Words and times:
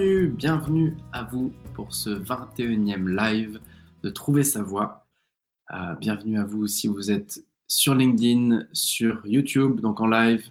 Bienvenue, 0.00 0.96
à 1.12 1.24
vous 1.24 1.52
pour 1.74 1.94
ce 1.94 2.08
21e 2.08 3.06
live 3.06 3.60
de 4.02 4.08
Trouver 4.08 4.44
sa 4.44 4.62
voix. 4.62 5.06
Euh, 5.74 5.94
bienvenue 5.96 6.38
à 6.38 6.44
vous 6.44 6.66
si 6.66 6.88
vous 6.88 7.10
êtes 7.10 7.44
sur 7.68 7.94
LinkedIn, 7.94 8.66
sur 8.72 9.20
YouTube, 9.26 9.80
donc 9.80 10.00
en 10.00 10.06
live. 10.06 10.48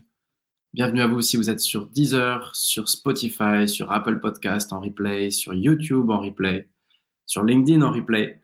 Bienvenue 0.75 1.01
à 1.01 1.07
vous 1.07 1.21
si 1.21 1.35
vous 1.35 1.49
êtes 1.49 1.61
sur 1.61 1.87
Deezer, 1.87 2.55
sur 2.55 2.89
Spotify, 2.89 3.67
sur 3.67 3.91
Apple 3.91 4.19
Podcast 4.19 4.71
en 4.71 4.81
replay, 4.81 5.31
sur 5.31 5.55
YouTube 5.55 6.11
en 6.11 6.19
replay, 6.19 6.69
sur 7.25 7.43
LinkedIn 7.43 7.81
en 7.81 7.91
replay. 7.91 8.43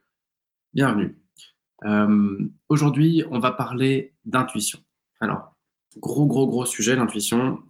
Bienvenue. 0.73 1.21
Euh, 1.84 2.40
aujourd'hui, 2.67 3.23
on 3.29 3.37
va 3.37 3.51
parler 3.51 4.15
d'intuition. 4.26 4.79
Alors, 5.20 5.55
gros, 5.98 6.26
gros, 6.26 6.48
gros 6.48 6.65
sujet, 6.65 6.95
l'intuition. 6.95 7.62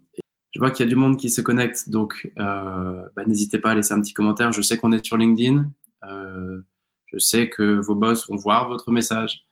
Je 0.55 0.59
vois 0.61 0.71
qu'il 0.71 0.85
y 0.85 0.87
a 0.87 0.89
du 0.89 0.95
monde 0.95 1.17
qui 1.17 1.29
se 1.29 1.41
connecte, 1.41 1.89
donc 1.89 2.31
euh, 2.39 3.05
bah, 3.13 3.25
n'hésitez 3.27 3.59
pas 3.59 3.71
à 3.71 3.75
laisser 3.75 3.93
un 3.93 3.99
petit 3.99 4.13
commentaire. 4.13 4.53
Je 4.53 4.61
sais 4.61 4.77
qu'on 4.77 4.93
est 4.93 5.05
sur 5.05 5.17
LinkedIn. 5.17 5.69
Euh, 6.05 6.61
je 7.07 7.17
sais 7.17 7.49
que 7.49 7.81
vos 7.81 7.93
boss 7.93 8.29
vont 8.29 8.37
voir 8.37 8.69
votre 8.69 8.89
message. 8.89 9.45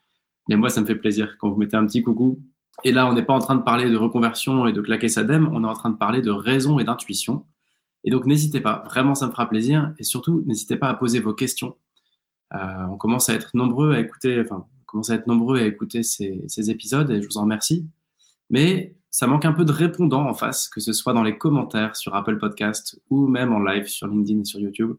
Mais 0.48 0.56
moi, 0.56 0.70
ça 0.70 0.80
me 0.80 0.86
fait 0.86 0.96
plaisir 0.96 1.36
quand 1.40 1.50
vous 1.50 1.58
mettez 1.58 1.76
un 1.76 1.86
petit 1.86 2.02
coucou. 2.02 2.40
Et 2.86 2.94
là, 2.94 3.06
on 3.06 3.12
n'est 3.12 3.26
pas 3.26 3.34
en 3.34 3.40
train 3.40 3.56
de 3.56 3.64
parler 3.64 3.90
de 3.90 3.98
reconversion 3.98 4.66
et 4.66 4.72
de 4.72 4.80
claquer 4.80 5.10
sa 5.10 5.26
dème, 5.26 5.50
on 5.52 5.66
est 5.66 5.68
en 5.68 5.74
train 5.74 5.90
de 5.90 5.98
parler 5.98 6.22
de 6.22 6.32
raison 6.32 6.80
et 6.80 6.86
d'intuition. 6.86 7.46
Et 8.06 8.10
donc, 8.10 8.26
n'hésitez 8.26 8.62
pas, 8.62 8.86
vraiment, 8.86 9.14
ça 9.14 9.28
me 9.28 9.32
fera 9.32 9.50
plaisir. 9.50 9.94
Et 10.00 10.04
surtout, 10.04 10.42
n'hésitez 10.46 10.78
pas 10.78 10.88
à 10.88 10.94
poser 10.94 11.20
vos 11.20 11.34
questions. 11.34 11.76
Euh, 12.54 12.86
on 12.90 12.96
commence 12.96 13.28
à 13.28 13.34
être 13.34 13.52
nombreux 13.56 13.94
à 13.94 14.00
écouter, 14.00 14.40
enfin, 14.40 14.66
commence 14.86 15.10
à 15.10 15.16
être 15.16 15.28
nombreux 15.28 15.60
à 15.60 15.66
écouter 15.66 16.02
ces, 16.02 16.46
ces 16.48 16.72
épisodes 16.72 17.12
et 17.12 17.22
je 17.22 17.28
vous 17.28 17.38
en 17.38 17.42
remercie. 17.42 17.86
Mais 18.50 18.96
ça 19.14 19.28
manque 19.28 19.46
un 19.46 19.54
peu 19.54 19.64
de 19.64 19.72
répondants 19.72 20.28
en 20.28 20.34
face, 20.34 20.68
que 20.68 20.80
ce 20.80 20.92
soit 20.92 21.14
dans 21.14 21.22
les 21.22 21.38
commentaires 21.38 21.96
sur 21.96 22.16
Apple 22.16 22.40
Podcast 22.40 23.00
ou 23.12 23.28
même 23.28 23.54
en 23.54 23.60
live 23.60 23.86
sur 23.86 24.08
LinkedIn 24.08 24.40
et 24.40 24.44
sur 24.44 24.60
YouTube. 24.60 24.96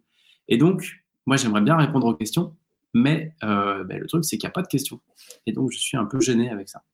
Et 0.46 0.56
donc, 0.56 1.04
moi, 1.26 1.36
j'aimerais 1.36 1.62
bien 1.62 1.76
répondre 1.76 2.06
aux 2.06 2.14
questions, 2.14 2.54
mais 2.92 3.34
euh, 3.42 3.82
ben, 3.82 3.98
le 3.98 4.06
truc, 4.06 4.24
c'est 4.24 4.38
qu'il 4.38 4.46
n'y 4.46 4.52
a 4.52 4.52
pas 4.52 4.62
de 4.62 4.68
questions. 4.68 5.00
Et 5.46 5.52
donc, 5.52 5.72
je 5.72 5.78
suis 5.78 5.96
un 5.96 6.04
peu 6.04 6.20
gêné 6.20 6.48
avec 6.48 6.68
ça. 6.68 6.84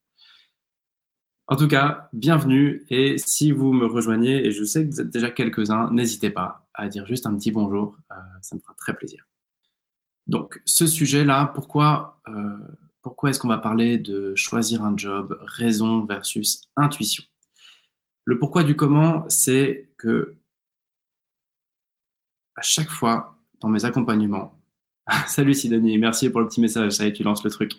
En 1.46 1.56
tout 1.56 1.68
cas, 1.68 2.08
bienvenue. 2.14 2.86
Et 2.88 3.18
si 3.18 3.52
vous 3.52 3.74
me 3.74 3.84
rejoignez, 3.84 4.46
et 4.46 4.50
je 4.50 4.64
sais 4.64 4.86
que 4.86 4.90
vous 4.90 5.02
êtes 5.02 5.10
déjà 5.10 5.30
quelques-uns, 5.30 5.90
n'hésitez 5.90 6.30
pas 6.30 6.66
à 6.72 6.88
dire 6.88 7.04
juste 7.04 7.26
un 7.26 7.36
petit 7.36 7.52
bonjour. 7.52 7.98
Euh, 8.12 8.14
ça 8.40 8.56
me 8.56 8.62
fera 8.62 8.72
très 8.78 8.94
plaisir. 8.94 9.28
Donc, 10.26 10.62
ce 10.64 10.86
sujet-là, 10.86 11.52
pourquoi 11.54 12.18
euh, 12.28 12.56
pourquoi 13.02 13.30
est-ce 13.30 13.38
qu'on 13.38 13.48
va 13.48 13.58
parler 13.58 13.98
de 13.98 14.34
choisir 14.34 14.84
un 14.84 14.96
job, 14.96 15.38
raison 15.42 16.04
versus 16.04 16.62
intuition? 16.76 17.24
Le 18.24 18.38
pourquoi 18.38 18.62
du 18.62 18.76
comment, 18.76 19.24
c'est 19.28 19.90
que 19.96 20.36
à 22.56 22.62
chaque 22.62 22.90
fois 22.90 23.38
dans 23.60 23.68
mes 23.68 23.84
accompagnements, 23.84 24.58
salut 25.26 25.54
Sidonie, 25.54 25.98
merci 25.98 26.30
pour 26.30 26.40
le 26.40 26.48
petit 26.48 26.60
message, 26.60 26.92
ça 26.92 27.04
y 27.04 27.08
est, 27.08 27.12
tu 27.12 27.22
lances 27.22 27.44
le 27.44 27.50
truc. 27.50 27.72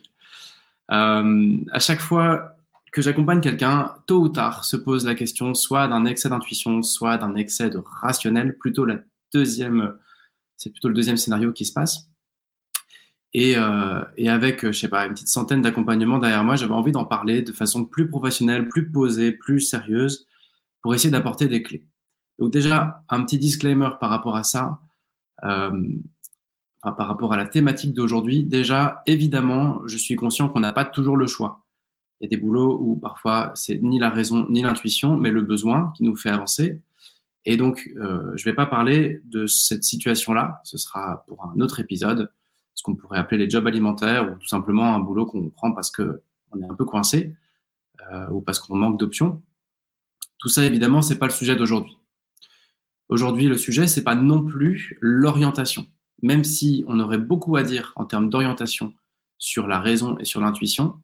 Euh, 0.91 1.57
à 1.71 1.79
chaque 1.79 2.01
fois 2.01 2.57
que 2.91 3.01
j'accompagne 3.01 3.39
quelqu'un, 3.39 3.95
tôt 4.05 4.21
ou 4.21 4.29
tard 4.29 4.65
se 4.65 4.75
pose 4.75 5.05
la 5.05 5.15
question 5.15 5.53
soit 5.53 5.87
d'un 5.87 6.05
excès 6.05 6.29
d'intuition, 6.29 6.83
soit 6.83 7.17
d'un 7.17 7.35
excès 7.35 7.69
de 7.69 7.77
rationnel, 7.77 8.57
plutôt 8.57 8.83
la 8.83 8.99
deuxième, 9.33 9.97
c'est 10.57 10.71
plutôt 10.71 10.89
le 10.89 10.93
deuxième 10.93 11.17
scénario 11.17 11.53
qui 11.53 11.65
se 11.65 11.71
passe. 11.71 12.10
Et, 13.33 13.55
euh, 13.55 14.03
et, 14.17 14.29
avec, 14.29 14.65
je 14.65 14.71
sais 14.77 14.89
pas, 14.89 15.05
une 15.05 15.13
petite 15.13 15.29
centaine 15.29 15.61
d'accompagnements 15.61 16.19
derrière 16.19 16.43
moi, 16.43 16.57
j'avais 16.57 16.73
envie 16.73 16.91
d'en 16.91 17.05
parler 17.05 17.41
de 17.41 17.53
façon 17.53 17.85
plus 17.85 18.09
professionnelle, 18.09 18.67
plus 18.67 18.91
posée, 18.91 19.31
plus 19.31 19.61
sérieuse, 19.61 20.27
pour 20.81 20.93
essayer 20.93 21.11
d'apporter 21.11 21.47
des 21.47 21.63
clés. 21.63 21.85
Donc 22.39 22.51
déjà, 22.51 23.03
un 23.09 23.23
petit 23.23 23.37
disclaimer 23.37 23.89
par 23.99 24.09
rapport 24.09 24.35
à 24.35 24.43
ça, 24.43 24.79
euh, 25.43 25.71
par 26.81 27.07
rapport 27.07 27.33
à 27.33 27.37
la 27.37 27.45
thématique 27.45 27.93
d'aujourd'hui. 27.93 28.43
Déjà, 28.43 29.03
évidemment, 29.05 29.81
je 29.85 29.97
suis 29.97 30.15
conscient 30.15 30.49
qu'on 30.49 30.61
n'a 30.61 30.73
pas 30.73 30.85
toujours 30.85 31.15
le 31.15 31.27
choix. 31.27 31.63
Il 32.19 32.25
y 32.25 32.27
a 32.27 32.29
des 32.29 32.41
boulots 32.41 32.79
où 32.81 32.95
parfois 32.95 33.51
c'est 33.55 33.81
ni 33.81 33.99
la 33.99 34.09
raison 34.09 34.47
ni 34.49 34.61
l'intuition, 34.61 35.17
mais 35.17 35.31
le 35.31 35.41
besoin 35.41 35.93
qui 35.95 36.03
nous 36.03 36.15
fait 36.15 36.29
avancer. 36.29 36.79
Et 37.45 37.57
donc, 37.57 37.89
euh, 37.97 38.31
je 38.35 38.47
ne 38.47 38.51
vais 38.51 38.55
pas 38.55 38.65
parler 38.65 39.21
de 39.25 39.47
cette 39.47 39.83
situation-là. 39.83 40.61
Ce 40.63 40.77
sera 40.77 41.23
pour 41.27 41.45
un 41.45 41.59
autre 41.61 41.79
épisode 41.79 42.31
ce 42.73 42.83
qu'on 42.83 42.95
pourrait 42.95 43.19
appeler 43.19 43.45
les 43.45 43.49
jobs 43.49 43.67
alimentaires 43.67 44.31
ou 44.31 44.35
tout 44.35 44.47
simplement 44.47 44.95
un 44.95 44.99
boulot 44.99 45.25
qu'on 45.25 45.49
prend 45.49 45.71
parce 45.71 45.91
que 45.91 46.21
on 46.51 46.61
est 46.61 46.65
un 46.65 46.75
peu 46.75 46.85
coincé 46.85 47.35
euh, 48.11 48.27
ou 48.29 48.41
parce 48.41 48.59
qu'on 48.59 48.75
manque 48.75 48.99
d'options. 48.99 49.41
Tout 50.37 50.49
ça, 50.49 50.65
évidemment, 50.65 51.01
c'est 51.01 51.19
pas 51.19 51.27
le 51.27 51.31
sujet 51.31 51.55
d'aujourd'hui. 51.55 51.97
Aujourd'hui, 53.09 53.47
le 53.47 53.57
sujet, 53.57 53.87
c'est 53.87 54.03
pas 54.03 54.15
non 54.15 54.43
plus 54.43 54.97
l'orientation. 55.01 55.85
Même 56.23 56.43
si 56.43 56.83
on 56.87 56.99
aurait 56.99 57.17
beaucoup 57.17 57.55
à 57.55 57.63
dire 57.63 57.93
en 57.95 58.05
termes 58.05 58.29
d'orientation 58.29 58.93
sur 59.37 59.67
la 59.67 59.79
raison 59.79 60.17
et 60.17 60.25
sur 60.25 60.41
l'intuition, 60.41 61.01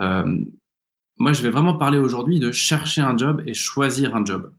euh, 0.00 0.44
moi, 1.18 1.32
je 1.32 1.42
vais 1.42 1.50
vraiment 1.50 1.76
parler 1.76 1.98
aujourd'hui 1.98 2.38
de 2.38 2.52
chercher 2.52 3.00
un 3.00 3.16
job 3.16 3.42
et 3.46 3.54
choisir 3.54 4.14
un 4.14 4.24
job. 4.24 4.52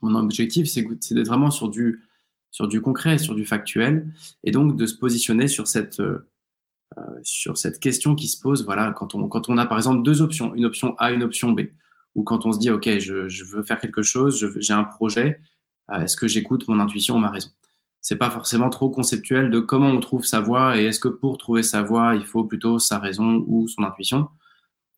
Mon 0.00 0.14
objectif, 0.14 0.66
c'est 0.66 0.82
d'être 1.14 1.26
vraiment 1.26 1.50
sur 1.50 1.68
du 1.68 2.02
sur 2.50 2.68
du 2.68 2.80
concret, 2.80 3.18
sur 3.18 3.34
du 3.34 3.44
factuel, 3.44 4.12
et 4.44 4.50
donc 4.50 4.76
de 4.76 4.86
se 4.86 4.96
positionner 4.96 5.48
sur 5.48 5.66
cette, 5.66 6.00
euh, 6.00 6.26
euh, 6.98 7.02
sur 7.22 7.58
cette 7.58 7.80
question 7.80 8.14
qui 8.14 8.28
se 8.28 8.40
pose, 8.40 8.64
voilà, 8.64 8.92
quand 8.92 9.14
on, 9.14 9.28
quand 9.28 9.48
on 9.48 9.58
a 9.58 9.66
par 9.66 9.78
exemple 9.78 10.02
deux 10.02 10.22
options, 10.22 10.54
une 10.54 10.64
option 10.64 10.96
A, 10.98 11.12
une 11.12 11.22
option 11.22 11.52
B, 11.52 11.62
ou 12.14 12.22
quand 12.22 12.46
on 12.46 12.52
se 12.52 12.58
dit, 12.58 12.70
OK, 12.70 12.88
je, 12.98 13.44
veux 13.44 13.62
faire 13.62 13.78
quelque 13.78 14.02
chose, 14.02 14.52
j'ai 14.58 14.72
un 14.72 14.84
projet, 14.84 15.40
euh, 15.90 16.00
est-ce 16.00 16.16
que 16.16 16.28
j'écoute 16.28 16.66
mon 16.68 16.80
intuition 16.80 17.16
ou 17.16 17.18
ma 17.18 17.30
raison? 17.30 17.50
C'est 18.00 18.16
pas 18.16 18.30
forcément 18.30 18.70
trop 18.70 18.88
conceptuel 18.88 19.50
de 19.50 19.60
comment 19.60 19.88
on 19.88 20.00
trouve 20.00 20.24
sa 20.24 20.40
voie, 20.40 20.78
et 20.80 20.84
est-ce 20.86 21.00
que 21.00 21.08
pour 21.08 21.38
trouver 21.38 21.62
sa 21.62 21.82
voie, 21.82 22.14
il 22.14 22.24
faut 22.24 22.44
plutôt 22.44 22.78
sa 22.78 22.98
raison 22.98 23.44
ou 23.46 23.68
son 23.68 23.82
intuition? 23.82 24.28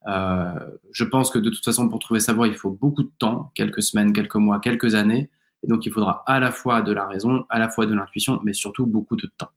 Je 0.06 1.04
pense 1.04 1.30
que 1.30 1.38
de 1.38 1.50
toute 1.50 1.65
façon, 1.65 1.88
pour 1.88 1.98
trouver 1.98 2.20
sa 2.20 2.32
voie, 2.32 2.48
il 2.48 2.54
faut 2.54 2.70
beaucoup 2.70 3.03
de 3.03 3.10
temps, 3.19 3.50
quelques 3.54 3.82
semaines, 3.82 4.12
quelques 4.12 4.36
mois, 4.36 4.60
quelques 4.60 4.94
années. 4.94 5.30
Et 5.63 5.67
donc, 5.67 5.87
il 5.87 5.93
faudra 5.93 6.23
à 6.27 6.41
la 6.41 6.53
fois 6.53 6.83
de 6.83 6.93
la 6.93 7.07
raison, 7.07 7.45
à 7.49 7.59
la 7.59 7.69
fois 7.69 7.87
de 7.87 7.95
l'intuition, 7.95 8.41
mais 8.45 8.53
surtout 8.53 8.87
beaucoup 8.87 9.17
de 9.17 9.31
temps. 9.37 9.51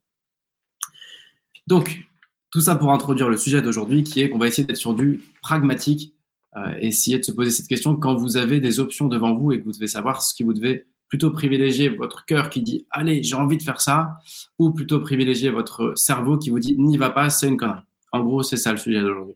Donc, 1.68 2.04
tout 2.50 2.62
ça 2.62 2.76
pour 2.76 2.92
introduire 2.92 3.30
le 3.30 3.38
sujet 3.38 3.62
d'aujourd'hui, 3.62 4.04
qui 4.04 4.22
est 4.22 4.30
qu'on 4.30 4.40
va 4.40 4.48
essayer 4.48 4.66
d'être 4.66 4.78
sur 4.78 4.94
du 4.94 5.22
pragmatique, 5.42 6.14
euh, 6.58 6.76
essayer 6.80 7.18
de 7.18 7.24
se 7.24 7.32
poser 7.32 7.50
cette 7.50 7.68
question 7.68 7.96
quand 7.96 8.16
vous 8.16 8.36
avez 8.36 8.60
des 8.60 8.82
options 8.82 9.08
devant 9.08 9.34
vous 9.34 9.54
et 9.54 9.60
que 9.60 9.64
vous 9.64 9.72
devez 9.72 9.88
savoir 9.88 10.22
ce 10.22 10.34
qui 10.34 10.44
vous 10.44 10.54
devez 10.54 10.86
plutôt 11.08 11.32
privilégier 11.32 11.88
votre 11.88 12.26
cœur 12.26 12.50
qui 12.50 12.62
dit 12.62 12.86
allez 12.90 13.24
j'ai 13.24 13.36
envie 13.36 13.58
de 13.58 13.64
faire 13.64 13.80
ça 13.80 14.18
ou 14.60 14.72
plutôt 14.72 15.00
privilégier 15.00 15.50
votre 15.50 15.94
cerveau 15.96 16.38
qui 16.38 16.50
vous 16.50 16.60
dit 16.60 16.78
n'y 16.78 16.98
va 16.98 17.10
pas 17.10 17.30
c'est 17.30 17.48
une 17.48 17.56
connerie. 17.56 17.84
En 18.12 18.22
gros 18.22 18.44
c'est 18.44 18.58
ça 18.58 18.72
le 18.74 18.78
sujet 18.78 19.00
d'aujourd'hui. 19.00 19.36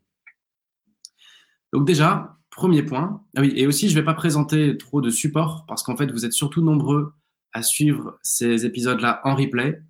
Donc 1.72 1.86
déjà 1.86 2.36
Premier 2.56 2.84
point. 2.84 3.22
Ah 3.36 3.42
oui, 3.42 3.52
et 3.58 3.68
aussi, 3.68 3.90
je 3.90 3.96
ne 3.96 4.00
vais 4.00 4.06
pas 4.06 4.14
présenter 4.14 4.78
trop 4.78 5.02
de 5.02 5.10
support 5.10 5.66
parce 5.68 5.84
qu'en 5.84 5.98
fait, 5.98 6.10
vous 6.10 6.26
êtes 6.26 6.32
surtout 6.32 6.62
nombreux 6.62 7.14
à 7.52 7.62
suivre 7.62 8.18
ces 8.24 8.66
épisodes-là 8.66 9.20
en 9.26 9.36
replay. 9.36 9.82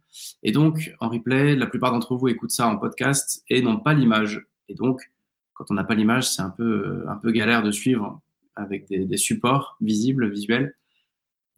Et 0.41 0.51
donc, 0.51 0.95
en 0.99 1.09
replay, 1.09 1.55
la 1.55 1.67
plupart 1.67 1.91
d'entre 1.91 2.15
vous 2.15 2.27
écoutent 2.27 2.49
ça 2.49 2.67
en 2.67 2.77
podcast 2.77 3.43
et 3.49 3.61
n'ont 3.61 3.79
pas 3.79 3.93
l'image. 3.93 4.47
Et 4.67 4.73
donc, 4.73 5.11
quand 5.53 5.65
on 5.69 5.75
n'a 5.75 5.83
pas 5.83 5.93
l'image, 5.93 6.27
c'est 6.27 6.41
un 6.41 6.49
peu, 6.49 7.05
un 7.07 7.17
peu 7.17 7.31
galère 7.31 7.61
de 7.61 7.69
suivre 7.69 8.19
avec 8.55 8.87
des, 8.89 9.17
supports 9.17 9.77
visibles, 9.79 10.31
visuels. 10.31 10.75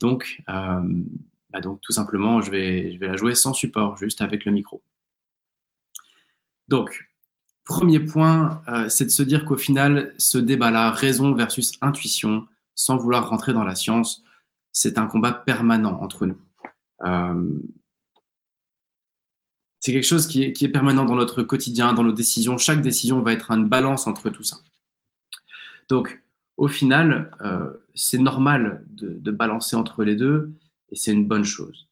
Donc, 0.01 0.43
euh, 0.49 0.81
bah 1.51 1.61
donc, 1.61 1.79
tout 1.81 1.93
simplement, 1.93 2.41
je 2.41 2.51
vais, 2.51 2.91
je 2.91 2.99
vais 2.99 3.07
la 3.07 3.15
jouer 3.15 3.33
sans 3.33 3.53
support, 3.53 3.95
juste 3.95 4.21
avec 4.21 4.43
le 4.43 4.51
micro. 4.51 4.83
Donc, 6.67 7.06
Premier 7.67 7.99
point, 7.99 8.61
euh, 8.69 8.87
c'est 8.87 9.03
de 9.03 9.09
se 9.09 9.23
dire 9.23 9.43
qu'au 9.43 9.57
final, 9.57 10.13
ce 10.17 10.37
débat-là, 10.37 10.89
raison 10.91 11.33
versus 11.33 11.73
intuition, 11.81 12.47
sans 12.75 12.95
vouloir 12.95 13.29
rentrer 13.29 13.51
dans 13.51 13.65
la 13.65 13.75
science, 13.75 14.23
c'est 14.71 14.97
un 14.97 15.05
combat 15.05 15.33
permanent 15.33 15.99
entre 16.01 16.25
nous. 16.25 16.37
Euh, 17.03 17.59
c'est 19.81 19.91
quelque 19.91 20.05
chose 20.05 20.27
qui 20.27 20.43
est, 20.43 20.69
permanent 20.69 21.03
dans 21.03 21.15
notre 21.15 21.43
quotidien, 21.43 21.93
dans 21.93 22.03
nos 22.03 22.13
décisions. 22.13 22.57
Chaque 22.57 22.81
décision 22.81 23.21
va 23.21 23.33
être 23.33 23.51
une 23.51 23.67
balance 23.67 24.07
entre 24.07 24.29
tout 24.29 24.43
ça. 24.43 24.57
Donc, 25.89 26.23
au 26.55 26.69
final, 26.69 27.31
euh, 27.41 27.73
c'est 27.95 28.17
normal 28.17 28.85
de, 28.89 29.31
balancer 29.31 29.75
entre 29.75 30.05
les 30.05 30.15
deux 30.15 30.53
et 30.89 30.95
c'est 30.95 31.11
une 31.11 31.27
bonne 31.27 31.43
chose. 31.43 31.87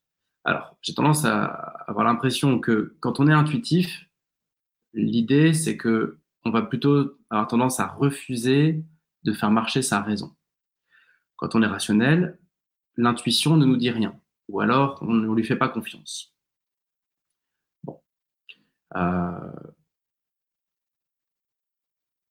Alors, 0.46 0.78
j'ai 0.82 0.94
tendance 0.94 1.26
à 1.26 1.46
avoir 1.88 2.06
l'impression 2.06 2.60
que 2.60 2.96
quand 3.02 3.20
on 3.20 3.28
est 3.28 3.34
intuitif, 3.34 4.05
l'idée, 4.96 5.54
c'est 5.54 5.78
que 5.78 6.18
on 6.44 6.52
va 6.52 6.62
plutôt 6.62 7.18
avoir 7.30 7.48
tendance 7.48 7.80
à 7.80 7.88
refuser 7.88 8.84
de 9.24 9.34
faire 9.34 9.52
marcher 9.52 9.82
sa 9.82 10.02
raison. 10.02 10.36
Quand 11.38 11.56
on 11.56 11.62
est 11.64 11.68
rationnel, 11.68 12.40
l'intuition 12.98 13.58
ne 13.58 13.66
nous 13.66 13.78
dit 13.78 13.90
rien, 13.90 14.20
ou 14.48 14.62
alors 14.62 15.00
on 15.02 15.14
ne 15.14 15.34
lui 15.36 15.44
fait 15.44 15.56
pas 15.56 15.70
confiance. 15.70 16.34
Euh, 18.96 19.52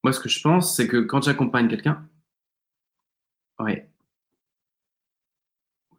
moi, 0.03 0.13
ce 0.13 0.21
que 0.21 0.29
je 0.29 0.41
pense, 0.41 0.77
c'est 0.77 0.89
que 0.89 0.99
quand 0.99 1.23
j'accompagne 1.23 1.69
quelqu'un, 1.69 2.09
oui, 3.59 3.75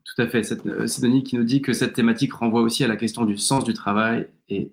tout 0.03 0.21
à 0.21 0.27
fait. 0.27 0.43
C'est 0.43 0.65
euh, 0.65 0.87
Denis 1.01 1.23
qui 1.23 1.35
nous 1.35 1.43
dit 1.43 1.61
que 1.61 1.73
cette 1.73 1.93
thématique 1.93 2.33
renvoie 2.33 2.61
aussi 2.61 2.83
à 2.83 2.87
la 2.87 2.95
question 2.95 3.25
du 3.25 3.37
sens 3.37 3.63
du 3.63 3.73
travail 3.73 4.27
et 4.49 4.71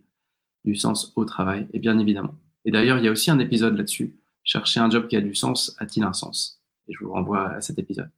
du 0.65 0.75
sens 0.75 1.13
au 1.17 1.25
travail, 1.25 1.67
et 1.73 1.79
bien 1.79 1.99
évidemment. 1.99 2.35
Et 2.65 2.71
d'ailleurs, 2.71 2.99
il 2.99 3.05
y 3.05 3.09
a 3.09 3.11
aussi 3.11 3.31
un 3.31 3.39
épisode 3.39 3.77
là-dessus. 3.77 4.17
Chercher 4.45 4.81
un 4.81 4.91
job 4.91 5.09
qui 5.09 5.17
a 5.17 5.21
du 5.21 5.35
sens 5.35 5.77
a-t-il 5.79 6.05
un 6.05 6.13
sens? 6.13 6.61
Et 6.89 6.95
je 6.95 7.05
vous 7.05 7.13
renvoie 7.13 7.51
à 7.51 7.61
cet 7.61 7.79
épisode. 7.79 8.11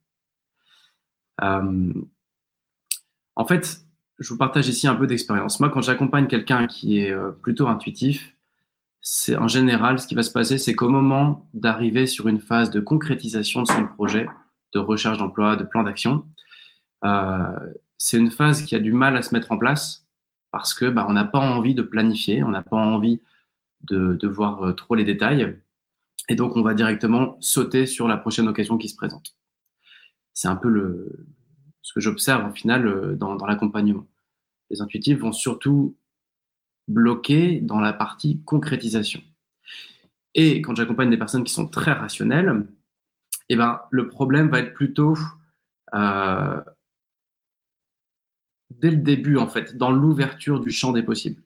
Euh, 1.43 1.93
en 3.37 3.45
fait, 3.47 3.81
je 4.19 4.29
vous 4.29 4.39
partage 4.39 4.69
ici 4.69 4.87
un 4.87 4.95
peu 4.95 5.07
d'expérience. 5.07 5.61
Moi, 5.61 5.71
quand 5.71 5.81
j'accompagne 5.81 6.27
quelqu'un 6.27 6.67
qui 6.67 7.01
est 7.01 7.11
euh, 7.11 7.31
plutôt 7.31 7.67
intuitif, 7.69 8.35
c'est 9.01 9.37
en 9.37 9.49
général 9.49 9.99
ce 9.99 10.07
qui 10.07 10.15
va 10.15 10.23
se 10.23 10.31
passer, 10.31 10.57
c'est 10.57 10.75
qu'au 10.75 10.89
moment 10.89 11.49
d'arriver 11.53 12.07
sur 12.07 12.29
une 12.29 12.41
phase 12.41 12.71
de 12.71 12.81
concrétisation 12.81 13.63
de 13.63 13.67
son 13.67 13.87
projet, 13.87 14.27
de 14.73 14.79
recherche 14.79 15.19
d'emploi, 15.19 15.57
de 15.57 15.65
plan 15.65 15.83
d'action, 15.83 16.27
euh, 17.05 17.59
c'est 17.99 18.17
une 18.17 18.31
phase 18.31 18.63
qui 18.63 18.75
a 18.75 18.79
du 18.79 18.93
mal 18.93 19.17
à 19.17 19.23
se 19.23 19.35
mettre 19.35 19.53
en 19.53 19.59
place 19.59 20.04
parce 20.55 20.73
que 20.73 20.85
bah, 20.85 21.05
on 21.09 21.15
n'a 21.15 21.25
pas 21.25 21.41
envie 21.41 21.75
de 21.75 21.83
planifier, 21.83 22.45
on 22.45 22.51
n'a 22.51 22.63
pas 22.63 22.77
envie 22.77 23.21
de, 23.83 24.29
voir 24.29 24.63
euh, 24.63 24.73
trop 24.73 24.95
les 24.95 25.03
détails, 25.03 25.59
et 26.29 26.37
donc 26.37 26.57
on 26.57 26.63
va 26.63 26.75
directement 26.75 27.37
sauter 27.41 27.87
sur 27.87 28.07
la 28.07 28.17
prochaine 28.17 28.47
occasion 28.47 28.79
qui 28.79 28.89
se 28.89 28.95
présente. 28.95 29.37
C'est 30.33 30.47
un 30.47 30.55
peu 30.55 30.69
le, 30.69 31.27
ce 31.83 31.93
que 31.93 31.99
j'observe 31.99 32.49
au 32.49 32.55
final 32.55 32.87
euh, 32.87 33.17
dans, 33.17 33.35
dans 33.35 33.47
l'accompagnement. 33.47 34.07
Les 34.71 34.81
intuitifs 34.81 35.19
vont 35.19 35.33
surtout 35.33 35.97
bloquer 36.87 37.61
dans 37.61 37.81
la 37.81 37.93
partie 37.93 38.41
concrétisation. 38.45 39.23
Et 40.37 40.63
quand 40.63 40.77
j'accompagne 40.77 41.11
des 41.11 41.19
personnes 41.19 41.43
qui 41.43 41.53
sont 41.53 41.67
très 41.67 41.93
rationnelles, 41.93 42.65
eh 43.49 43.57
ben, 43.57 43.81
le 43.91 44.07
problème 44.07 44.51
va 44.51 44.61
être 44.61 44.73
plutôt 44.73 45.19
euh, 45.95 46.61
dès 48.71 48.91
le 48.91 48.97
début, 48.97 49.37
en 49.37 49.49
fait, 49.49 49.77
dans 49.77 49.91
l'ouverture 49.91 50.61
du 50.61 50.71
champ 50.71 50.93
des 50.93 51.03
possibles. 51.03 51.43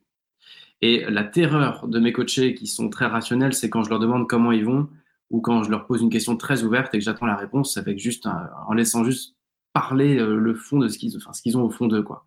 Et 0.81 1.05
la 1.09 1.25
terreur 1.25 1.89
de 1.89 1.99
mes 1.99 2.13
coachés 2.13 2.55
qui 2.55 2.67
sont 2.67 2.89
très 2.89 3.07
rationnels, 3.07 3.53
c'est 3.53 3.69
quand 3.69 3.83
je 3.83 3.91
leur 3.91 3.99
demande 3.99 4.29
comment 4.29 4.53
ils 4.53 4.65
vont 4.65 4.89
ou 5.31 5.41
quand 5.41 5.63
je 5.63 5.71
leur 5.71 5.87
pose 5.87 6.03
une 6.03 6.11
question 6.11 6.37
très 6.37 6.63
ouverte 6.63 6.95
et 6.95 6.99
que 6.99 7.05
j'attends 7.05 7.27
la 7.27 7.37
réponse 7.37 7.77
avec 7.77 7.99
juste 7.99 8.27
en 8.27 8.73
laissant 8.73 9.05
juste 9.05 9.37
parler 9.73 10.19
euh, 10.19 10.37
le 10.37 10.55
fond 10.55 10.79
de 10.79 10.89
ce 10.89 10.99
qu'ils 10.99 11.59
ont 11.59 11.63
au 11.63 11.71
fond 11.71 11.87
d'eux. 11.87 12.03
Quoi. 12.03 12.25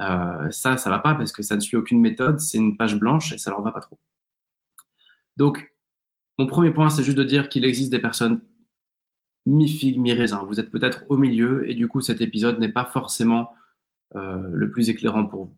Euh, 0.00 0.50
ça, 0.50 0.76
ça 0.76 0.90
va 0.90 0.98
pas 0.98 1.14
parce 1.14 1.32
que 1.32 1.42
ça 1.42 1.56
ne 1.56 1.60
suit 1.60 1.76
aucune 1.76 2.00
méthode, 2.00 2.40
c'est 2.40 2.58
une 2.58 2.76
page 2.76 2.98
blanche 2.98 3.32
et 3.32 3.38
ça 3.38 3.50
leur 3.50 3.62
va 3.62 3.70
pas 3.70 3.80
trop. 3.80 3.98
Donc, 5.36 5.72
mon 6.38 6.46
premier 6.46 6.72
point, 6.72 6.90
c'est 6.90 7.04
juste 7.04 7.18
de 7.18 7.24
dire 7.24 7.48
qu'il 7.48 7.64
existe 7.64 7.90
des 7.90 8.00
personnes 8.00 8.40
mi-figue, 9.46 9.98
mi-raisin. 9.98 10.42
Vous 10.44 10.58
êtes 10.58 10.70
peut-être 10.70 11.04
au 11.08 11.16
milieu 11.16 11.68
et 11.68 11.74
du 11.74 11.86
coup, 11.86 12.00
cet 12.00 12.20
épisode 12.20 12.58
n'est 12.58 12.72
pas 12.72 12.84
forcément 12.84 13.52
euh, 14.16 14.48
le 14.52 14.70
plus 14.70 14.90
éclairant 14.90 15.26
pour 15.26 15.44
vous. 15.46 15.56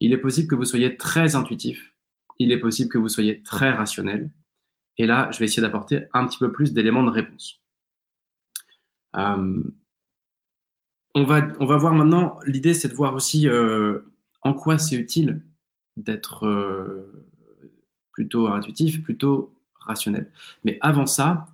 Il 0.00 0.12
est 0.12 0.18
possible 0.18 0.48
que 0.48 0.54
vous 0.54 0.64
soyez 0.64 0.96
très 0.96 1.36
intuitif, 1.36 1.94
il 2.38 2.52
est 2.52 2.58
possible 2.58 2.90
que 2.90 2.98
vous 2.98 3.08
soyez 3.08 3.42
très 3.42 3.70
rationnel. 3.70 4.30
Et 4.98 5.06
là, 5.06 5.28
je 5.32 5.38
vais 5.38 5.46
essayer 5.46 5.62
d'apporter 5.62 6.04
un 6.12 6.26
petit 6.26 6.38
peu 6.38 6.52
plus 6.52 6.72
d'éléments 6.72 7.02
de 7.02 7.10
réponse. 7.10 7.60
Euh, 9.16 9.62
on, 11.14 11.24
va, 11.24 11.48
on 11.60 11.66
va 11.66 11.76
voir 11.76 11.94
maintenant, 11.94 12.38
l'idée 12.46 12.74
c'est 12.74 12.88
de 12.88 12.94
voir 12.94 13.14
aussi 13.14 13.48
euh, 13.48 14.00
en 14.42 14.54
quoi 14.54 14.78
c'est 14.78 14.96
utile 14.96 15.42
d'être 15.96 16.44
plutôt 18.12 18.48
intuitif, 18.48 19.02
plutôt 19.02 19.54
rationnel. 19.80 20.30
Mais 20.64 20.78
avant 20.80 21.06
ça, 21.06 21.46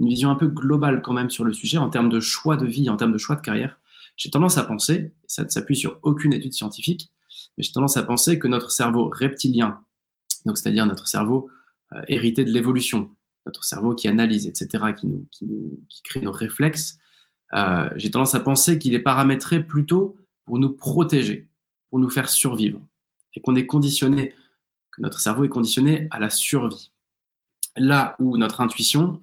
une 0.00 0.08
vision 0.08 0.30
un 0.30 0.34
peu 0.34 0.48
globale 0.48 1.02
quand 1.02 1.12
même 1.12 1.30
sur 1.30 1.44
le 1.44 1.52
sujet 1.52 1.78
en 1.78 1.88
termes 1.88 2.08
de 2.08 2.20
choix 2.20 2.56
de 2.56 2.66
vie, 2.66 2.90
en 2.90 2.96
termes 2.96 3.12
de 3.12 3.18
choix 3.18 3.36
de 3.36 3.40
carrière. 3.40 3.78
J'ai 4.16 4.30
tendance 4.30 4.58
à 4.58 4.64
penser, 4.64 5.12
ça 5.26 5.44
ne 5.44 5.48
s'appuie 5.48 5.76
sur 5.76 5.98
aucune 6.02 6.32
étude 6.32 6.52
scientifique, 6.52 7.12
mais 7.56 7.64
j'ai 7.64 7.72
tendance 7.72 7.96
à 7.96 8.02
penser 8.02 8.38
que 8.38 8.48
notre 8.48 8.70
cerveau 8.70 9.10
reptilien, 9.12 9.80
donc 10.46 10.56
c'est-à-dire 10.56 10.86
notre 10.86 11.06
cerveau 11.06 11.50
euh, 11.92 12.02
hérité 12.08 12.44
de 12.44 12.50
l'évolution, 12.50 13.10
notre 13.44 13.64
cerveau 13.64 13.94
qui 13.94 14.08
analyse, 14.08 14.46
etc., 14.46 14.94
qui, 14.98 16.02
crée 16.04 16.20
nos 16.20 16.32
réflexes, 16.32 16.98
euh, 17.54 17.88
j'ai 17.96 18.10
tendance 18.10 18.34
à 18.34 18.40
penser 18.40 18.78
qu'il 18.78 18.94
est 18.94 19.00
paramétré 19.00 19.62
plutôt 19.62 20.16
pour 20.46 20.58
nous 20.58 20.72
protéger, 20.72 21.48
pour 21.90 21.98
nous 21.98 22.10
faire 22.10 22.28
survivre, 22.28 22.80
et 23.34 23.40
qu'on 23.40 23.54
est 23.54 23.66
conditionné, 23.66 24.34
que 24.92 25.02
notre 25.02 25.20
cerveau 25.20 25.44
est 25.44 25.48
conditionné 25.48 26.08
à 26.10 26.18
la 26.18 26.30
survie. 26.30 26.90
Là 27.76 28.16
où 28.18 28.38
notre 28.38 28.62
intuition 28.62 29.22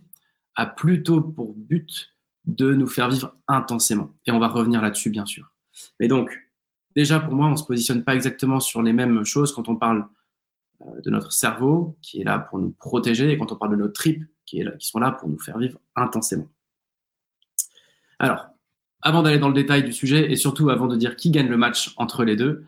a 0.55 0.67
plutôt 0.67 1.21
pour 1.21 1.53
but 1.55 2.12
de 2.45 2.73
nous 2.73 2.87
faire 2.87 3.09
vivre 3.09 3.35
intensément. 3.47 4.11
Et 4.25 4.31
on 4.31 4.39
va 4.39 4.47
revenir 4.47 4.81
là-dessus, 4.81 5.09
bien 5.09 5.25
sûr. 5.25 5.51
Mais 5.99 6.07
donc, 6.07 6.37
déjà, 6.95 7.19
pour 7.19 7.33
moi, 7.33 7.47
on 7.47 7.51
ne 7.51 7.55
se 7.55 7.63
positionne 7.63 8.03
pas 8.03 8.15
exactement 8.15 8.59
sur 8.59 8.81
les 8.81 8.93
mêmes 8.93 9.23
choses 9.25 9.53
quand 9.53 9.69
on 9.69 9.75
parle 9.75 10.05
euh, 10.81 11.01
de 11.01 11.09
notre 11.09 11.31
cerveau, 11.31 11.97
qui 12.01 12.21
est 12.21 12.23
là 12.23 12.39
pour 12.39 12.59
nous 12.59 12.71
protéger, 12.71 13.31
et 13.31 13.37
quand 13.37 13.51
on 13.51 13.55
parle 13.55 13.71
de 13.71 13.77
nos 13.77 13.87
tripes, 13.87 14.25
qui, 14.45 14.59
est 14.59 14.63
là, 14.63 14.71
qui 14.71 14.87
sont 14.87 14.99
là 14.99 15.11
pour 15.11 15.29
nous 15.29 15.39
faire 15.39 15.57
vivre 15.57 15.79
intensément. 15.95 16.49
Alors, 18.19 18.47
avant 19.01 19.21
d'aller 19.21 19.39
dans 19.39 19.49
le 19.49 19.53
détail 19.53 19.83
du 19.83 19.93
sujet, 19.93 20.31
et 20.31 20.35
surtout 20.35 20.69
avant 20.69 20.87
de 20.87 20.95
dire 20.95 21.15
qui 21.15 21.31
gagne 21.31 21.47
le 21.47 21.57
match 21.57 21.93
entre 21.97 22.23
les 22.23 22.35
deux, 22.35 22.65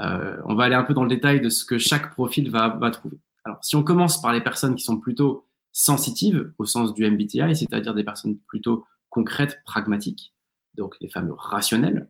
euh, 0.00 0.36
on 0.44 0.54
va 0.54 0.64
aller 0.64 0.74
un 0.74 0.84
peu 0.84 0.94
dans 0.94 1.02
le 1.02 1.08
détail 1.08 1.40
de 1.40 1.48
ce 1.48 1.64
que 1.64 1.78
chaque 1.78 2.12
profil 2.12 2.50
va, 2.50 2.68
va 2.68 2.90
trouver. 2.90 3.18
Alors, 3.44 3.58
si 3.62 3.76
on 3.76 3.82
commence 3.82 4.20
par 4.20 4.32
les 4.32 4.40
personnes 4.40 4.74
qui 4.74 4.84
sont 4.84 4.98
plutôt 4.98 5.46
sensitives 5.72 6.52
au 6.58 6.64
sens 6.64 6.94
du 6.94 7.08
MBTI, 7.08 7.54
c'est-à-dire 7.54 7.94
des 7.94 8.04
personnes 8.04 8.38
plutôt 8.48 8.86
concrètes, 9.16 9.62
pragmatiques, 9.64 10.34
donc 10.74 10.94
les 11.00 11.08
fameux 11.08 11.32
rationnels, 11.32 12.06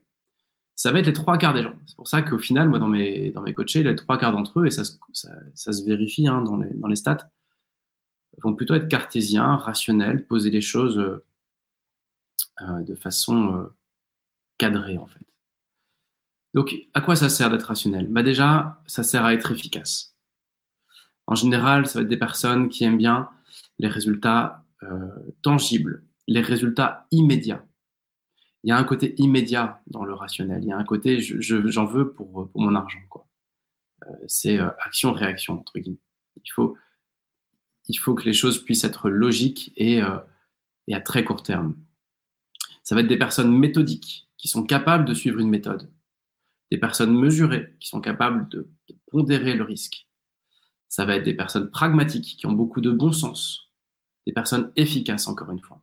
ça 0.75 0.91
va 0.91 0.99
être 0.99 1.07
les 1.07 1.13
trois 1.13 1.39
quarts 1.39 1.55
des 1.55 1.63
gens. 1.63 1.77
C'est 1.87 1.95
pour 1.95 2.09
ça 2.09 2.21
qu'au 2.21 2.39
final, 2.39 2.69
moi, 2.69 2.81
dans 2.81 2.89
mes, 2.89 3.31
dans 3.31 3.43
mes 3.43 3.55
coachés, 3.55 3.85
les 3.85 3.95
trois 3.95 4.19
quarts 4.19 4.33
d'entre 4.33 4.59
eux, 4.59 4.67
et 4.67 4.73
ça, 4.73 4.83
ça, 5.13 5.73
se 5.73 5.85
vérifie 5.85 6.27
hein, 6.27 6.43
dans, 6.43 6.57
les, 6.57 6.75
dans, 6.75 6.89
les, 6.89 6.97
stats, 6.97 7.31
vont 8.43 8.57
plutôt 8.57 8.75
être 8.75 8.89
cartésiens, 8.89 9.55
rationnels, 9.55 10.27
poser 10.27 10.51
les 10.51 10.61
choses 10.61 10.99
euh, 10.99 12.83
de 12.83 12.97
façon 12.97 13.55
euh, 13.55 13.75
cadrée, 14.59 14.99
en 14.99 15.07
fait. 15.07 15.25
Donc, 16.55 16.75
à 16.93 17.01
quoi 17.01 17.15
ça 17.15 17.29
sert 17.29 17.51
d'être 17.51 17.69
rationnel? 17.69 18.09
Bah 18.09 18.25
Déjà, 18.25 18.83
ça 18.89 19.05
sert 19.05 19.25
à 19.25 19.33
être 19.33 19.53
efficace. 19.53 20.17
En 21.29 21.37
général, 21.37 21.87
ça 21.87 22.01
va 22.01 22.03
être 22.03 22.09
des 22.09 22.17
personnes 22.17 22.69
qui 22.69 22.83
aiment 22.83 22.99
bien 22.99 23.29
les 23.79 23.89
résultats 23.89 24.65
euh, 24.83 25.09
tangibles, 25.43 26.03
les 26.27 26.41
résultats 26.41 27.07
immédiats. 27.11 27.65
Il 28.65 28.71
y 28.71 28.73
a 28.73 28.79
un 28.79 28.85
côté 28.85 29.15
immédiat 29.19 29.81
dans 29.87 30.05
le 30.05 30.13
rationnel. 30.13 30.63
Il 30.63 30.69
y 30.69 30.73
a 30.73 30.77
un 30.77 30.85
côté 30.85 31.21
j'en 31.21 31.85
veux 31.85 32.13
pour, 32.13 32.51
pour, 32.51 32.61
mon 32.61 32.75
argent. 32.75 32.99
Euh, 34.05 34.13
c'est 34.27 34.59
euh, 34.59 34.71
action-réaction, 34.85 35.61
entre 35.61 35.79
guillemets. 35.79 36.01
Il 36.45 36.51
faut, 36.51 36.77
il 37.89 37.95
faut 37.95 38.15
que 38.15 38.25
les 38.25 38.33
choses 38.33 38.63
puissent 38.65 38.85
être 38.85 39.09
logiques 39.09 39.73
et, 39.77 40.03
euh, 40.03 40.19
et 40.89 40.95
à 40.95 41.01
très 41.01 41.25
court 41.25 41.43
terme. 41.43 41.77
Ça 42.83 42.95
va 42.95 43.03
être 43.03 43.09
des 43.09 43.19
personnes 43.19 43.57
méthodiques 43.57 44.29
qui 44.37 44.49
sont 44.49 44.65
capables 44.65 45.05
de 45.05 45.15
suivre 45.15 45.41
une 45.41 45.49
méthode. 45.49 45.91
Des 46.71 46.79
personnes 46.79 47.17
mesurées 47.17 47.77
qui 47.81 47.89
sont 47.89 48.01
capables 48.01 48.49
de 48.49 48.69
pondérer 49.11 49.55
le 49.55 49.65
risque. 49.65 50.09
Ça 50.89 51.05
va 51.05 51.17
être 51.17 51.25
des 51.25 51.35
personnes 51.35 51.71
pragmatiques 51.71 52.37
qui 52.39 52.47
ont 52.47 52.53
beaucoup 52.53 52.81
de 52.81 52.91
bon 52.91 53.13
sens, 53.13 53.71
des 54.27 54.33
personnes 54.33 54.73
efficaces, 54.77 55.29
encore 55.29 55.51
une 55.51 55.61
fois. 55.61 55.81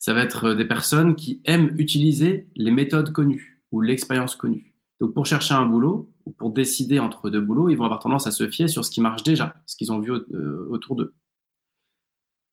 Ça 0.00 0.14
va 0.14 0.22
être 0.22 0.54
des 0.54 0.64
personnes 0.64 1.14
qui 1.14 1.42
aiment 1.44 1.74
utiliser 1.78 2.48
les 2.56 2.70
méthodes 2.70 3.12
connues 3.12 3.62
ou 3.70 3.82
l'expérience 3.82 4.34
connue. 4.34 4.74
Donc, 4.98 5.12
pour 5.12 5.26
chercher 5.26 5.52
un 5.52 5.66
boulot 5.66 6.10
ou 6.24 6.32
pour 6.32 6.52
décider 6.52 6.98
entre 6.98 7.28
deux 7.28 7.40
boulots, 7.40 7.68
ils 7.68 7.76
vont 7.76 7.84
avoir 7.84 8.00
tendance 8.00 8.26
à 8.26 8.30
se 8.30 8.48
fier 8.48 8.66
sur 8.66 8.82
ce 8.82 8.90
qui 8.90 9.02
marche 9.02 9.22
déjà, 9.22 9.62
ce 9.66 9.76
qu'ils 9.76 9.92
ont 9.92 10.00
vu 10.00 10.10
euh, 10.10 10.66
autour 10.70 10.96
d'eux. 10.96 11.14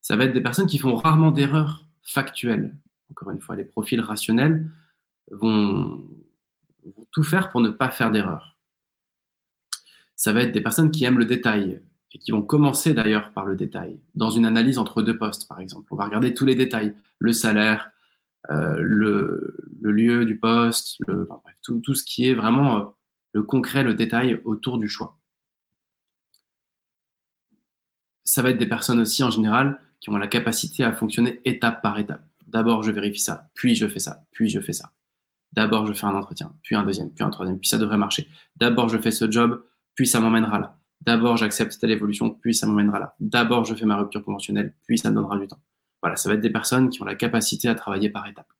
Ça 0.02 0.14
va 0.14 0.24
être 0.24 0.34
des 0.34 0.42
personnes 0.42 0.66
qui 0.66 0.78
font 0.78 0.94
rarement 0.94 1.30
d'erreurs 1.30 1.86
factuelles. 2.02 2.76
Encore 3.10 3.30
une 3.30 3.40
fois, 3.40 3.56
les 3.56 3.64
profils 3.64 4.00
rationnels 4.00 4.70
vont, 5.30 6.06
vont 6.84 7.06
tout 7.12 7.22
faire 7.22 7.50
pour 7.50 7.62
ne 7.62 7.70
pas 7.70 7.88
faire 7.88 8.10
d'erreurs. 8.10 8.58
Ça 10.16 10.34
va 10.34 10.42
être 10.42 10.52
des 10.52 10.60
personnes 10.60 10.90
qui 10.90 11.04
aiment 11.04 11.18
le 11.18 11.24
détail, 11.24 11.80
et 12.12 12.18
qui 12.18 12.32
vont 12.32 12.42
commencer 12.42 12.94
d'ailleurs 12.94 13.32
par 13.32 13.44
le 13.44 13.56
détail. 13.56 14.00
Dans 14.14 14.30
une 14.30 14.46
analyse 14.46 14.78
entre 14.78 15.02
deux 15.02 15.18
postes, 15.18 15.48
par 15.48 15.60
exemple, 15.60 15.86
on 15.90 15.96
va 15.96 16.04
regarder 16.04 16.34
tous 16.34 16.46
les 16.46 16.54
détails, 16.54 16.94
le 17.18 17.32
salaire, 17.32 17.90
le, 18.48 19.54
lieu 19.82 20.24
du 20.24 20.38
poste, 20.38 20.98
tout, 21.62 21.80
tout, 21.80 21.94
ce 21.94 22.04
qui 22.04 22.28
est 22.28 22.34
vraiment 22.34 22.94
le 23.32 23.42
concret, 23.42 23.82
le 23.82 23.94
détail 23.94 24.40
autour 24.44 24.78
du 24.78 24.88
choix. 24.88 25.18
Ça 28.24 28.42
va 28.42 28.50
être 28.50 28.58
des 28.58 28.68
personnes 28.68 29.00
aussi 29.00 29.22
en 29.22 29.30
général 29.30 29.80
qui 30.00 30.10
ont 30.10 30.16
la 30.16 30.28
capacité 30.28 30.84
à 30.84 30.92
fonctionner 30.92 31.40
étape 31.44 31.82
par 31.82 31.98
étape. 31.98 32.24
D'abord, 32.46 32.82
je 32.82 32.90
vérifie 32.90 33.20
ça, 33.20 33.50
puis 33.54 33.74
je 33.74 33.86
fais 33.86 33.98
ça, 33.98 34.24
puis 34.32 34.48
je 34.48 34.60
fais 34.60 34.72
ça. 34.72 34.92
D'abord, 35.52 35.86
je 35.86 35.92
fais 35.92 36.06
un 36.06 36.14
entretien, 36.14 36.54
puis 36.62 36.76
un 36.76 36.84
deuxième, 36.84 37.10
puis 37.10 37.24
un 37.24 37.30
troisième, 37.30 37.58
puis 37.58 37.68
ça 37.68 37.78
devrait 37.78 37.96
marcher. 37.96 38.28
D'abord, 38.56 38.88
je 38.88 38.98
fais 38.98 39.10
ce 39.10 39.30
job, 39.30 39.64
puis 39.94 40.06
ça 40.06 40.20
m'emmènera 40.20 40.58
là. 40.58 40.77
D'abord, 41.08 41.38
j'accepte 41.38 41.78
telle 41.80 41.90
évolution, 41.90 42.28
puis 42.28 42.54
ça 42.54 42.66
m'emmènera 42.66 42.98
là. 42.98 43.16
D'abord, 43.18 43.64
je 43.64 43.74
fais 43.74 43.86
ma 43.86 43.96
rupture 43.96 44.22
conventionnelle, 44.22 44.74
puis 44.86 44.98
ça 44.98 45.08
me 45.08 45.14
donnera 45.14 45.38
du 45.38 45.46
temps. 45.46 45.58
Voilà, 46.02 46.16
ça 46.16 46.28
va 46.28 46.34
être 46.34 46.42
des 46.42 46.50
personnes 46.50 46.90
qui 46.90 47.00
ont 47.00 47.06
la 47.06 47.14
capacité 47.14 47.66
à 47.66 47.74
travailler 47.74 48.10
par 48.10 48.26
étapes. 48.26 48.52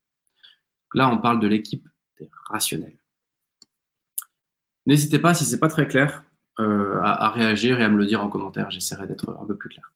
Là, 0.95 1.11
on 1.11 1.19
parle 1.19 1.41
de 1.41 1.47
l'équipe 1.47 1.87
des 2.19 2.31
rationnels. 2.49 2.97
N'hésitez 4.87 5.19
pas, 5.19 5.35
si 5.35 5.45
c'est 5.45 5.59
pas 5.59 5.69
très 5.69 5.87
clair, 5.87 6.25
euh, 6.59 6.99
à, 7.03 7.29
réagir 7.29 7.81
et 7.81 7.85
à 7.85 7.91
me 7.91 7.99
le 7.99 8.07
dire 8.07 8.25
en 8.25 8.31
commentaire. 8.31 8.71
J'essaierai 8.71 9.07
d'être 9.07 9.29
un 9.39 9.45
peu 9.45 9.55
plus 9.55 9.69
clair. 9.69 9.93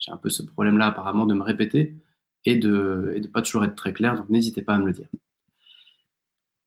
J'ai 0.00 0.10
un 0.10 0.16
peu 0.16 0.28
ce 0.28 0.42
problème-là 0.42 0.88
apparemment 0.88 1.26
de 1.26 1.34
me 1.34 1.42
répéter 1.42 1.94
et 2.44 2.56
de 2.56 3.14
ne 3.16 3.26
pas 3.28 3.42
toujours 3.42 3.64
être 3.64 3.76
très 3.76 3.92
clair, 3.92 4.16
donc 4.16 4.28
n'hésitez 4.28 4.62
pas 4.62 4.74
à 4.74 4.78
me 4.78 4.86
le 4.86 4.92
dire. 4.92 5.06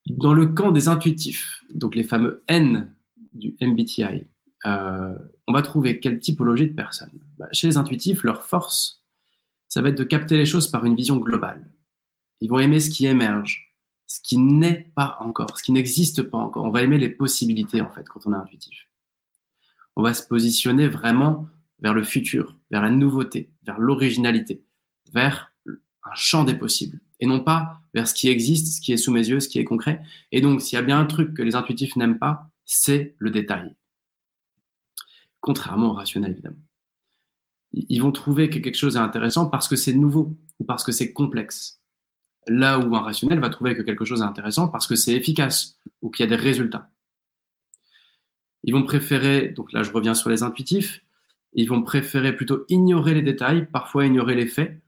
Dans 0.06 0.34
le 0.34 0.46
camp 0.46 0.72
des 0.72 0.88
intuitifs, 0.88 1.62
donc 1.74 1.94
les 1.94 2.06
fameux 2.06 2.42
N 2.48 2.96
du 3.34 3.54
MBTI, 3.60 4.28
euh, 4.66 5.14
on 5.48 5.54
va 5.54 5.62
trouver 5.62 6.00
quelle 6.00 6.20
typologie 6.20 6.68
de 6.68 6.74
personnes 6.74 7.20
bah, 7.38 7.48
Chez 7.52 7.68
les 7.68 7.78
intuitifs, 7.78 8.24
leur 8.24 8.44
force, 8.44 9.04
ça 9.68 9.82
va 9.82 9.90
être 9.90 9.98
de 9.98 10.04
capter 10.04 10.38
les 10.38 10.46
choses 10.46 10.70
par 10.70 10.86
une 10.86 10.96
vision 10.96 11.18
globale. 11.18 11.70
Ils 12.42 12.50
vont 12.50 12.60
aimer 12.60 12.80
ce 12.80 12.90
qui 12.90 13.06
émerge, 13.06 13.76
ce 14.08 14.20
qui 14.22 14.38
n'est 14.38 14.92
pas 14.96 15.18
encore, 15.20 15.58
ce 15.58 15.64
qui 15.64 15.72
n'existe 15.72 16.24
pas 16.24 16.38
encore. 16.38 16.66
On 16.66 16.72
va 16.72 16.82
aimer 16.82 16.98
les 16.98 17.10
possibilités, 17.10 17.82
en 17.82 17.92
fait, 17.92 18.08
quand 18.08 18.26
on 18.26 18.34
est 18.34 18.38
intuitif. 18.38 18.88
On 19.96 20.04
va 20.04 20.14
se 20.14 20.28
positionner 20.28 20.88
vraiment 20.88 21.48
vers 21.80 21.94
le 21.94 22.04
futur, 22.04 22.58
vers 22.72 22.82
la 22.82 22.90
nouveauté, 22.90 23.52
vers 23.64 23.80
l'originalité, 23.80 24.64
vers 25.14 25.54
un 25.68 26.16
champ 26.16 26.44
des 26.44 26.56
possibles, 26.56 27.00
et 27.20 27.26
non 27.26 27.40
pas 27.40 27.82
vers 27.94 28.08
ce 28.08 28.14
qui 28.14 28.30
existe, 28.30 28.76
ce 28.76 28.82
qui 28.82 28.94
est 28.94 28.98
sous 28.98 29.12
mes 29.12 29.28
yeux, 29.28 29.40
ce 29.40 29.48
qui 29.48 29.60
est 29.60 29.64
concret. 29.64 30.02
Et 30.32 30.42
donc, 30.42 30.62
s'il 30.62 30.76
y 30.76 30.80
a 30.80 30.84
bien 30.84 31.00
un 31.00 31.06
truc 31.06 31.34
que 31.34 31.42
les 31.42 31.56
intuitifs 31.56 31.96
n'aiment 31.96 32.20
pas, 32.20 32.50
c'est 32.66 33.16
le 33.20 33.32
détail. 33.32 33.76
Contrairement 35.46 35.92
au 35.92 35.94
rationnel, 35.94 36.32
évidemment. 36.32 36.58
Ils 37.72 38.00
vont 38.00 38.12
trouver 38.12 38.50
que 38.50 38.58
quelque 38.58 38.80
chose 38.80 38.96
est 38.96 39.00
intéressant 39.00 39.46
parce 39.48 39.68
que 39.68 39.76
c'est 39.76 39.94
nouveau 39.94 40.36
ou 40.58 40.66
parce 40.66 40.84
que 40.84 40.92
c'est 40.92 41.14
complexe. 41.14 41.84
Là 42.48 42.80
où 42.80 42.96
un 42.96 43.02
rationnel 43.02 43.40
va 43.40 43.52
trouver 43.52 43.76
que 43.76 43.84
quelque 43.84 44.06
chose 44.06 44.22
est 44.22 44.26
intéressant 44.26 44.70
parce 44.70 44.88
que 44.88 44.96
c'est 44.96 45.14
efficace 45.14 45.80
ou 46.02 46.10
qu'il 46.10 46.24
y 46.24 46.28
a 46.28 46.36
des 46.36 46.42
résultats. 46.42 46.90
Ils 48.64 48.74
vont 48.74 48.82
préférer, 48.82 49.50
donc 49.50 49.72
là 49.72 49.84
je 49.84 49.92
reviens 49.92 50.16
sur 50.16 50.32
les 50.32 50.42
intuitifs, 50.42 51.06
ils 51.54 51.70
vont 51.70 51.84
préférer 51.84 52.36
plutôt 52.36 52.66
ignorer 52.68 53.14
les 53.14 53.22
détails, 53.22 53.68
parfois 53.68 54.08
ignorer 54.08 54.34
les 54.34 54.48
faits, 54.48 54.82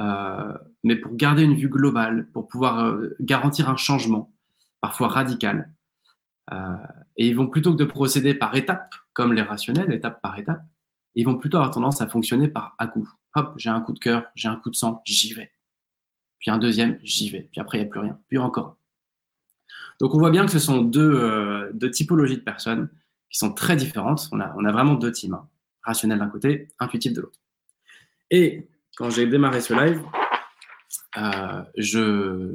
euh, 0.00 0.52
mais 0.82 0.96
pour 0.96 1.14
garder 1.14 1.44
une 1.44 1.54
vue 1.54 1.68
globale, 1.68 2.26
pour 2.32 2.48
pouvoir 2.48 2.84
euh, 2.84 3.14
garantir 3.20 3.70
un 3.70 3.76
changement, 3.76 4.34
parfois 4.80 5.06
radical. 5.06 5.72
Euh, 6.52 6.74
et 7.16 7.28
ils 7.28 7.36
vont 7.36 7.46
plutôt 7.46 7.70
que 7.70 7.78
de 7.78 7.84
procéder 7.84 8.34
par 8.34 8.56
étapes, 8.56 8.96
comme 9.12 9.32
les 9.32 9.42
rationnels, 9.42 9.92
étape 9.92 10.20
par 10.22 10.38
étape, 10.38 10.62
ils 11.14 11.24
vont 11.24 11.36
plutôt 11.36 11.56
avoir 11.56 11.72
tendance 11.72 12.00
à 12.00 12.08
fonctionner 12.08 12.48
par 12.48 12.74
à-coup. 12.78 13.08
Hop, 13.34 13.54
j'ai 13.56 13.70
un 13.70 13.80
coup 13.80 13.92
de 13.92 13.98
cœur, 13.98 14.24
j'ai 14.34 14.48
un 14.48 14.56
coup 14.56 14.70
de 14.70 14.76
sang, 14.76 15.02
j'y 15.04 15.34
vais. 15.34 15.52
Puis 16.38 16.50
un 16.50 16.58
deuxième, 16.58 16.98
j'y 17.02 17.28
vais. 17.30 17.48
Puis 17.52 17.60
après, 17.60 17.78
il 17.78 17.82
n'y 17.82 17.86
a 17.86 17.90
plus 17.90 18.00
rien. 18.00 18.18
Puis 18.28 18.38
encore. 18.38 18.76
Donc 20.00 20.14
on 20.14 20.18
voit 20.18 20.30
bien 20.30 20.46
que 20.46 20.52
ce 20.52 20.58
sont 20.58 20.80
deux, 20.80 21.70
deux, 21.74 21.90
typologies 21.90 22.36
de 22.36 22.42
personnes 22.42 22.88
qui 23.28 23.38
sont 23.38 23.52
très 23.52 23.76
différentes. 23.76 24.28
On 24.32 24.40
a, 24.40 24.54
on 24.56 24.64
a 24.64 24.72
vraiment 24.72 24.94
deux 24.94 25.12
teams. 25.12 25.34
Hein. 25.34 25.48
Rationnel 25.82 26.18
d'un 26.18 26.28
côté, 26.28 26.68
intuitif 26.78 27.12
de 27.12 27.20
l'autre. 27.20 27.38
Et 28.30 28.68
quand 28.96 29.10
j'ai 29.10 29.26
démarré 29.26 29.60
ce 29.60 29.74
live, 29.74 30.02
euh, 31.16 31.62
je, 31.76 32.54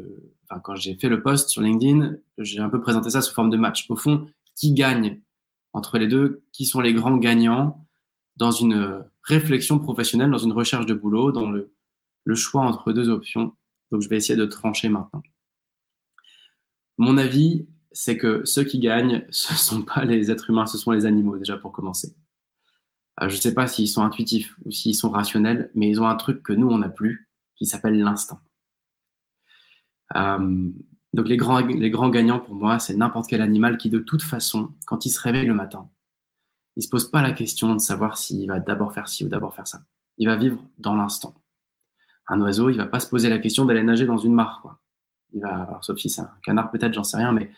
quand 0.64 0.76
j'ai 0.76 0.96
fait 0.96 1.10
le 1.10 1.22
post 1.22 1.50
sur 1.50 1.62
LinkedIn, 1.62 2.16
j'ai 2.38 2.60
un 2.60 2.70
peu 2.70 2.82
présenté 2.82 3.10
ça 3.10 3.22
sous 3.22 3.34
forme 3.34 3.50
de 3.50 3.58
match. 3.58 3.86
Au 3.90 3.96
fond, 3.96 4.28
qui 4.56 4.74
gagne 4.74 5.20
entre 5.75 5.98
les 5.98 6.08
deux 6.08 6.41
Qui 6.53 6.65
sont 6.65 6.79
les 6.79 6.94
grands 6.94 7.17
gagnants 7.17 7.86
dans 8.38 8.51
une 8.51 9.05
réflexion 9.24 9.77
professionnelle, 9.77 10.32
dans 10.32 10.38
une 10.38 10.53
recherche 10.53 10.86
de 10.86 10.94
boulot, 10.94 11.32
dans 11.32 11.51
le, 11.51 11.72
choix 12.34 12.63
entre 12.63 12.94
deux 12.94 13.10
options 13.10 13.55
Donc, 13.91 14.01
je 14.01 14.10
vais 14.10 14.17
essayer 14.17 14.38
de 14.38 14.46
trancher 14.46 14.89
maintenant. 14.89 15.22
Mon 16.98 17.17
avis, 17.17 17.67
c'est 17.91 18.17
que 18.17 18.46
ceux 18.46 18.63
qui 18.63 18.79
gagnent, 18.79 19.25
ce 19.29 19.53
ne 19.53 19.58
sont 19.58 19.82
pas 19.84 20.05
les 20.05 20.32
êtres 20.32 20.50
humains, 20.50 20.65
ce 20.65 20.77
sont 20.77 20.91
les 20.91 21.05
animaux, 21.05 21.38
déjà 21.38 21.58
pour 21.58 21.72
commencer. 21.74 22.15
Euh, 23.22 23.29
je 23.29 23.36
ne 23.36 23.41
sais 23.41 23.53
pas 23.53 23.67
s'ils 23.67 23.89
sont 23.89 24.03
intuitifs 24.03 24.55
ou 24.65 24.72
s'ils 24.72 24.96
sont 24.96 25.10
rationnels, 25.10 25.72
mais 25.75 25.89
ils 25.89 26.01
ont 26.01 26.08
un 26.08 26.15
truc 26.15 26.41
que 26.41 26.53
nous, 26.53 26.67
on 26.67 26.77
n'a 26.77 26.89
plus, 26.89 27.29
qui 27.55 27.65
s'appelle 27.65 28.00
l'instinct. 28.00 28.41
Euh, 30.15 30.72
donc 31.16 31.30
les 31.30 31.38
grands, 31.38 31.60
les 31.60 31.90
grands 31.90 32.10
gagnants 32.10 32.40
pour 32.40 32.56
moi, 32.56 32.78
c'est 32.78 32.94
n'importe 32.94 33.30
quel 33.30 33.42
animal 33.42 33.78
qui, 33.78 33.90
de 33.90 34.00
toute 34.00 34.22
façon, 34.22 34.74
quand 34.86 35.06
il 35.06 35.10
se 35.10 35.22
réveille 35.22 35.46
le 35.46 35.54
matin, 35.54 35.90
il 36.76 36.84
se 36.84 36.90
pose 36.90 37.10
pas 37.10 37.22
la 37.22 37.32
question 37.32 37.74
de 37.74 37.80
savoir 37.80 38.18
s'il 38.18 38.46
va 38.50 38.60
d'abord 38.60 38.94
faire 38.94 39.08
ci 39.08 39.24
ou 39.24 39.30
d'abord 39.30 39.56
faire 39.56 39.66
ça. 39.66 39.80
Il 40.18 40.28
va 40.28 40.36
vivre 40.36 40.62
dans 40.78 40.94
l'instant. 40.94 41.34
Un 42.28 42.42
oiseau, 42.42 42.70
il 42.70 42.76
va 42.76 42.86
pas 42.86 43.00
se 43.00 43.08
poser 43.08 43.30
la 43.30 43.40
question 43.40 43.64
d'aller 43.64 43.82
nager 43.82 44.06
dans 44.06 44.18
une 44.18 44.34
mare. 44.34 44.60
Quoi. 44.62 44.78
Il 45.32 45.42
va, 45.42 45.62
alors, 45.62 45.86
sauf 45.86 45.98
si 45.98 46.10
c'est 46.10 46.20
un 46.20 46.32
canard 46.44 46.70
peut-être, 46.70 46.94
j'en 46.94 47.06
sais 47.06 47.16
rien, 47.16 47.32
mais 47.32 47.50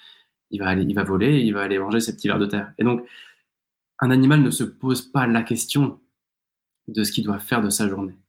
il 0.51 0.59
va 0.59 0.75
il 0.75 0.93
va 0.93 1.03
voler, 1.03 1.39
il 1.39 1.51
va 1.55 1.63
aller 1.63 1.79
manger 1.79 1.99
ses 1.99 2.15
petits 2.15 2.27
vers 2.27 2.37
de 2.37 2.45
terre. 2.45 2.71
Et 2.77 2.83
donc, 2.83 3.07
un 3.97 4.11
animal 4.11 4.43
ne 4.43 4.51
se 4.51 4.63
pose 4.63 5.01
pas 5.01 5.25
la 5.25 5.41
question 5.41 5.99
de 6.87 7.03
ce 7.03 7.11
qu'il 7.11 7.23
doit 7.23 7.39
faire 7.39 7.63
de 7.63 7.71
sa 7.71 7.89
journée. 7.89 8.19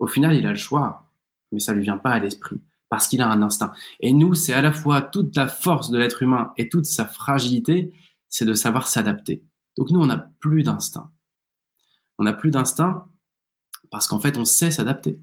Au 0.00 0.08
final, 0.08 0.34
il 0.34 0.44
a 0.44 0.50
le 0.50 0.56
choix, 0.56 1.08
mais 1.52 1.60
ça 1.60 1.70
ne 1.70 1.76
lui 1.76 1.84
vient 1.84 1.98
pas 1.98 2.10
à 2.10 2.18
l'esprit, 2.18 2.60
parce 2.88 3.08
qu'il 3.08 3.20
a 3.20 3.30
un 3.30 3.42
instinct. 3.42 3.72
Et 4.00 4.12
nous, 4.12 4.34
c'est 4.34 4.52
à 4.52 4.62
la 4.62 4.72
fois 4.72 5.02
toute 5.02 5.34
la 5.36 5.48
force 5.48 5.90
de 5.90 5.98
l'être 5.98 6.22
humain 6.22 6.52
et 6.56 6.68
toute 6.68 6.86
sa 6.86 7.06
fragilité, 7.06 7.92
c'est 8.28 8.44
de 8.44 8.54
savoir 8.54 8.86
s'adapter. 8.86 9.42
Donc 9.76 9.90
nous, 9.90 10.00
on 10.00 10.06
n'a 10.06 10.30
plus 10.40 10.62
d'instinct. 10.62 11.10
On 12.18 12.24
n'a 12.24 12.32
plus 12.32 12.50
d'instinct 12.50 13.08
parce 13.90 14.06
qu'en 14.06 14.20
fait, 14.20 14.36
on 14.36 14.44
sait 14.44 14.70
s'adapter. 14.70 15.18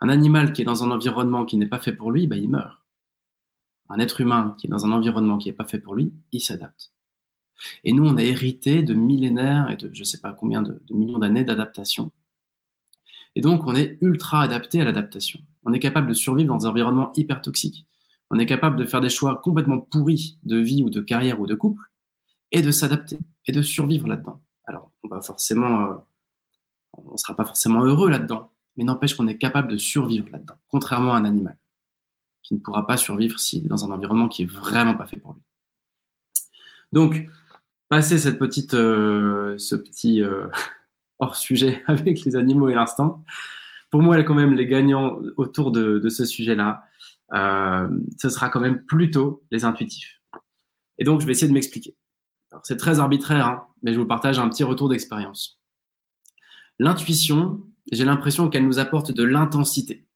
Un 0.00 0.08
animal 0.08 0.52
qui 0.52 0.62
est 0.62 0.64
dans 0.64 0.82
un 0.82 0.90
environnement 0.90 1.44
qui 1.44 1.56
n'est 1.56 1.66
pas 1.66 1.78
fait 1.78 1.92
pour 1.92 2.10
lui, 2.10 2.26
bah, 2.26 2.36
il 2.36 2.48
meurt. 2.48 2.80
Un 3.88 3.98
être 3.98 4.20
humain 4.20 4.54
qui 4.58 4.66
est 4.66 4.70
dans 4.70 4.86
un 4.86 4.92
environnement 4.92 5.36
qui 5.36 5.48
n'est 5.48 5.54
pas 5.54 5.66
fait 5.66 5.80
pour 5.80 5.94
lui, 5.94 6.12
il 6.32 6.40
s'adapte. 6.40 6.92
Et 7.84 7.92
nous, 7.92 8.06
on 8.06 8.16
a 8.16 8.22
hérité 8.22 8.82
de 8.82 8.94
millénaires 8.94 9.70
et 9.70 9.76
de 9.76 9.90
je 9.92 10.00
ne 10.00 10.04
sais 10.04 10.20
pas 10.20 10.32
combien 10.32 10.62
de, 10.62 10.82
millions 10.90 11.18
d'années 11.18 11.44
d'adaptation. 11.44 12.10
Et 13.34 13.42
donc, 13.42 13.66
on 13.66 13.74
est 13.74 13.98
ultra 14.00 14.42
adapté 14.42 14.80
à 14.80 14.84
l'adaptation. 14.84 15.40
On 15.64 15.72
est 15.72 15.78
capable 15.78 16.08
de 16.08 16.14
survivre 16.14 16.54
dans 16.54 16.66
un 16.66 16.70
environnement 16.70 17.12
hyper 17.14 17.42
toxique. 17.42 17.86
On 18.30 18.38
est 18.38 18.46
capable 18.46 18.76
de 18.76 18.84
faire 18.84 19.00
des 19.00 19.08
choix 19.08 19.40
complètement 19.42 19.80
pourris 19.80 20.38
de 20.44 20.58
vie 20.58 20.82
ou 20.82 20.90
de 20.90 21.00
carrière 21.00 21.40
ou 21.40 21.46
de 21.46 21.54
couple 21.54 21.82
et 22.52 22.62
de 22.62 22.70
s'adapter 22.70 23.18
et 23.46 23.52
de 23.52 23.62
survivre 23.62 24.06
là-dedans. 24.06 24.40
Alors, 24.66 24.90
on 25.02 25.08
va 25.08 25.20
forcément, 25.20 26.04
euh, 26.96 27.16
sera 27.16 27.34
pas 27.34 27.44
forcément 27.44 27.82
heureux 27.82 28.08
là-dedans, 28.08 28.52
mais 28.76 28.84
n'empêche 28.84 29.14
qu'on 29.14 29.26
est 29.26 29.38
capable 29.38 29.68
de 29.68 29.76
survivre 29.76 30.28
là-dedans, 30.30 30.56
contrairement 30.68 31.14
à 31.14 31.18
un 31.18 31.24
animal 31.24 31.56
qui 32.42 32.54
ne 32.54 32.60
pourra 32.60 32.86
pas 32.86 32.96
survivre 32.96 33.38
s'il 33.38 33.68
dans 33.68 33.84
un 33.84 33.90
environnement 33.90 34.28
qui 34.28 34.42
est 34.42 34.50
vraiment 34.50 34.94
pas 34.94 35.06
fait 35.06 35.16
pour 35.16 35.34
lui. 35.34 35.42
Donc, 36.92 37.28
passer 37.88 38.18
cette 38.18 38.38
petite, 38.38 38.74
euh, 38.74 39.56
ce 39.58 39.76
petit 39.76 40.22
euh, 40.22 40.48
hors 41.18 41.36
sujet 41.36 41.82
avec 41.86 42.24
les 42.24 42.36
animaux 42.36 42.68
et 42.68 42.74
l'instant. 42.74 43.24
Pour 43.90 44.02
moi, 44.02 44.22
quand 44.22 44.34
même, 44.34 44.54
les 44.54 44.66
gagnants 44.66 45.18
autour 45.36 45.72
de, 45.72 46.08
ce 46.08 46.24
sujet-là, 46.24 46.84
euh, 47.34 47.88
ce 48.18 48.28
sera 48.28 48.48
quand 48.48 48.60
même 48.60 48.84
plutôt 48.84 49.42
les 49.50 49.64
intuitifs. 49.64 50.20
Et 50.98 51.04
donc, 51.04 51.20
je 51.20 51.26
vais 51.26 51.32
essayer 51.32 51.48
de 51.48 51.52
m'expliquer. 51.52 51.96
C'est 52.62 52.76
très 52.76 52.98
arbitraire, 53.00 53.46
hein, 53.46 53.66
mais 53.82 53.92
je 53.92 53.98
vous 53.98 54.06
partage 54.06 54.38
un 54.38 54.48
petit 54.48 54.64
retour 54.64 54.88
d'expérience. 54.88 55.60
L'intuition, 56.78 57.62
j'ai 57.92 58.04
l'impression 58.04 58.48
qu'elle 58.48 58.66
nous 58.66 58.78
apporte 58.78 59.12
de 59.12 59.22
l'intensité. 59.22 60.06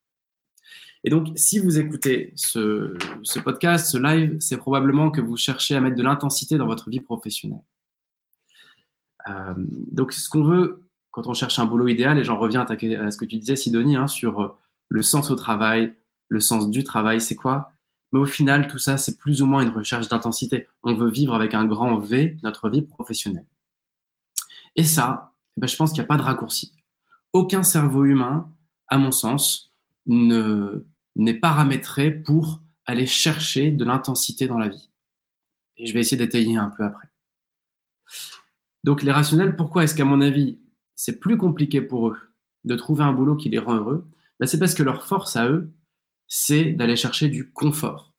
Et 1.05 1.11
donc, 1.11 1.29
si 1.37 1.59
vous 1.59 1.79
écoutez 1.79 2.33
ce, 2.35 2.97
podcast, 3.41 3.87
ce 3.91 3.99
live, 3.99 4.39
c'est 4.41 4.57
probablement 4.57 5.11
que 5.11 5.21
vous 5.21 5.37
cherchez 5.37 5.77
à 5.77 5.81
mettre 5.81 5.97
de 5.97 6.03
l'intensité 6.03 6.57
dans 6.57 6.67
votre 6.67 6.89
vie 6.89 7.01
professionnelle. 7.01 7.63
Euh, 9.29 9.55
donc, 9.57 10.13
ce 10.13 10.29
qu'on 10.31 10.45
veut 10.45 10.84
quand 11.15 11.29
on 11.29 11.33
cherche 11.33 11.61
un 11.61 11.65
boulot 11.65 11.87
idéal, 11.87 12.19
et 12.19 12.25
j'en 12.25 12.37
reviens 12.37 12.63
à, 12.63 13.11
ce 13.13 13.17
que 13.17 13.25
tu 13.25 13.37
disais, 13.37 13.55
Sidonie, 13.55 13.95
hein, 13.95 14.09
sur 14.09 14.41
euh, 14.41 14.49
le 14.89 15.01
sens 15.01 15.31
au 15.31 15.37
travail, 15.37 15.95
le 16.29 16.41
sens 16.41 16.69
du 16.69 16.83
travail, 16.83 17.21
c'est 17.21 17.37
quoi? 17.37 17.71
Mais 18.11 18.19
au 18.19 18.27
final, 18.27 18.67
tout 18.67 18.79
ça, 18.79 18.97
c'est 18.97 19.17
plus 19.17 19.41
ou 19.41 19.47
moins 19.47 19.63
une 19.63 19.69
recherche 19.69 20.09
d'intensité. 20.09 20.67
On 20.83 20.95
veut 20.95 21.09
vivre 21.09 21.37
avec 21.37 21.55
un 21.55 21.67
grand 21.67 21.99
V 21.99 22.37
notre 22.43 22.69
vie 22.69 22.83
professionnelle. 22.83 23.47
Et 24.75 24.83
ça, 24.83 25.33
eh 25.57 25.61
ben, 25.61 25.69
je 25.69 25.77
pense 25.77 25.93
qu'il 25.93 26.01
n'y 26.01 26.05
a 26.05 26.09
pas 26.09 26.17
de 26.17 26.23
raccourci. 26.23 26.75
Aucun 27.33 27.63
cerveau 27.63 28.05
humain, 28.05 28.53
à 28.89 28.99
mon 28.99 29.13
sens, 29.13 29.73
ne 30.07 30.85
n'est 31.15 31.35
paramétré 31.35 32.11
pour 32.11 32.61
aller 32.87 33.07
chercher 33.07 33.71
de 33.71 33.85
l'intensité 33.85 34.49
dans 34.49 34.59
la 34.59 34.69
vie. 34.69 34.91
Et 35.77 35.87
je 35.87 35.95
vais 35.95 36.01
essayer 36.01 36.17
d'étayer 36.17 36.57
un 36.57 36.71
peu 36.71 36.83
après. 36.83 37.07
Donc 38.83 39.05
les 39.05 39.13
rationnels, 39.13 39.55
pourquoi 39.55 39.85
est-ce 39.85 39.95
qu'à 39.95 40.05
mon 40.05 40.21
avis, 40.21 40.59
c'est 40.97 41.19
plus 41.19 41.37
compliqué 41.37 41.81
pour 41.81 42.09
eux 42.09 42.19
de 42.65 42.77
trouver 42.77 43.05
un 43.05 43.13
boulot 43.13 43.37
qui 43.37 43.49
les 43.49 43.59
rend 43.59 43.75
heureux 43.75 44.07
ben, 44.41 44.47
C'est 44.47 44.59
parce 44.59 44.75
que 44.75 44.83
leur 44.83 45.07
force 45.07 45.37
à 45.37 45.49
eux, 45.49 45.71
c'est 46.27 46.73
d'aller 46.73 46.97
chercher 46.97 47.29
du 47.29 47.53
confort. 47.53 48.13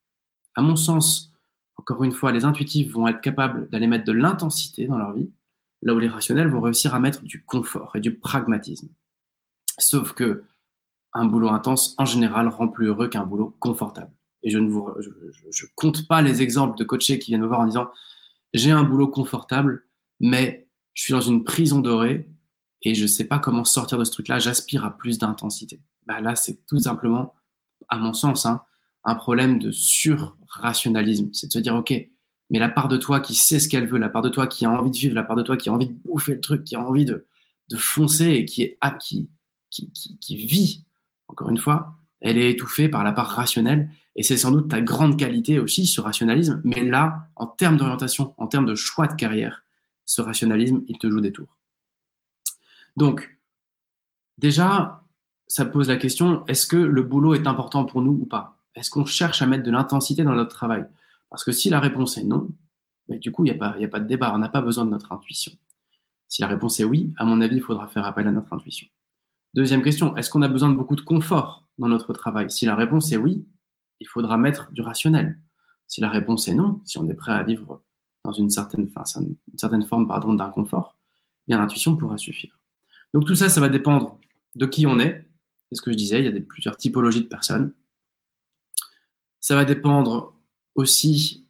À 0.55 0.61
mon 0.61 0.75
sens, 0.75 1.33
encore 1.77 2.03
une 2.03 2.11
fois, 2.11 2.31
les 2.31 2.45
intuitifs 2.45 2.91
vont 2.91 3.07
être 3.07 3.21
capables 3.21 3.69
d'aller 3.69 3.87
mettre 3.87 4.05
de 4.05 4.11
l'intensité 4.11 4.87
dans 4.87 4.97
leur 4.97 5.13
vie, 5.13 5.29
là 5.81 5.93
où 5.93 5.99
les 5.99 6.07
rationnels 6.07 6.47
vont 6.47 6.61
réussir 6.61 6.93
à 6.95 6.99
mettre 6.99 7.23
du 7.23 7.43
confort 7.43 7.95
et 7.95 7.99
du 7.99 8.17
pragmatisme. 8.17 8.89
Sauf 9.77 10.13
que 10.13 10.43
un 11.13 11.25
boulot 11.25 11.49
intense, 11.49 11.95
en 11.97 12.05
général, 12.05 12.47
rend 12.49 12.67
plus 12.67 12.87
heureux 12.87 13.07
qu'un 13.07 13.25
boulot 13.25 13.55
confortable. 13.59 14.11
Et 14.43 14.49
je 14.49 14.59
ne 14.59 15.75
compte 15.75 16.07
pas 16.07 16.21
les 16.21 16.41
exemples 16.41 16.77
de 16.77 16.83
coachés 16.83 17.19
qui 17.19 17.31
viennent 17.31 17.41
me 17.41 17.47
voir 17.47 17.61
en 17.61 17.65
disant 17.65 17.89
j'ai 18.53 18.71
un 18.71 18.83
boulot 18.83 19.07
confortable, 19.07 19.85
mais 20.19 20.67
je 20.93 21.03
suis 21.03 21.13
dans 21.13 21.21
une 21.21 21.43
prison 21.43 21.79
dorée 21.79 22.29
et 22.85 22.95
je 22.95 23.03
ne 23.03 23.07
sais 23.07 23.25
pas 23.25 23.39
comment 23.39 23.65
sortir 23.65 23.97
de 23.97 24.03
ce 24.03 24.11
truc-là. 24.11 24.39
J'aspire 24.39 24.85
à 24.85 24.95
plus 24.95 25.17
d'intensité. 25.17 25.81
Bah 26.05 26.21
là, 26.21 26.35
c'est 26.35 26.65
tout 26.67 26.79
simplement, 26.79 27.33
à 27.89 27.97
mon 27.97 28.13
sens, 28.13 28.45
hein, 28.45 28.61
un 29.03 29.15
problème 29.15 29.59
de 29.59 29.71
sur-rationalisme. 29.71 31.29
C'est 31.33 31.47
de 31.47 31.51
se 31.51 31.59
dire 31.59 31.75
ok, 31.75 31.93
mais 32.49 32.59
la 32.59 32.69
part 32.69 32.87
de 32.87 32.97
toi 32.97 33.19
qui 33.19 33.35
sait 33.35 33.59
ce 33.59 33.67
qu'elle 33.67 33.87
veut, 33.87 33.97
la 33.97 34.09
part 34.09 34.21
de 34.21 34.29
toi 34.29 34.47
qui 34.47 34.65
a 34.65 34.71
envie 34.71 34.91
de 34.91 34.97
vivre, 34.97 35.15
la 35.15 35.23
part 35.23 35.35
de 35.35 35.43
toi 35.43 35.57
qui 35.57 35.67
a 35.67 35.73
envie 35.73 35.87
de 35.87 35.97
bouffer 36.05 36.35
le 36.35 36.41
truc, 36.41 36.63
qui 36.63 36.75
a 36.75 36.81
envie 36.81 37.05
de, 37.05 37.27
foncer 37.75 38.29
et 38.29 38.45
qui 38.45 38.61
est 38.61 38.77
qui, 38.99 39.27
qui 40.21 40.35
vit 40.37 40.85
encore 41.27 41.49
une 41.49 41.57
fois, 41.57 41.95
elle 42.21 42.37
est 42.37 42.51
étouffée 42.51 42.89
par 42.89 43.03
la 43.03 43.11
part 43.11 43.29
rationnelle. 43.29 43.89
Et 44.15 44.23
c'est 44.23 44.37
sans 44.37 44.51
doute 44.51 44.69
ta 44.69 44.81
grande 44.81 45.17
qualité 45.17 45.59
aussi, 45.59 45.85
ce 45.85 45.99
rationalisme. 45.99 46.61
Mais 46.63 46.83
là, 46.83 47.27
en 47.35 47.47
termes 47.47 47.77
d'orientation, 47.77 48.33
en 48.37 48.47
termes 48.47 48.65
de 48.65 48.75
choix 48.75 49.07
de 49.07 49.15
carrière, 49.15 49.63
ce 50.05 50.21
rationalisme, 50.21 50.83
il 50.87 50.97
te 50.97 51.09
joue 51.09 51.19
des 51.19 51.31
tours. 51.31 51.57
Donc, 52.95 53.37
déjà, 54.37 55.03
ça 55.47 55.65
pose 55.65 55.89
la 55.89 55.97
question, 55.97 56.45
est-ce 56.47 56.67
que 56.67 56.77
le 56.77 57.03
boulot 57.03 57.33
est 57.33 57.47
important 57.47 57.85
pour 57.85 58.01
nous 58.01 58.13
ou 58.13 58.25
pas? 58.25 58.57
Est-ce 58.75 58.89
qu'on 58.89 59.05
cherche 59.05 59.41
à 59.41 59.47
mettre 59.47 59.63
de 59.63 59.71
l'intensité 59.71 60.23
dans 60.23 60.35
notre 60.35 60.55
travail? 60.55 60.85
Parce 61.29 61.43
que 61.43 61.51
si 61.51 61.69
la 61.69 61.79
réponse 61.79 62.17
est 62.17 62.23
non, 62.23 62.49
du 63.07 63.31
coup, 63.31 63.45
il 63.45 63.51
n'y 63.51 63.57
a, 63.57 63.87
pas, 63.87 63.99
de 63.99 64.07
débat, 64.07 64.33
on 64.33 64.39
n'a 64.39 64.49
pas 64.49 64.61
besoin 64.61 64.85
de 64.85 64.89
notre 64.89 65.11
intuition. 65.11 65.51
Si 66.27 66.41
la 66.41 66.47
réponse 66.47 66.79
est 66.79 66.83
oui, 66.83 67.13
à 67.17 67.25
mon 67.25 67.41
avis, 67.41 67.57
il 67.57 67.61
faudra 67.61 67.87
faire 67.87 68.05
appel 68.05 68.27
à 68.27 68.31
notre 68.31 68.51
intuition. 68.53 68.87
Deuxième 69.53 69.83
question, 69.83 70.17
est-ce 70.17 70.29
qu'on 70.29 70.41
a 70.41 70.47
besoin 70.47 70.69
de 70.69 70.75
beaucoup 70.75 70.95
de 70.95 71.01
confort 71.01 71.67
dans 71.77 71.87
notre 71.87 72.13
travail? 72.13 72.49
Si 72.49 72.65
la 72.65 72.75
réponse 72.75 73.11
est 73.11 73.17
oui, 73.17 73.45
il 73.99 74.07
faudra 74.07 74.37
mettre 74.37 74.71
du 74.71 74.81
rationnel. 74.81 75.39
Si 75.87 76.01
la 76.01 76.09
réponse 76.09 76.47
est 76.47 76.55
non, 76.55 76.81
si 76.83 76.97
on 76.97 77.07
est 77.09 77.13
prêt 77.13 77.31
à 77.31 77.43
vivre 77.43 77.81
dans 78.23 78.33
une 78.33 78.49
certaine, 78.49 78.89
une 79.17 79.57
certaine 79.57 79.85
forme 79.85 80.07
d'inconfort, 80.35 80.97
bien 81.47 81.59
l'intuition 81.59 81.95
pourra 81.95 82.17
suffire. 82.17 82.59
Donc 83.15 83.23
tout 83.23 83.35
ça, 83.35 83.47
ça 83.47 83.61
va 83.61 83.69
dépendre 83.69 84.19
de 84.55 84.65
qui 84.65 84.85
on 84.85 84.99
est. 84.99 85.25
C'est 85.69 85.75
ce 85.77 85.81
que 85.81 85.89
je 85.89 85.95
disais, 85.95 86.19
il 86.19 86.25
y 86.25 86.37
a 86.37 86.41
plusieurs 86.41 86.75
typologies 86.75 87.21
de 87.21 87.29
personnes. 87.29 87.71
Ça 89.39 89.55
va 89.55 89.63
dépendre 89.63 90.33
aussi 90.75 91.47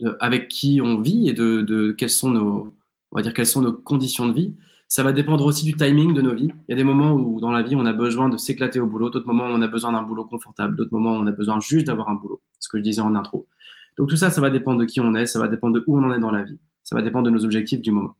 de, 0.00 0.16
avec 0.18 0.48
qui 0.48 0.80
on 0.82 1.02
vit 1.02 1.28
et 1.28 1.34
de, 1.34 1.94
quelles 1.98 2.08
sont 2.08 2.30
nos, 2.30 2.74
on 3.12 3.16
va 3.16 3.20
dire 3.20 3.34
quelles 3.34 3.44
sont 3.44 3.60
nos 3.60 3.74
conditions 3.74 4.26
de 4.26 4.32
vie. 4.32 4.54
Ça 4.88 5.02
va 5.02 5.12
dépendre 5.12 5.44
aussi 5.44 5.66
du 5.66 5.74
timing 5.74 6.14
de 6.14 6.22
nos 6.22 6.34
vies. 6.34 6.48
Il 6.68 6.70
y 6.70 6.72
a 6.72 6.76
des 6.76 6.84
moments 6.84 7.12
où 7.12 7.38
dans 7.38 7.50
la 7.50 7.62
vie, 7.62 7.76
on 7.76 7.84
a 7.84 7.92
besoin 7.92 8.30
de 8.30 8.38
s'éclater 8.38 8.80
au 8.80 8.86
boulot, 8.86 9.10
d'autres 9.10 9.26
moments, 9.26 9.44
on 9.44 9.60
a 9.60 9.68
besoin 9.68 9.92
d'un 9.92 10.02
boulot 10.02 10.24
confortable, 10.24 10.74
d'autres 10.74 10.94
moments, 10.94 11.12
on 11.12 11.26
a 11.26 11.32
besoin 11.32 11.60
juste 11.60 11.86
d'avoir 11.88 12.08
un 12.08 12.14
boulot, 12.14 12.40
ce 12.60 12.70
que 12.70 12.78
je 12.78 12.82
disais 12.82 13.02
en 13.02 13.14
intro. 13.14 13.46
Donc 13.98 14.08
tout 14.08 14.16
ça, 14.16 14.30
ça 14.30 14.40
va 14.40 14.48
dépendre 14.48 14.80
de 14.80 14.86
qui 14.86 15.00
on 15.00 15.14
est, 15.14 15.26
ça 15.26 15.38
va 15.38 15.48
dépendre 15.48 15.74
de 15.74 15.84
où 15.86 15.98
on 15.98 16.02
en 16.02 16.14
est 16.14 16.20
dans 16.20 16.30
la 16.30 16.44
vie, 16.44 16.58
ça 16.82 16.96
va 16.96 17.02
dépendre 17.02 17.26
de 17.26 17.30
nos 17.30 17.44
objectifs 17.44 17.82
du 17.82 17.90
moment. 17.90 18.16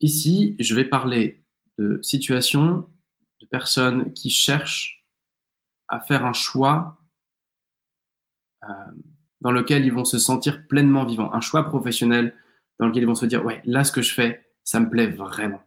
Ici, 0.00 0.56
je 0.58 0.74
vais 0.74 0.84
parler 0.84 1.44
de 1.78 1.98
situations, 2.02 2.88
de 3.40 3.46
personnes 3.46 4.12
qui 4.12 4.30
cherchent 4.30 5.06
à 5.88 6.00
faire 6.00 6.24
un 6.24 6.32
choix 6.32 6.98
euh, 8.64 8.68
dans 9.40 9.52
lequel 9.52 9.84
ils 9.84 9.92
vont 9.92 10.04
se 10.04 10.18
sentir 10.18 10.66
pleinement 10.68 11.04
vivants, 11.04 11.32
un 11.32 11.40
choix 11.40 11.64
professionnel 11.64 12.34
dans 12.78 12.86
lequel 12.86 13.02
ils 13.02 13.06
vont 13.06 13.14
se 13.14 13.26
dire, 13.26 13.44
ouais, 13.44 13.60
là, 13.64 13.84
ce 13.84 13.92
que 13.92 14.02
je 14.02 14.14
fais, 14.14 14.46
ça 14.64 14.80
me 14.80 14.88
plaît 14.88 15.08
vraiment. 15.08 15.62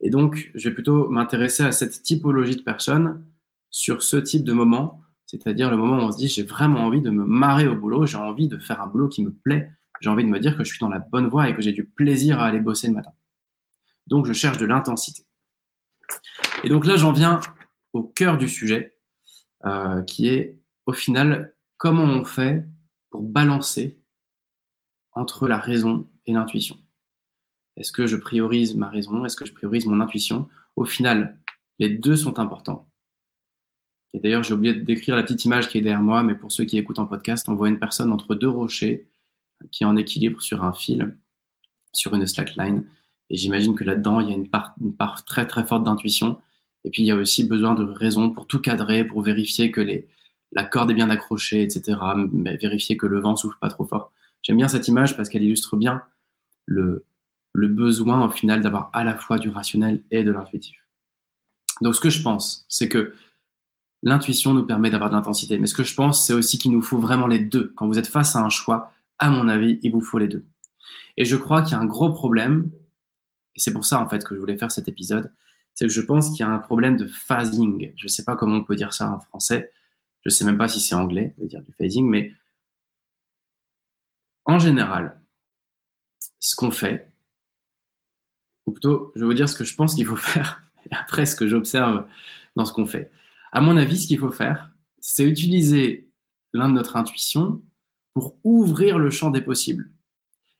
Et 0.00 0.10
donc, 0.10 0.50
je 0.54 0.68
vais 0.68 0.74
plutôt 0.74 1.08
m'intéresser 1.08 1.62
à 1.62 1.72
cette 1.72 2.02
typologie 2.02 2.56
de 2.56 2.62
personnes 2.62 3.24
sur 3.70 4.02
ce 4.02 4.16
type 4.16 4.44
de 4.44 4.52
moment, 4.52 5.00
c'est-à-dire 5.26 5.70
le 5.70 5.76
moment 5.76 5.98
où 5.98 6.02
on 6.02 6.12
se 6.12 6.18
dit 6.18 6.28
j'ai 6.28 6.42
vraiment 6.42 6.80
envie 6.80 7.00
de 7.00 7.10
me 7.10 7.24
marrer 7.24 7.66
au 7.66 7.76
boulot, 7.76 8.04
j'ai 8.04 8.18
envie 8.18 8.48
de 8.48 8.58
faire 8.58 8.80
un 8.80 8.86
boulot 8.86 9.08
qui 9.08 9.24
me 9.24 9.32
plaît, 9.32 9.70
j'ai 10.02 10.10
envie 10.10 10.24
de 10.24 10.28
me 10.28 10.40
dire 10.40 10.56
que 10.56 10.64
je 10.64 10.70
suis 10.70 10.80
dans 10.80 10.88
la 10.88 10.98
bonne 10.98 11.28
voie 11.28 11.48
et 11.48 11.54
que 11.54 11.62
j'ai 11.62 11.72
du 11.72 11.84
plaisir 11.84 12.40
à 12.40 12.46
aller 12.46 12.58
bosser 12.58 12.88
le 12.88 12.94
matin. 12.94 13.12
Donc, 14.08 14.26
je 14.26 14.32
cherche 14.32 14.58
de 14.58 14.66
l'intensité. 14.66 15.24
Et 16.64 16.68
donc 16.68 16.86
là, 16.86 16.96
j'en 16.96 17.12
viens 17.12 17.38
au 17.92 18.02
cœur 18.02 18.36
du 18.36 18.48
sujet, 18.48 18.98
euh, 19.64 20.02
qui 20.02 20.28
est 20.28 20.58
au 20.86 20.92
final 20.92 21.54
comment 21.76 22.02
on 22.02 22.24
fait 22.24 22.66
pour 23.10 23.22
balancer 23.22 24.00
entre 25.12 25.46
la 25.46 25.58
raison 25.58 26.08
et 26.26 26.32
l'intuition. 26.32 26.76
Est-ce 27.76 27.92
que 27.92 28.06
je 28.08 28.16
priorise 28.16 28.74
ma 28.74 28.88
raison? 28.88 29.24
Est-ce 29.24 29.36
que 29.36 29.46
je 29.46 29.52
priorise 29.52 29.86
mon 29.86 30.00
intuition? 30.00 30.48
Au 30.74 30.84
final, 30.84 31.38
les 31.78 31.90
deux 31.90 32.16
sont 32.16 32.40
importants. 32.40 32.88
Et 34.14 34.18
d'ailleurs, 34.18 34.42
j'ai 34.42 34.54
oublié 34.54 34.74
de 34.74 34.80
décrire 34.80 35.14
la 35.14 35.22
petite 35.22 35.44
image 35.44 35.68
qui 35.68 35.78
est 35.78 35.80
derrière 35.80 36.02
moi, 36.02 36.24
mais 36.24 36.34
pour 36.34 36.50
ceux 36.50 36.64
qui 36.64 36.76
écoutent 36.76 36.98
en 36.98 37.06
podcast, 37.06 37.48
on 37.48 37.54
voit 37.54 37.68
une 37.68 37.78
personne 37.78 38.12
entre 38.12 38.34
deux 38.34 38.48
rochers 38.48 39.06
qui 39.70 39.84
est 39.84 39.86
en 39.86 39.96
équilibre 39.96 40.40
sur 40.40 40.64
un 40.64 40.72
fil, 40.72 41.16
sur 41.92 42.14
une 42.14 42.26
slackline. 42.26 42.84
Et 43.30 43.36
j'imagine 43.36 43.74
que 43.74 43.84
là-dedans, 43.84 44.20
il 44.20 44.28
y 44.28 44.32
a 44.32 44.36
une 44.36 44.48
part, 44.48 45.24
très 45.24 45.46
très 45.46 45.64
forte 45.64 45.84
d'intuition. 45.84 46.38
Et 46.84 46.90
puis, 46.90 47.02
il 47.02 47.06
y 47.06 47.10
a 47.10 47.16
aussi 47.16 47.44
besoin 47.44 47.74
de 47.74 47.84
raison 47.84 48.30
pour 48.30 48.46
tout 48.46 48.60
cadrer, 48.60 49.04
pour 49.04 49.22
vérifier 49.22 49.70
que 49.70 49.80
la 50.52 50.64
corde 50.64 50.90
est 50.90 50.94
bien 50.94 51.10
accrochée, 51.10 51.62
etc. 51.62 51.98
Mais 52.32 52.56
vérifier 52.56 52.96
que 52.96 53.06
le 53.06 53.20
vent 53.20 53.36
souffle 53.36 53.58
pas 53.60 53.68
trop 53.68 53.84
fort. 53.84 54.12
J'aime 54.42 54.56
bien 54.56 54.68
cette 54.68 54.88
image 54.88 55.16
parce 55.16 55.28
qu'elle 55.28 55.44
illustre 55.44 55.76
bien 55.76 56.02
le, 56.66 57.04
le 57.52 57.68
besoin 57.68 58.26
au 58.26 58.30
final 58.30 58.60
d'avoir 58.60 58.90
à 58.92 59.04
la 59.04 59.16
fois 59.16 59.38
du 59.38 59.48
rationnel 59.48 60.02
et 60.10 60.24
de 60.24 60.32
l'intuitif. 60.32 60.76
Donc 61.80 61.94
ce 61.94 62.00
que 62.00 62.10
je 62.10 62.22
pense, 62.22 62.64
c'est 62.68 62.88
que 62.88 63.14
l'intuition 64.02 64.54
nous 64.54 64.64
permet 64.64 64.90
d'avoir 64.90 65.10
de 65.10 65.14
l'intensité, 65.14 65.58
mais 65.58 65.66
ce 65.66 65.74
que 65.74 65.84
je 65.84 65.94
pense, 65.94 66.26
c'est 66.26 66.32
aussi 66.32 66.58
qu'il 66.58 66.72
nous 66.72 66.82
faut 66.82 66.98
vraiment 66.98 67.26
les 67.26 67.38
deux. 67.38 67.72
Quand 67.76 67.86
vous 67.86 67.98
êtes 67.98 68.06
face 68.06 68.36
à 68.36 68.40
un 68.40 68.48
choix, 68.48 68.92
à 69.22 69.30
mon 69.30 69.46
avis, 69.46 69.78
il 69.84 69.92
vous 69.92 70.00
faut 70.00 70.18
les 70.18 70.26
deux. 70.26 70.44
Et 71.16 71.24
je 71.24 71.36
crois 71.36 71.62
qu'il 71.62 71.72
y 71.72 71.74
a 71.74 71.78
un 71.78 71.86
gros 71.86 72.12
problème, 72.12 72.72
et 73.54 73.60
c'est 73.60 73.72
pour 73.72 73.84
ça 73.84 74.00
en 74.00 74.08
fait 74.08 74.24
que 74.24 74.34
je 74.34 74.40
voulais 74.40 74.58
faire 74.58 74.72
cet 74.72 74.88
épisode, 74.88 75.32
c'est 75.74 75.86
que 75.86 75.92
je 75.92 76.00
pense 76.00 76.30
qu'il 76.30 76.40
y 76.40 76.42
a 76.42 76.48
un 76.48 76.58
problème 76.58 76.96
de 76.96 77.06
phasing. 77.06 77.92
Je 77.96 78.04
ne 78.04 78.08
sais 78.08 78.24
pas 78.24 78.34
comment 78.34 78.56
on 78.56 78.64
peut 78.64 78.74
dire 78.74 78.92
ça 78.92 79.12
en 79.12 79.20
français, 79.20 79.72
je 80.24 80.28
ne 80.28 80.30
sais 80.30 80.44
même 80.44 80.58
pas 80.58 80.66
si 80.66 80.80
c'est 80.80 80.96
anglais 80.96 81.36
de 81.38 81.46
dire 81.46 81.62
du 81.62 81.72
phasing, 81.72 82.04
mais 82.08 82.32
en 84.44 84.58
général, 84.58 85.20
ce 86.40 86.56
qu'on 86.56 86.72
fait, 86.72 87.12
ou 88.66 88.72
plutôt, 88.72 89.12
je 89.14 89.20
vais 89.20 89.26
vous 89.26 89.34
dire 89.34 89.48
ce 89.48 89.54
que 89.54 89.62
je 89.62 89.76
pense 89.76 89.94
qu'il 89.94 90.06
faut 90.06 90.16
faire, 90.34 90.64
et 90.90 90.94
après 90.96 91.26
ce 91.26 91.36
que 91.36 91.46
j'observe 91.46 92.08
dans 92.56 92.64
ce 92.64 92.72
qu'on 92.72 92.86
fait. 92.86 93.12
À 93.52 93.60
mon 93.60 93.76
avis, 93.76 93.98
ce 93.98 94.08
qu'il 94.08 94.18
faut 94.18 94.32
faire, 94.32 94.72
c'est 94.98 95.24
utiliser 95.24 96.10
l'un 96.52 96.68
de 96.68 96.74
notre 96.74 96.96
intuition 96.96 97.62
pour 98.14 98.36
ouvrir 98.44 98.98
le 98.98 99.10
champ 99.10 99.30
des 99.30 99.40
possibles, 99.40 99.90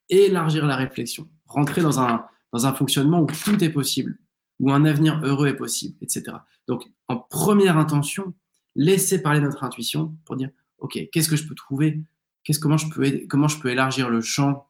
élargir 0.08 0.66
la 0.66 0.76
réflexion, 0.76 1.28
rentrer 1.46 1.82
dans 1.82 2.00
un, 2.00 2.72
fonctionnement 2.74 3.20
où 3.20 3.26
tout 3.26 3.62
est 3.62 3.70
possible, 3.70 4.18
où 4.60 4.72
un 4.72 4.84
avenir 4.84 5.20
heureux 5.24 5.48
est 5.48 5.56
possible, 5.56 5.96
etc. 6.02 6.36
Donc, 6.68 6.84
en 7.08 7.16
première 7.16 7.78
intention, 7.78 8.34
laisser 8.74 9.22
parler 9.22 9.40
notre 9.40 9.64
intuition 9.64 10.16
pour 10.24 10.36
dire, 10.36 10.50
OK, 10.78 10.98
qu'est-ce 11.12 11.28
que 11.28 11.36
je 11.36 11.46
peux 11.46 11.54
trouver? 11.54 12.02
Qu'est-ce, 12.44 12.58
comment, 12.58 12.76
je 12.76 12.88
peux, 12.88 13.26
comment 13.28 13.48
je 13.48 13.58
peux 13.60 13.70
élargir 13.70 14.10
le 14.10 14.20
champ 14.20 14.68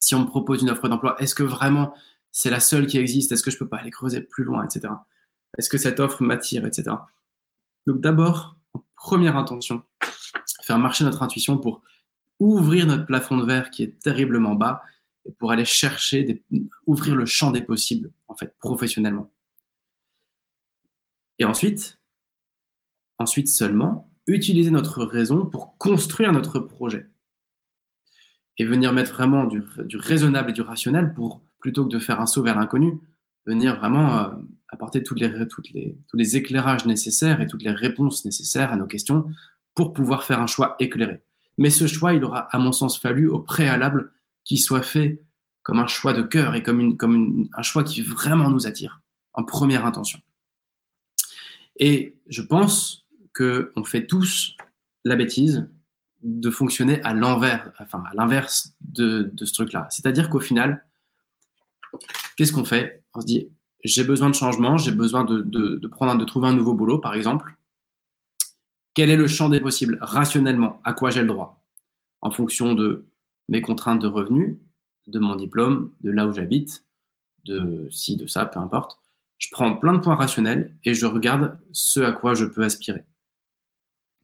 si 0.00 0.14
on 0.14 0.20
me 0.20 0.26
propose 0.26 0.62
une 0.62 0.70
offre 0.70 0.88
d'emploi? 0.88 1.16
Est-ce 1.20 1.34
que 1.34 1.42
vraiment 1.42 1.94
c'est 2.30 2.50
la 2.50 2.60
seule 2.60 2.86
qui 2.86 2.98
existe? 2.98 3.32
Est-ce 3.32 3.42
que 3.42 3.50
je 3.50 3.58
peux 3.58 3.68
pas 3.68 3.78
aller 3.78 3.90
creuser 3.90 4.20
plus 4.20 4.44
loin, 4.44 4.64
etc. 4.64 4.94
Est-ce 5.58 5.68
que 5.68 5.78
cette 5.78 6.00
offre 6.00 6.22
m'attire, 6.22 6.64
etc. 6.64 6.96
Donc 7.86 8.00
d'abord, 8.00 8.56
première 8.96 9.36
intention, 9.36 9.82
faire 10.62 10.78
marcher 10.78 11.04
notre 11.04 11.22
intuition 11.22 11.58
pour 11.58 11.82
ouvrir 12.42 12.86
notre 12.86 13.06
plafond 13.06 13.36
de 13.36 13.44
verre 13.44 13.70
qui 13.70 13.82
est 13.82 13.98
terriblement 14.00 14.54
bas 14.54 14.82
et 15.24 15.32
pour 15.32 15.52
aller 15.52 15.64
chercher, 15.64 16.42
ouvrir 16.86 17.14
le 17.14 17.26
champ 17.26 17.52
des 17.52 17.62
possibles, 17.62 18.10
en 18.26 18.34
fait, 18.34 18.56
professionnellement. 18.58 19.32
Et 21.38 21.44
ensuite, 21.44 22.00
ensuite 23.18 23.48
seulement, 23.48 24.10
utiliser 24.26 24.70
notre 24.70 25.04
raison 25.04 25.46
pour 25.46 25.76
construire 25.78 26.32
notre 26.32 26.58
projet. 26.58 27.08
Et 28.58 28.64
venir 28.64 28.92
mettre 28.92 29.12
vraiment 29.12 29.44
du, 29.44 29.62
raisonnable 29.94 30.50
et 30.50 30.52
du 30.52 30.60
rationnel 30.60 31.14
pour, 31.14 31.42
plutôt 31.60 31.84
que 31.86 31.92
de 31.92 31.98
faire 31.98 32.20
un 32.20 32.26
saut 32.26 32.42
vers 32.42 32.58
l'inconnu, 32.58 33.00
venir 33.46 33.78
vraiment 33.78 34.18
euh, 34.18 34.28
apporter 34.68 35.02
toutes 35.02 35.20
les, 35.20 35.48
toutes 35.48 35.70
les, 35.70 35.96
tous 36.08 36.16
les 36.16 36.36
éclairages 36.36 36.86
nécessaires 36.86 37.40
et 37.40 37.46
toutes 37.46 37.62
les 37.62 37.70
réponses 37.70 38.24
nécessaires 38.24 38.72
à 38.72 38.76
nos 38.76 38.86
questions 38.86 39.26
pour 39.74 39.92
pouvoir 39.92 40.24
faire 40.24 40.40
un 40.40 40.46
choix 40.46 40.76
éclairé. 40.80 41.22
Mais 41.62 41.70
ce 41.70 41.86
choix, 41.86 42.12
il 42.12 42.24
aura, 42.24 42.48
à 42.52 42.58
mon 42.58 42.72
sens, 42.72 42.98
fallu 42.98 43.28
au 43.28 43.38
préalable 43.38 44.10
qu'il 44.42 44.58
soit 44.58 44.82
fait 44.82 45.22
comme 45.62 45.78
un 45.78 45.86
choix 45.86 46.12
de 46.12 46.22
cœur 46.22 46.56
et 46.56 46.64
comme, 46.64 47.48
un 47.52 47.62
choix 47.62 47.84
qui 47.84 48.02
vraiment 48.02 48.50
nous 48.50 48.66
attire, 48.66 49.00
en 49.32 49.44
première 49.44 49.86
intention. 49.86 50.18
Et 51.76 52.16
je 52.26 52.42
pense 52.42 53.06
qu'on 53.32 53.84
fait 53.84 54.08
tous 54.08 54.56
la 55.04 55.14
bêtise 55.14 55.68
de 56.24 56.50
fonctionner 56.50 57.00
à 57.04 57.14
l'envers, 57.14 57.70
enfin 57.78 58.02
à 58.10 58.14
l'inverse 58.14 58.74
de, 58.80 59.32
ce 59.36 59.52
truc-là. 59.52 59.86
C'est-à-dire 59.88 60.30
qu'au 60.30 60.40
final, 60.40 60.84
qu'est-ce 62.36 62.52
qu'on 62.52 62.64
fait? 62.64 63.04
On 63.14 63.20
se 63.20 63.26
dit, 63.26 63.46
j'ai 63.84 64.02
besoin 64.02 64.30
de 64.30 64.34
changement, 64.34 64.78
j'ai 64.78 64.90
besoin 64.90 65.22
de 65.24 66.24
trouver 66.26 66.48
un 66.48 66.54
nouveau 66.54 66.74
boulot, 66.74 66.98
par 66.98 67.14
exemple. 67.14 67.54
Quel 68.94 69.10
est 69.10 69.16
le 69.16 69.26
champ 69.26 69.48
des 69.48 69.60
possibles 69.60 69.98
rationnellement? 70.00 70.80
À 70.84 70.92
quoi 70.92 71.10
j'ai 71.10 71.22
le 71.22 71.28
droit? 71.28 71.64
En 72.20 72.30
fonction 72.30 72.74
de 72.74 73.06
mes 73.48 73.62
contraintes 73.62 74.02
de 74.02 74.06
revenus, 74.06 74.58
de 75.06 75.18
mon 75.18 75.34
diplôme, 75.34 75.92
de 76.02 76.10
là 76.10 76.26
où 76.26 76.32
j'habite, 76.32 76.84
de 77.44 77.88
ci, 77.90 78.16
de 78.16 78.26
ça, 78.26 78.46
peu 78.46 78.60
importe. 78.60 78.98
Je 79.38 79.48
prends 79.50 79.74
plein 79.76 79.94
de 79.94 79.98
points 79.98 80.14
rationnels 80.14 80.76
et 80.84 80.94
je 80.94 81.06
regarde 81.06 81.58
ce 81.72 82.00
à 82.00 82.12
quoi 82.12 82.34
je 82.34 82.44
peux 82.44 82.62
aspirer. 82.62 83.04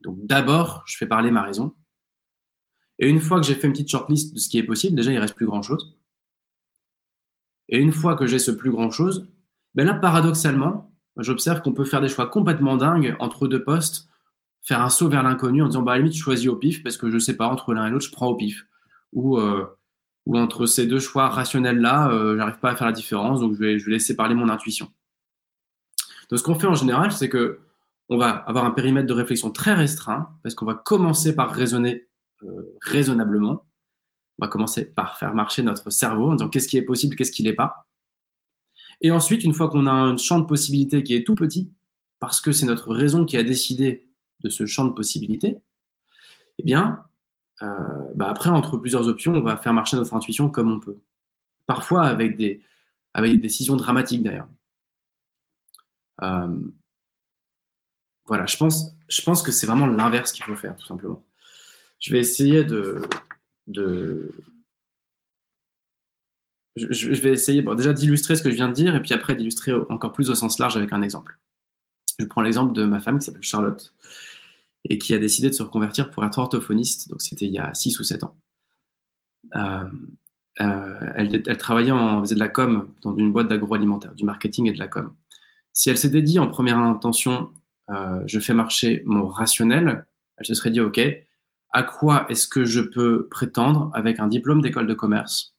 Donc 0.01 0.19
d'abord, 0.27 0.85
je 0.87 0.97
fais 0.97 1.07
parler 1.07 1.31
ma 1.31 1.43
raison. 1.43 1.75
Et 3.01 3.09
une 3.09 3.21
fois 3.21 3.41
que 3.41 3.47
j'ai 3.47 3.55
fait 3.55 3.67
une 3.67 3.73
petite 3.73 3.91
shortlist 3.91 4.35
de 4.35 4.39
ce 4.39 4.49
qui 4.49 4.59
est 4.59 4.65
possible, 4.65 4.97
déjà 4.97 5.13
il 5.13 5.19
reste 5.19 5.35
plus 5.35 5.47
grand 5.47 5.63
chose. 5.63 5.99
Et 7.69 7.79
une 7.79 7.93
fois 7.93 8.17
que 8.17 8.27
j'ai 8.27 8.39
ce 8.39 8.51
plus 8.51 8.71
grand 8.71 8.91
chose, 8.91 9.29
ben 9.75 9.85
là 9.85 9.95
paradoxalement, 9.95 10.95
j'observe 11.17 11.63
qu'on 11.63 11.73
peut 11.73 11.85
faire 11.85 12.01
des 12.01 12.09
choix 12.09 12.27
complètement 12.27 12.77
dingues 12.77 13.17
entre 13.19 13.49
deux 13.49 13.63
postes, 13.63 14.09
faire 14.69 14.83
un 14.83 14.91
saut 14.91 15.09
vers 15.09 15.23
l'inconnu 15.23 15.63
en 15.63 15.67
disant 15.67 15.83
bah 15.83 15.93
à 15.93 15.95
la 15.95 16.03
limite 16.03 16.15
je 16.15 16.23
choisis 16.23 16.47
au 16.47 16.57
pif 16.57 16.83
parce 16.83 16.99
que 16.99 17.11
je 17.11 17.19
sais 17.19 17.37
pas 17.37 17.49
entre 17.49 17.73
l'un 17.73 17.87
et 17.87 17.91
l'autre 17.91 18.05
je 18.05 18.13
prends 18.13 18.29
au 18.29 18.37
pif. 18.37 18.67
Ou 19.15 19.39
euh, 19.39 19.65
ou 20.27 20.37
entre 20.37 20.67
ces 20.67 20.87
deux 20.87 21.01
choix 21.01 21.31
rationnels-là, 21.31 22.11
euh, 22.11 22.37
j'arrive 22.37 22.59
pas 22.59 22.73
à 22.73 22.77
faire 22.77 22.87
la 22.87 22.93
différence, 22.93 23.41
donc 23.41 23.55
je 23.55 23.59
vais, 23.59 23.79
je 23.79 23.87
vais 23.87 23.93
laisser 23.93 24.15
parler 24.15 24.35
mon 24.35 24.51
intuition. 24.51 24.93
Donc 26.29 26.39
ce 26.39 26.45
qu'on 26.45 26.55
fait 26.55 26.67
en 26.67 26.75
général, 26.75 27.13
c'est 27.13 27.31
que 27.31 27.61
on 28.11 28.19
va 28.19 28.29
avoir 28.29 28.67
un 28.67 28.71
périmètre 28.71 29.07
de 29.07 29.15
réflexion 29.15 29.51
très 29.51 29.73
restreint, 29.73 30.29
parce 30.43 30.55
qu'on 30.55 30.67
va 30.67 30.75
commencer 30.75 31.35
par 31.35 31.51
raisonner 31.51 32.09
euh, 32.43 32.77
raisonnablement. 32.83 33.67
On 34.39 34.45
va 34.45 34.49
commencer 34.49 34.85
par 34.85 35.17
faire 35.17 35.35
marcher 35.35 35.63
notre 35.63 35.89
cerveau 35.89 36.31
en 36.31 36.35
disant 36.35 36.51
qu'est-ce 36.51 36.69
qui 36.69 36.77
est 36.77 36.83
possible, 36.83 37.17
qu'est-ce 37.17 37.33
qui 37.33 37.43
n'est 37.43 37.55
pas. 37.55 37.89
Et 39.01 39.11
ensuite, 39.11 39.45
une 39.45 39.55
fois 39.55 39.71
qu'on 39.71 39.87
a 39.87 39.93
un 39.93 40.19
champ 40.19 40.39
de 40.39 40.45
possibilités 40.45 41.03
qui 41.03 41.15
est 41.15 41.27
tout 41.27 41.37
petit, 41.37 41.73
parce 42.21 42.43
que 42.43 42.53
c'est 42.53 42.67
notre 42.67 42.93
raison 42.93 43.25
qui 43.25 43.39
a 43.39 43.43
décidé 43.43 44.08
de 44.41 44.49
ce 44.49 44.67
champ 44.67 44.85
de 44.85 44.93
possibilités, 44.93 45.59
eh 46.59 46.63
bien, 46.63 47.05
euh, 47.63 47.67
bah 48.15 48.29
après, 48.29 48.51
entre 48.51 48.77
plusieurs 48.79 49.09
options, 49.09 49.35
on 49.35 49.41
va 49.41 49.57
faire 49.57 49.73
marcher 49.73 49.97
notre 49.97 50.15
intuition 50.15 50.49
comme 50.51 50.71
on 50.71 50.81
peut. 50.81 50.99
Parfois 51.67 52.05
avec 52.07 52.37
des, 52.37 52.63
décisions 53.39 53.77
dramatiques 53.77 54.23
d'ailleurs. 54.23 54.49
Euh, 56.23 56.59
voilà, 58.27 58.47
je 58.47 58.57
pense, 58.57 59.43
que 59.43 59.53
c'est 59.53 59.67
vraiment 59.67 59.87
l'inverse 59.87 60.33
qu'il 60.33 60.45
faut 60.45 60.57
faire, 60.57 60.77
tout 60.77 60.87
simplement. 60.87 61.25
Je 62.01 62.13
vais 62.13 62.21
essayer 62.21 62.65
de. 62.65 63.03
je, 63.67 64.31
vais 66.77 67.33
essayer 67.33 67.63
déjà 67.63 67.93
d'illustrer 67.93 68.37
ce 68.37 68.43
que 68.43 68.51
je 68.51 68.55
viens 68.55 68.69
de 68.69 68.75
dire 68.75 68.95
et 68.95 69.03
puis 69.03 69.15
après 69.15 69.35
d'illustrer 69.35 69.73
encore 69.89 70.13
plus 70.13 70.31
au 70.31 70.35
sens 70.35 70.59
large 70.59 70.77
avec 70.77 70.93
un 70.93 71.03
exemple. 71.03 71.39
Je 72.19 72.25
prends 72.25 72.43
l'exemple 72.43 72.73
de 72.73 72.85
ma 72.85 73.01
femme 73.01 73.19
qui 73.19 73.27
s'appelle 73.27 73.43
Charlotte 73.43 73.95
et 74.85 74.99
qui 74.99 75.15
a 75.15 75.19
décidé 75.19 75.49
de 75.49 75.55
se 75.55 75.63
reconvertir 75.63 76.11
pour 76.11 76.25
être 76.25 76.39
orthophoniste. 76.39 77.09
Donc, 77.09 77.23
c'était 77.23 77.47
il 77.47 77.53
y 77.53 77.59
a 77.59 77.73
6 77.75 77.99
ou 78.01 78.05
7 78.05 78.25
ans. 78.25 78.37
Euh, 79.55 79.85
euh, 80.61 81.13
elle, 81.15 81.57
travaillait 81.57 81.93
en, 81.93 82.21
faisait 82.21 82.35
de 82.35 82.41
la 82.41 82.49
com 82.49 82.93
dans 83.03 83.17
une 83.17 83.33
boîte 83.33 83.49
d'agroalimentaire, 83.49 84.15
du 84.15 84.25
marketing 84.25 84.67
et 84.67 84.73
de 84.73 84.79
la 84.79 84.89
com. 84.89 85.15
Si 85.73 85.91
elle 85.91 85.99
s'était 85.99 86.23
dit 86.23 86.39
en 86.39 86.49
première 86.49 86.79
intention, 86.79 87.53
euh, 87.91 88.23
je 88.27 88.41
fais 88.41 88.55
marcher 88.55 89.03
mon 89.07 89.29
rationnel, 89.29 90.05
elle 90.37 90.47
se 90.47 90.55
serait 90.55 90.71
dit, 90.71 90.81
OK, 90.81 91.01
à 91.71 91.83
quoi 91.83 92.27
est-ce 92.29 92.49
que 92.49 92.65
je 92.65 92.81
peux 92.81 93.29
prétendre 93.29 93.91
avec 93.95 94.19
un 94.19 94.27
diplôme 94.27 94.63
d'école 94.63 94.87
de 94.87 94.95
commerce 94.95 95.55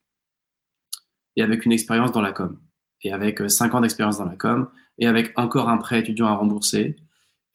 et 1.35 1.43
avec 1.43 1.65
une 1.65 1.71
expérience 1.71 2.11
dans 2.11 2.21
la 2.21 2.33
com, 2.33 2.59
et 3.03 3.13
avec 3.13 3.49
5 3.49 3.73
ans 3.75 3.81
d'expérience 3.81 4.17
dans 4.17 4.25
la 4.25 4.35
com, 4.35 4.69
et 4.99 5.07
avec 5.07 5.37
encore 5.37 5.69
un 5.69 5.77
prêt 5.77 5.99
étudiant 5.99 6.27
à 6.27 6.35
rembourser, 6.35 6.95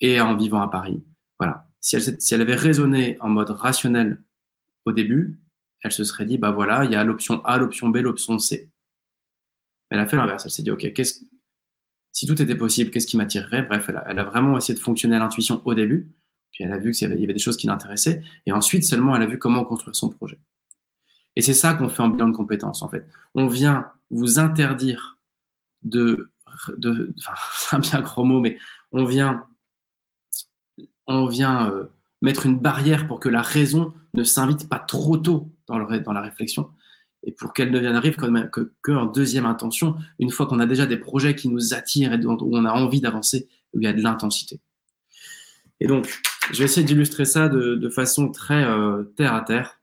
et 0.01 0.21
en 0.21 0.37
vivant 0.37 0.61
à 0.61 0.69
Paris 0.69 1.03
voilà. 1.39 1.69
Si 1.81 1.97
elle, 2.33 2.41
avait 2.41 2.55
raisonné 2.55 3.19
en 3.21 3.29
mode 3.29 3.51
rationnel 3.51 4.23
au 4.87 4.93
début, 4.93 5.39
elle 5.83 5.93
se 5.93 6.05
serait 6.05 6.25
dit, 6.25 6.39
bah 6.39 6.51
voilà, 6.51 6.85
il 6.85 6.93
y 6.93 6.95
a 6.95 7.05
l'option 7.05 7.45
A, 7.45 7.59
l'option 7.59 7.89
B, 7.89 7.99
l'option 7.99 8.39
C. 8.39 8.71
Elle 9.91 9.99
a 9.99 10.07
fait 10.07 10.17
l'inverse. 10.17 10.45
Elle 10.47 10.51
s'est 10.51 10.63
dit, 10.63 10.71
OK, 10.71 10.91
si 12.13 12.27
tout 12.27 12.41
était 12.41 12.55
possible, 12.55 12.91
qu'est-ce 12.91 13.07
qui 13.07 13.17
m'attirerait? 13.17 13.63
Bref, 13.63 13.91
elle 14.07 14.19
a, 14.19 14.25
vraiment 14.25 14.57
essayé 14.57 14.75
de 14.75 14.83
fonctionner 14.83 15.17
à 15.17 15.19
l'intuition 15.19 15.61
au 15.67 15.75
début. 15.75 16.09
Puis 16.53 16.65
elle 16.65 16.73
a 16.73 16.79
vu 16.79 16.93
qu'il 16.93 17.09
y 17.09 17.21
y 17.21 17.25
avait 17.25 17.35
des 17.35 17.39
choses 17.39 17.57
qui 17.57 17.67
l'intéressaient. 17.67 18.23
Et 18.47 18.53
ensuite, 18.53 18.85
seulement, 18.85 19.15
elle 19.15 19.23
a 19.23 19.27
vu 19.27 19.39
comment 19.39 19.65
construire 19.65 19.97
son 19.97 20.09
projet. 20.09 20.39
Et 21.37 21.43
c'est 21.43 21.55
ça 21.55 21.75
qu'on 21.75 21.89
fait 21.89 22.03
en 22.03 22.09
bilan 22.09 22.29
de 22.29 22.37
compétences, 22.37 22.83
en 22.83 22.89
fait. 22.89 23.07
On 23.35 23.49
vient 23.49 23.91
vous 24.11 24.39
interdire 24.39 25.19
de, 25.83 26.31
c'est 27.57 27.77
un 27.77 27.79
bien 27.79 28.01
gros 28.01 28.25
mot, 28.25 28.41
mais 28.41 28.59
on 28.93 29.05
vient 29.05 29.47
on 31.07 31.27
vient 31.27 31.71
euh, 31.71 31.85
mettre 32.23 32.47
une 32.47 32.59
barrière 32.59 33.07
pour 33.07 33.21
que 33.21 33.29
la 33.29 33.43
raison 33.43 33.93
ne 34.15 34.25
s'invite 34.25 34.69
pas 34.69 34.79
trop 34.79 35.17
tôt 35.17 35.53
dans, 35.67 35.79
la 35.79 36.21
réflexion 36.21 36.71
et 37.23 37.33
pour 37.33 37.53
qu'elle 37.53 37.71
ne 37.71 37.79
vienne 37.79 37.97
arrive 37.97 38.17
qu'en 38.17 38.49
que, 38.49 38.73
que 38.83 39.13
deuxième 39.13 39.47
intention, 39.47 39.97
une 40.19 40.31
fois 40.31 40.47
qu'on 40.47 40.61
a 40.61 40.67
déjà 40.67 40.87
des 40.87 40.97
projets 40.97 41.35
qui 41.35 41.49
nous 41.49 41.75
attirent 41.75 42.13
et 42.13 42.25
où 42.25 42.51
on 42.53 42.65
a 42.65 42.73
envie 42.73 43.01
d'avancer, 43.01 43.49
où 43.73 43.81
il 43.81 43.85
y 43.85 43.87
a 43.87 43.93
de 43.93 44.03
l'intensité. 44.03 44.61
Et 45.81 45.87
donc, 45.87 46.07
je 46.53 46.59
vais 46.59 46.65
essayer 46.65 46.87
d'illustrer 46.87 47.25
ça 47.25 47.49
de, 47.49 47.89
façon 47.89 48.31
très 48.31 48.65
euh, 48.65 49.05
terre 49.17 49.35
à 49.35 49.41
terre 49.41 49.81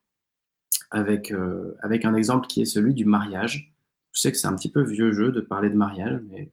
euh, 0.94 1.74
avec 1.82 2.06
un 2.06 2.14
exemple 2.16 2.48
qui 2.48 2.62
est 2.62 2.66
celui 2.66 2.94
du 2.94 3.06
mariage. 3.06 3.74
Je 4.14 4.22
sais 4.22 4.32
que 4.32 4.38
c'est 4.38 4.48
un 4.48 4.56
petit 4.56 4.72
peu 4.72 4.84
vieux 4.84 5.12
jeu 5.12 5.32
de 5.32 5.42
parler 5.42 5.70
de 5.70 5.76
mariage, 5.76 6.20
mais 6.30 6.52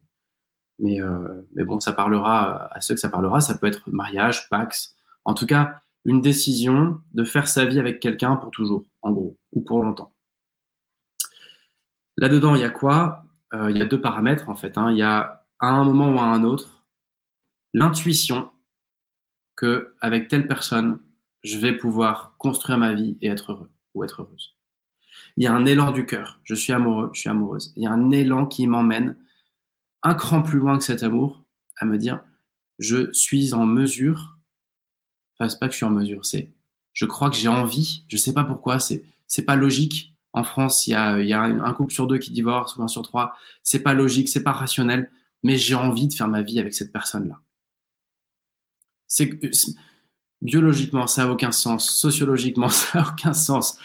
mais, 0.79 1.01
euh, 1.01 1.43
mais 1.55 1.65
bon, 1.65 1.81
ça 1.81 1.93
parlera 1.93 2.67
à 2.73 2.81
ceux 2.81 2.95
que 2.95 3.01
ça 3.01 3.09
parlera. 3.09 3.41
Ça 3.41 3.57
peut 3.57 3.67
être 3.67 3.89
mariage, 3.91 4.49
Pax. 4.49 4.97
En 5.25 5.35
tout 5.35 5.47
cas, 5.47 5.81
une 6.05 6.21
décision 6.21 7.01
de 7.13 7.25
faire 7.25 7.49
sa 7.49 7.65
vie 7.65 7.79
avec 7.79 8.01
quelqu'un 8.01 8.37
pour 8.37 8.51
toujours, 8.51 8.85
en 9.03 9.13
gros, 9.13 9.37
ou 9.53 9.61
pour 9.61 9.83
longtemps. 9.83 10.13
Là-dedans, 12.17 12.55
il 12.55 12.63
y 12.63 12.65
a 12.65 12.71
quoi? 12.71 13.25
Euh, 13.55 13.71
Il 13.71 13.79
y 13.79 13.83
a 13.83 13.87
deux 13.87 14.01
paramètres, 14.01 14.49
en 14.49 14.57
fait. 14.57 14.79
Hein. 14.79 14.91
Il 14.93 14.99
y 14.99 15.03
a 15.03 15.45
à 15.61 15.69
un 15.69 15.85
moment 15.85 16.15
ou 16.15 16.19
à 16.19 16.25
un 16.25 16.45
autre 16.45 16.85
l'intuition 17.75 18.51
que 19.57 19.95
avec 20.01 20.29
telle 20.29 20.47
personne, 20.47 21.01
je 21.43 21.59
vais 21.59 21.77
pouvoir 21.77 22.35
construire 22.39 22.79
ma 22.79 22.95
vie 22.95 23.19
et 23.21 23.29
être 23.29 23.53
heureux 23.53 23.71
ou 23.95 24.05
être 24.05 24.23
heureuse. 24.23 24.57
Il 25.37 25.45
y 25.45 25.47
a 25.47 25.55
un 25.55 25.67
élan 25.67 25.93
du 25.93 26.07
cœur. 26.07 26.41
Je 26.45 26.55
suis 26.55 26.73
amoureux, 26.73 27.11
je 27.13 27.21
suis 27.21 27.31
amoureuse. 27.31 27.73
Il 27.77 27.83
y 27.83 27.87
a 27.87 27.93
un 27.93 28.11
élan 28.11 28.47
qui 28.47 28.67
m'emmène 28.67 29.17
un 30.03 30.15
cran 30.15 30.43
plus 30.43 30.59
loin 30.59 30.79
que 30.79 30.85
cet 30.85 31.03
amour, 31.03 31.45
à 31.77 31.85
me 31.85 31.99
dire, 31.99 32.23
je 32.79 33.13
suis 33.13 33.55
en 33.55 33.67
mesure, 33.67 34.39
enfin, 35.35 35.49
c'est 35.49 35.59
pas 35.59 35.67
que 35.67 35.73
je 35.73 35.79
suis 35.79 35.87
en 35.87 35.91
mesure, 35.91 36.25
c'est, 36.25 36.53
je 36.93 37.05
crois 37.05 37.31
que 37.31 37.37
j'ai 37.37 37.49
envie, 37.49 38.05
je 38.09 38.17
sais 38.17 38.33
pas 38.33 38.45
pourquoi, 38.45 38.81
c'est, 38.81 39.05
c'est 39.27 39.45
pas 39.45 39.57
logique. 39.57 40.15
En 40.33 40.45
France, 40.45 40.87
il 40.87 40.91
y 40.91 40.95
a, 40.95 41.21
y 41.21 41.33
a 41.33 41.43
un 41.43 41.73
couple 41.75 41.93
sur 41.93 42.07
deux 42.07 42.19
qui 42.19 42.31
divorce, 42.31 42.77
ou 42.77 42.83
un 42.83 42.89
sur 42.89 43.03
trois. 43.03 43.35
C'est 43.63 43.83
pas 43.83 43.95
logique, 43.95 44.29
c'est 44.29 44.43
pas 44.43 44.53
rationnel, 44.53 45.11
mais 45.43 45.57
j'ai 45.57 45.75
envie 45.75 46.09
de 46.09 46.15
faire 46.15 46.29
ma 46.29 46.43
vie 46.43 46.61
avec 46.61 46.75
cette 46.75 46.93
personne-là. 46.93 47.41
C'est 49.07 49.31
biologiquement, 50.43 51.07
ça 51.07 51.25
a 51.25 51.27
aucun 51.29 51.53
sens. 51.53 51.91
Sociologiquement, 51.91 52.69
ça 52.69 53.01
a 53.01 53.09
aucun 53.11 53.33
sens. 53.33 53.79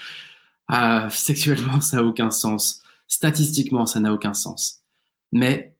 Euh, 0.72 1.10
sexuellement, 1.10 1.82
ça 1.82 2.00
a 2.00 2.04
aucun 2.04 2.32
sens. 2.32 2.82
Statistiquement, 3.08 3.86
ça 3.86 4.00
n'a 4.00 4.14
aucun 4.14 4.34
sens. 4.34 4.84
Mais 5.32 5.73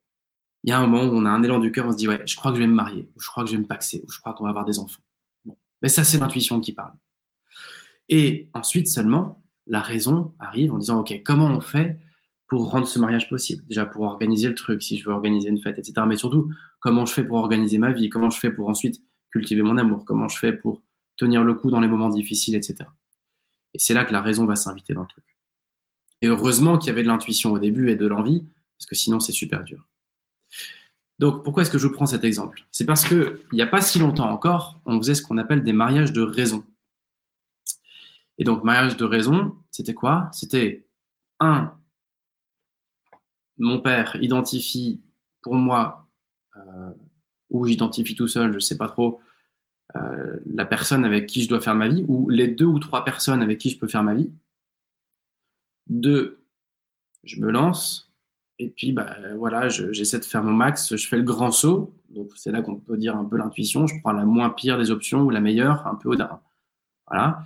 il 0.64 0.70
y 0.70 0.74
a 0.74 0.80
un 0.80 0.88
moment 0.88 1.04
où 1.04 1.16
on 1.16 1.26
a 1.26 1.30
un 1.30 1.44
élan 1.44 1.60
du 1.60 1.72
cœur, 1.72 1.88
on 1.88 1.92
se 1.92 1.98
dit 1.98 2.08
ouais, 2.08 2.22
je 2.26 2.36
crois 2.36 2.52
que 2.52 2.58
je 2.58 2.62
vais 2.62 2.68
me 2.68 2.74
marier, 2.74 3.10
ou 3.16 3.22
je 3.22 3.28
crois 3.28 3.44
que 3.44 3.50
je 3.50 3.56
vais 3.56 3.62
me 3.62 3.68
paxer, 3.68 4.04
ou 4.08 4.12
je 4.12 4.20
crois 4.20 4.34
qu'on 4.34 4.46
va 4.46 4.50
avoir 4.50 4.66
des 4.66 4.80
enfants. 4.80 5.02
Mais 5.82 5.90
ça, 5.90 6.04
c'est 6.04 6.18
l'intuition 6.18 6.62
qui 6.62 6.72
parle. 6.72 6.94
Et 8.10 8.50
ensuite 8.54 8.88
seulement, 8.88 9.44
la 9.68 9.82
raison 9.82 10.34
arrive 10.40 10.74
en 10.74 10.78
disant 10.78 11.00
ok, 11.02 11.22
comment 11.24 11.48
on 11.48 11.62
fait 11.62 12.00
pour 12.48 12.70
rendre 12.70 12.88
ce 12.88 13.00
mariage 13.00 13.30
possible? 13.30 13.66
Déjà 13.68 13.86
pour 13.86 14.04
organiser 14.04 14.48
le 14.48 14.56
truc, 14.56 14.82
si 14.84 14.98
je 14.98 15.06
veux 15.06 15.14
organiser 15.14 15.50
une 15.50 15.60
fête, 15.60 15.80
etc. 15.80 16.06
Mais 16.08 16.18
surtout, 16.18 16.50
comment 16.80 17.06
je 17.06 17.14
fais 17.14 17.24
pour 17.24 17.38
organiser 17.38 17.78
ma 17.78 17.92
vie? 17.92 18.10
Comment 18.10 18.30
je 18.30 18.40
fais 18.40 18.52
pour 18.52 18.70
ensuite 18.70 19.02
cultiver 19.32 19.62
mon 19.62 19.78
amour? 19.78 20.06
Comment 20.06 20.28
je 20.28 20.38
fais 20.38 20.54
pour 20.54 20.82
tenir 21.18 21.44
le 21.44 21.54
coup 21.54 21.72
dans 21.72 21.80
les 21.80 21.88
moments 21.88 22.10
difficiles, 22.10 22.56
etc. 22.56 22.90
Et 23.74 23.80
c'est 23.80 23.94
là 23.94 24.06
que 24.06 24.14
la 24.14 24.22
raison 24.22 24.46
va 24.46 24.56
s'inviter 24.56 24.94
dans 24.94 25.02
le 25.02 25.08
truc. 25.08 25.26
Et 26.22 26.28
heureusement 26.28 26.78
qu'il 26.78 26.88
y 26.88 26.92
avait 26.92 27.04
de 27.04 27.08
l'intuition 27.08 27.52
au 27.52 27.60
début 27.60 27.90
et 27.90 27.96
de 27.96 28.08
l'envie, 28.08 28.46
parce 28.78 28.86
que 28.86 28.96
sinon 28.96 29.20
c'est 29.20 29.32
super 29.32 29.64
dur. 29.64 29.88
Donc, 31.20 31.44
pourquoi 31.44 31.64
est-ce 31.64 31.72
que 31.72 31.78
je 31.78 31.88
prends 31.88 32.06
cet 32.06 32.24
exemple? 32.24 32.66
C'est 32.72 32.86
parce 32.86 33.06
qu'il 33.06 33.38
n'y 33.54 33.62
a 33.62 33.68
pas 33.68 33.82
si 33.82 34.00
longtemps 34.00 34.30
encore, 34.30 34.80
on 34.86 34.98
faisait 34.98 35.16
ce 35.16 35.22
qu'on 35.22 35.38
appelle 35.38 35.64
des 35.64 35.74
mariages 35.74 36.12
de 36.12 36.22
raison. 36.22 36.66
Et 38.38 38.44
donc, 38.44 38.64
mariage 38.64 38.98
de 38.98 39.06
raison, 39.06 39.56
c'était 39.72 39.94
quoi? 39.94 40.30
C'était 40.32 40.88
un, 41.40 41.74
mon 43.58 43.80
père 43.80 44.16
identifie 44.22 45.02
pour 45.42 45.56
moi, 45.56 46.08
euh, 46.56 46.92
ou 47.50 47.66
j'identifie 47.66 48.16
tout 48.16 48.28
seul, 48.28 48.50
je 48.50 48.56
ne 48.56 48.60
sais 48.60 48.78
pas 48.78 48.88
trop, 48.88 49.22
euh, 49.96 50.40
la 50.48 50.66
personne 50.66 51.06
avec 51.06 51.28
qui 51.28 51.44
je 51.44 51.50
dois 51.50 51.62
faire 51.62 51.76
ma 51.76 51.88
vie, 51.88 52.04
ou 52.08 52.30
les 52.30 52.48
deux 52.48 52.66
ou 52.66 52.80
trois 52.80 53.06
personnes 53.06 53.44
avec 53.44 53.60
qui 53.60 53.70
je 53.70 53.78
peux 53.78 53.88
faire 53.88 54.04
ma 54.04 54.16
vie. 54.16 54.32
Deux, 55.88 56.44
je 57.24 57.40
me 57.40 57.52
lance, 57.52 58.13
et 58.60 58.70
puis 58.70 58.92
bah, 58.92 59.18
voilà, 59.38 59.70
j'essaie 59.70 60.20
de 60.20 60.26
faire 60.26 60.44
mon 60.44 60.54
max, 60.54 60.96
je 60.96 61.08
fais 61.08 61.18
le 61.18 61.24
grand 61.24 61.52
saut, 61.52 61.94
donc 62.10 62.30
c'est 62.36 62.52
là 62.52 62.62
qu'on 62.62 62.76
peut 62.76 62.98
dire 62.98 63.16
un 63.16 63.26
peu 63.26 63.38
l'intuition, 63.38 63.88
je 63.88 63.96
prends 64.02 64.12
la 64.14 64.26
moins 64.26 64.50
pire 64.50 64.78
des 64.78 64.92
options 64.92 65.22
ou 65.22 65.30
la 65.30 65.42
meilleure, 65.42 65.88
un 65.88 65.96
peu 65.96 66.10
au 66.10 66.18
Voilà, 67.08 67.46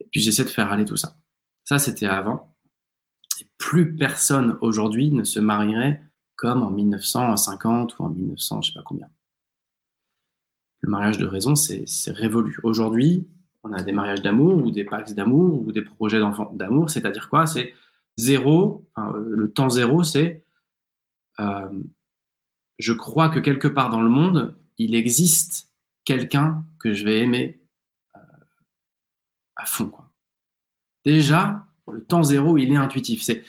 et 0.00 0.06
puis 0.10 0.20
j'essaie 0.20 0.44
de 0.44 0.50
faire 0.50 0.70
aller 0.70 0.84
tout 0.84 0.96
ça. 0.96 1.16
Ça, 1.64 1.78
c'était 1.78 2.06
avant. 2.06 2.54
Plus 3.56 3.94
personne 3.96 4.58
aujourd'hui 4.60 5.10
ne 5.10 5.24
se 5.24 5.40
marierait 5.40 6.02
comme 6.36 6.62
en 6.62 6.70
1950 6.70 7.98
ou 7.98 8.04
en 8.04 8.08
1900, 8.08 8.62
je 8.62 8.72
sais 8.72 8.78
pas 8.78 8.82
combien. 8.82 9.08
Le 10.80 10.90
mariage 10.90 11.18
de 11.18 11.26
raison, 11.26 11.54
c'est 11.54 11.86
révolu. 12.08 12.58
Aujourd'hui, 12.64 13.28
on 13.62 13.72
a 13.72 13.82
des 13.82 13.92
mariages 13.92 14.22
d'amour 14.22 14.56
ou 14.64 14.72
des 14.72 14.82
pactes 14.84 15.14
d'amour 15.14 15.62
ou 15.62 15.70
des 15.70 15.82
projets 15.82 16.18
d'enfants 16.18 16.52
d'amour, 16.52 16.90
c'est-à-dire 16.90 17.28
quoi? 17.28 17.46
C'est 17.46 17.72
zéro, 18.16 18.88
le 18.96 19.50
temps 19.52 19.70
zéro, 19.70 20.04
c'est 20.04 20.44
euh, 21.40 21.82
je 22.78 22.92
crois 22.92 23.28
que 23.28 23.38
quelque 23.38 23.68
part 23.68 23.90
dans 23.90 24.02
le 24.02 24.08
monde, 24.08 24.56
il 24.78 24.94
existe 24.94 25.70
quelqu'un 26.04 26.64
que 26.78 26.92
je 26.92 27.04
vais 27.04 27.20
aimer 27.20 27.60
euh, 28.16 28.20
à 29.56 29.66
fond. 29.66 29.92
Déjà, 31.04 31.66
le 31.90 32.04
temps 32.04 32.22
zéro, 32.22 32.58
il 32.58 32.72
est 32.72 32.76
intuitif. 32.76 33.22
C'est, 33.22 33.44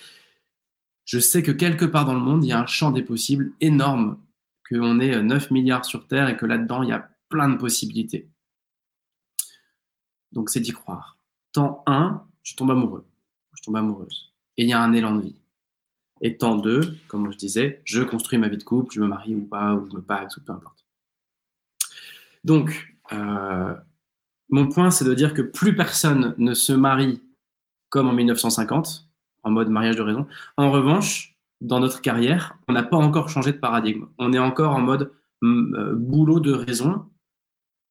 je 1.06 1.20
sais 1.20 1.44
que 1.44 1.52
quelque 1.52 1.86
part 1.86 2.06
dans 2.06 2.14
le 2.14 2.20
monde, 2.20 2.44
il 2.44 2.50
y 2.50 2.52
a 2.52 2.60
un 2.60 2.66
champ 2.66 2.92
des 2.92 3.04
possibles 3.04 3.54
énorme, 3.62 4.20
qu'on 4.70 5.00
est 5.00 5.22
9 5.22 5.52
milliards 5.52 5.86
sur 5.86 6.08
Terre 6.08 6.30
et 6.30 6.38
que 6.38 6.46
là-dedans, 6.46 6.84
il 6.84 6.90
y 6.90 6.94
a 6.94 7.10
plein 7.30 7.50
de 7.50 7.58
possibilités. 7.58 8.30
Donc, 10.32 10.50
c'est 10.50 10.60
d'y 10.60 10.72
croire. 10.72 11.18
Temps 11.52 11.84
1, 11.86 12.26
je 12.42 12.56
tombe 12.56 12.72
amoureux. 12.72 13.06
Je 13.56 13.64
tombe 13.64 13.76
amoureuse. 13.76 14.33
Et 14.58 14.64
il 14.64 14.70
y 14.70 14.74
a 14.74 14.82
un 14.82 14.94
élan 14.94 15.16
de 15.16 15.22
vie. 15.22 15.36
Et 16.22 16.38
temps 16.38 16.56
2, 16.56 16.98
comme 17.08 17.32
je 17.32 17.38
disais, 17.38 17.82
je 17.84 18.02
construis 18.02 18.40
ma 18.40 18.48
vie 18.48 18.58
de 18.58 18.64
couple, 18.64 18.94
je 18.94 19.02
me 19.02 19.08
marie 19.08 19.36
ou 19.36 19.46
pas, 19.46 19.74
ou 19.74 19.90
je 19.90 19.96
me 19.96 20.02
paxe, 20.02 20.38
ou 20.38 20.42
peu 20.44 20.54
importe. 20.54 20.86
Donc, 22.44 22.96
euh, 23.12 23.76
mon 24.50 24.68
point, 24.68 24.92
c'est 24.92 25.06
de 25.06 25.14
dire 25.14 25.34
que 25.34 25.42
plus 25.42 25.76
personne 25.76 26.36
ne 26.38 26.54
se 26.54 26.74
marie 26.74 27.22
comme 27.90 28.08
en 28.08 28.14
1950, 28.14 29.08
en 29.44 29.52
mode 29.52 29.70
mariage 29.70 29.96
de 29.96 30.02
raison. 30.02 30.26
En 30.58 30.72
revanche, 30.72 31.38
dans 31.62 31.80
notre 31.80 32.02
carrière, 32.02 32.58
on 32.68 32.74
n'a 32.74 32.84
pas 32.84 32.98
encore 32.98 33.30
changé 33.30 33.52
de 33.52 33.58
paradigme. 33.58 34.06
On 34.18 34.34
est 34.34 34.40
encore 34.40 34.76
en 34.76 34.82
mode 34.82 35.12
mm, 35.42 35.76
euh, 35.76 35.94
boulot 35.96 36.40
de 36.40 36.52
raison. 36.52 37.06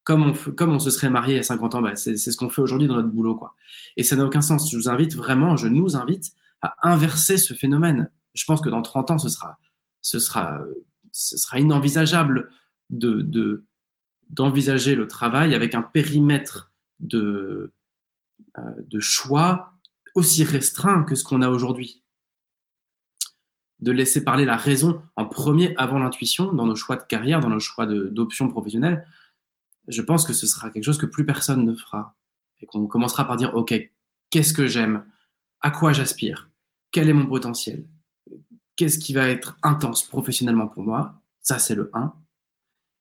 Comme 0.05 0.31
on, 0.31 0.53
comme 0.53 0.73
on 0.73 0.81
se 0.81 0.91
serait 0.91 1.11
marié 1.11 1.39
à 1.39 1.43
50 1.43 1.77
ans, 1.77 1.83
bah, 1.83 1.95
c'est 1.95 2.17
ce 2.17 2.37
qu'on 2.37 2.51
fait 2.51 2.61
aujourd'hui 2.61 2.89
dans 2.89 2.97
notre 2.97 3.11
boulot. 3.11 3.37
Quoi. 3.37 3.55
Et 3.97 4.03
ça 4.03 4.17
n'a 4.17 4.25
aucun 4.25 4.41
sens. 4.41 4.71
Je 4.71 4.77
vous 4.77 4.89
invite 4.89 5.15
vraiment, 5.15 5.57
je 5.57 5.69
nous 5.69 5.97
invite 5.97 6.33
à 6.63 6.89
inverser 6.89 7.37
ce 7.37 7.55
phénomène. 7.55 8.11
Je 8.35 8.45
pense 8.45 8.61
que 8.61 8.69
dans 8.69 8.83
30 8.83 9.11
ans, 9.11 9.19
ce 9.19 9.29
sera, 9.29 9.59
ce 10.01 11.59
inenvisageable 11.59 12.51
de, 12.91 13.65
d'envisager 14.31 14.95
le 14.95 15.07
travail 15.09 15.55
avec 15.55 15.75
un 15.75 15.83
périmètre 15.83 16.73
de, 17.01 17.73
euh, 18.59 18.63
de 18.87 19.01
choix 19.01 19.75
aussi 20.15 20.45
restreint 20.45 21.05
que 21.05 21.15
ce 21.15 21.25
qu'on 21.25 21.43
a 21.43 21.49
aujourd'hui. 21.49 22.03
De 23.81 23.91
laisser 23.91 24.23
parler 24.23 24.45
la 24.45 24.57
raison 24.57 25.03
en 25.17 25.27
premier 25.27 25.75
avant 25.77 25.99
l'intuition 25.99 26.53
dans 26.53 26.67
nos 26.67 26.77
choix 26.77 26.97
de 26.97 27.03
carrière, 27.03 27.41
dans 27.41 27.49
nos 27.49 27.59
choix 27.59 27.87
d'options 27.87 28.49
professionnelles, 28.49 29.07
je 29.89 30.03
pense 30.03 30.25
que 30.25 30.33
ce 30.33 30.47
sera 30.47 30.71
quelque 30.71 30.85
chose 30.85 30.99
que 30.99 31.07
plus 31.07 31.27
personne 31.27 31.65
ne 31.65 31.75
fera. 31.75 32.15
Et 32.61 32.67
qu'on 32.67 32.87
commencera 32.87 33.27
par 33.27 33.37
dire, 33.37 33.57
OK, 33.57 33.75
qu'est-ce 34.31 34.53
que 34.53 34.69
j'aime? 34.69 35.05
À 35.61 35.73
quoi 35.73 35.93
j'aspire? 35.93 36.52
Quel 36.93 37.09
est 37.09 37.15
mon 37.15 37.27
potentiel? 37.27 37.87
Qu'est-ce 38.77 38.99
qui 38.99 39.15
va 39.15 39.29
être 39.29 39.57
intense 39.63 40.05
professionnellement 40.05 40.69
pour 40.69 40.83
moi? 40.83 41.15
Ça, 41.41 41.59
c'est 41.59 41.75
le 41.75 41.91
1. 41.95 42.13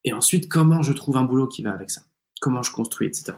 Et 0.06 0.13
ensuite, 0.13 0.49
comment 0.49 0.82
je 0.82 0.93
trouve 0.93 1.17
un 1.17 1.23
boulot 1.23 1.47
qui 1.47 1.62
va 1.62 1.71
avec 1.71 1.91
ça? 1.91 2.01
Comment 2.39 2.63
je 2.63 2.71
construis, 2.71 3.08
etc. 3.08 3.34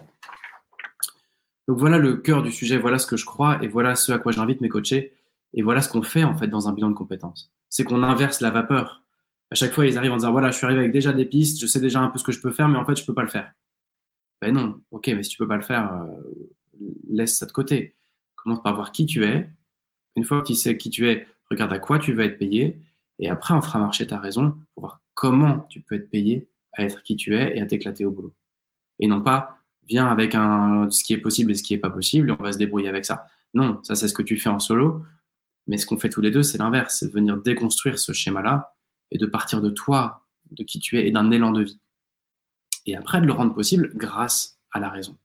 Donc 1.67 1.79
voilà 1.79 1.97
le 1.97 2.17
cœur 2.17 2.43
du 2.43 2.51
sujet, 2.51 2.77
voilà 2.77 2.99
ce 2.99 3.07
que 3.07 3.17
je 3.17 3.25
crois 3.25 3.61
et 3.63 3.67
voilà 3.67 3.95
ce 3.95 4.11
à 4.11 4.19
quoi 4.19 4.31
j'invite 4.31 4.61
mes 4.61 4.69
coachés 4.69 5.13
et 5.53 5.61
voilà 5.61 5.81
ce 5.81 5.89
qu'on 5.89 6.03
fait 6.03 6.23
en 6.23 6.35
fait 6.35 6.47
dans 6.47 6.67
un 6.67 6.73
bilan 6.73 6.89
de 6.89 6.95
compétences. 6.95 7.51
C'est 7.69 7.83
qu'on 7.83 8.03
inverse 8.03 8.41
la 8.41 8.51
vapeur. 8.51 9.01
À 9.49 9.55
chaque 9.55 9.71
fois, 9.71 9.85
ils 9.85 9.97
arrivent 9.97 10.11
en 10.11 10.17
disant 10.17 10.31
voilà, 10.31 10.51
je 10.51 10.57
suis 10.57 10.65
arrivé 10.65 10.81
avec 10.81 10.91
déjà 10.91 11.13
des 11.13 11.25
pistes, 11.25 11.59
je 11.59 11.67
sais 11.67 11.79
déjà 11.79 11.99
un 11.99 12.09
peu 12.09 12.19
ce 12.19 12.23
que 12.23 12.31
je 12.31 12.41
peux 12.41 12.51
faire, 12.51 12.67
mais 12.67 12.77
en 12.77 12.85
fait, 12.85 12.95
je 12.95 13.05
peux 13.05 13.13
pas 13.13 13.21
le 13.21 13.29
faire. 13.29 13.51
Ben 14.41 14.53
non, 14.53 14.81
ok, 14.91 15.07
mais 15.07 15.23
si 15.23 15.29
tu 15.29 15.37
peux 15.37 15.47
pas 15.47 15.55
le 15.55 15.63
faire, 15.63 15.93
euh, 15.93 16.87
laisse 17.09 17.37
ça 17.37 17.45
de 17.45 17.51
côté. 17.51 17.95
Commence 18.35 18.61
par 18.61 18.75
voir 18.75 18.91
qui 18.91 19.05
tu 19.05 19.23
es. 19.23 19.49
Une 20.15 20.23
fois 20.23 20.41
que 20.41 20.47
tu 20.47 20.56
sais 20.56 20.78
qui 20.78 20.89
tu 20.89 21.10
es, 21.10 21.28
regarde 21.49 21.73
à 21.73 21.80
quoi 21.80 21.99
tu 21.99 22.13
veux 22.13 22.23
être 22.23 22.38
payé. 22.38 22.80
Et 23.19 23.30
après, 23.30 23.54
on 23.54 23.62
fera 23.62 23.80
marcher 23.80 24.08
ta 24.08 24.19
raison 24.19 24.58
pour 24.73 24.84
voir 24.84 25.02
comment 25.13 25.65
tu 25.69 25.82
peux 25.82 25.95
être 25.95 26.10
payé 26.10 26.47
à 26.73 26.84
être 26.84 27.04
qui 27.04 27.15
tu 27.15 27.36
es 27.36 27.58
et 27.58 27.62
à 27.62 27.65
t'éclater 27.65 28.06
au 28.06 28.12
boulot. 28.12 28.34
Et 28.99 29.08
non 29.08 29.21
pas 29.21 29.63
viens 29.88 30.08
avec 30.08 30.36
un, 30.36 30.89
ce 30.89 31.04
qui 31.04 31.13
est 31.13 31.17
possible 31.17 31.52
et 31.52 31.56
ce 31.56 31.63
qui 31.63 31.73
n'est 31.73 31.80
pas 31.80 31.89
possible, 31.89 32.30
et 32.30 32.36
on 32.38 32.41
va 32.41 32.52
se 32.52 32.58
débrouiller 32.58 32.89
avec 32.89 33.06
ça. 33.06 33.28
Non, 33.54 33.80
ça 33.84 33.95
c'est 33.95 34.08
ce 34.08 34.13
que 34.13 34.21
tu 34.21 34.38
fais 34.38 34.49
en 34.49 34.60
solo, 34.60 35.04
mais 35.67 35.78
ce 35.78 35.86
qu'on 35.86 35.97
fait 35.97 36.10
tous 36.10 36.21
les 36.21 36.32
deux, 36.32 36.43
c'est 36.43 36.58
l'inverse, 36.58 36.97
c'est 36.99 37.08
de 37.08 37.12
venir 37.12 37.38
déconstruire 37.38 37.99
ce 37.99 38.13
schéma-là 38.13 38.73
et 39.12 39.17
de 39.17 39.26
partir 39.26 39.62
de 39.62 39.69
toi, 39.69 40.26
de 40.52 40.63
qui 40.63 40.80
tu 40.80 40.97
es 40.97 41.08
et 41.08 41.12
d'un 41.12 41.32
élan 41.32 41.52
de 41.52 41.63
vie. 41.63 41.80
Et 42.86 42.95
après 42.95 43.21
de 43.21 43.26
le 43.26 43.34
rendre 43.34 43.54
possible 43.54 43.91
grâce 43.95 44.60
à 44.71 44.80
la 44.80 44.89
raison. 44.89 45.17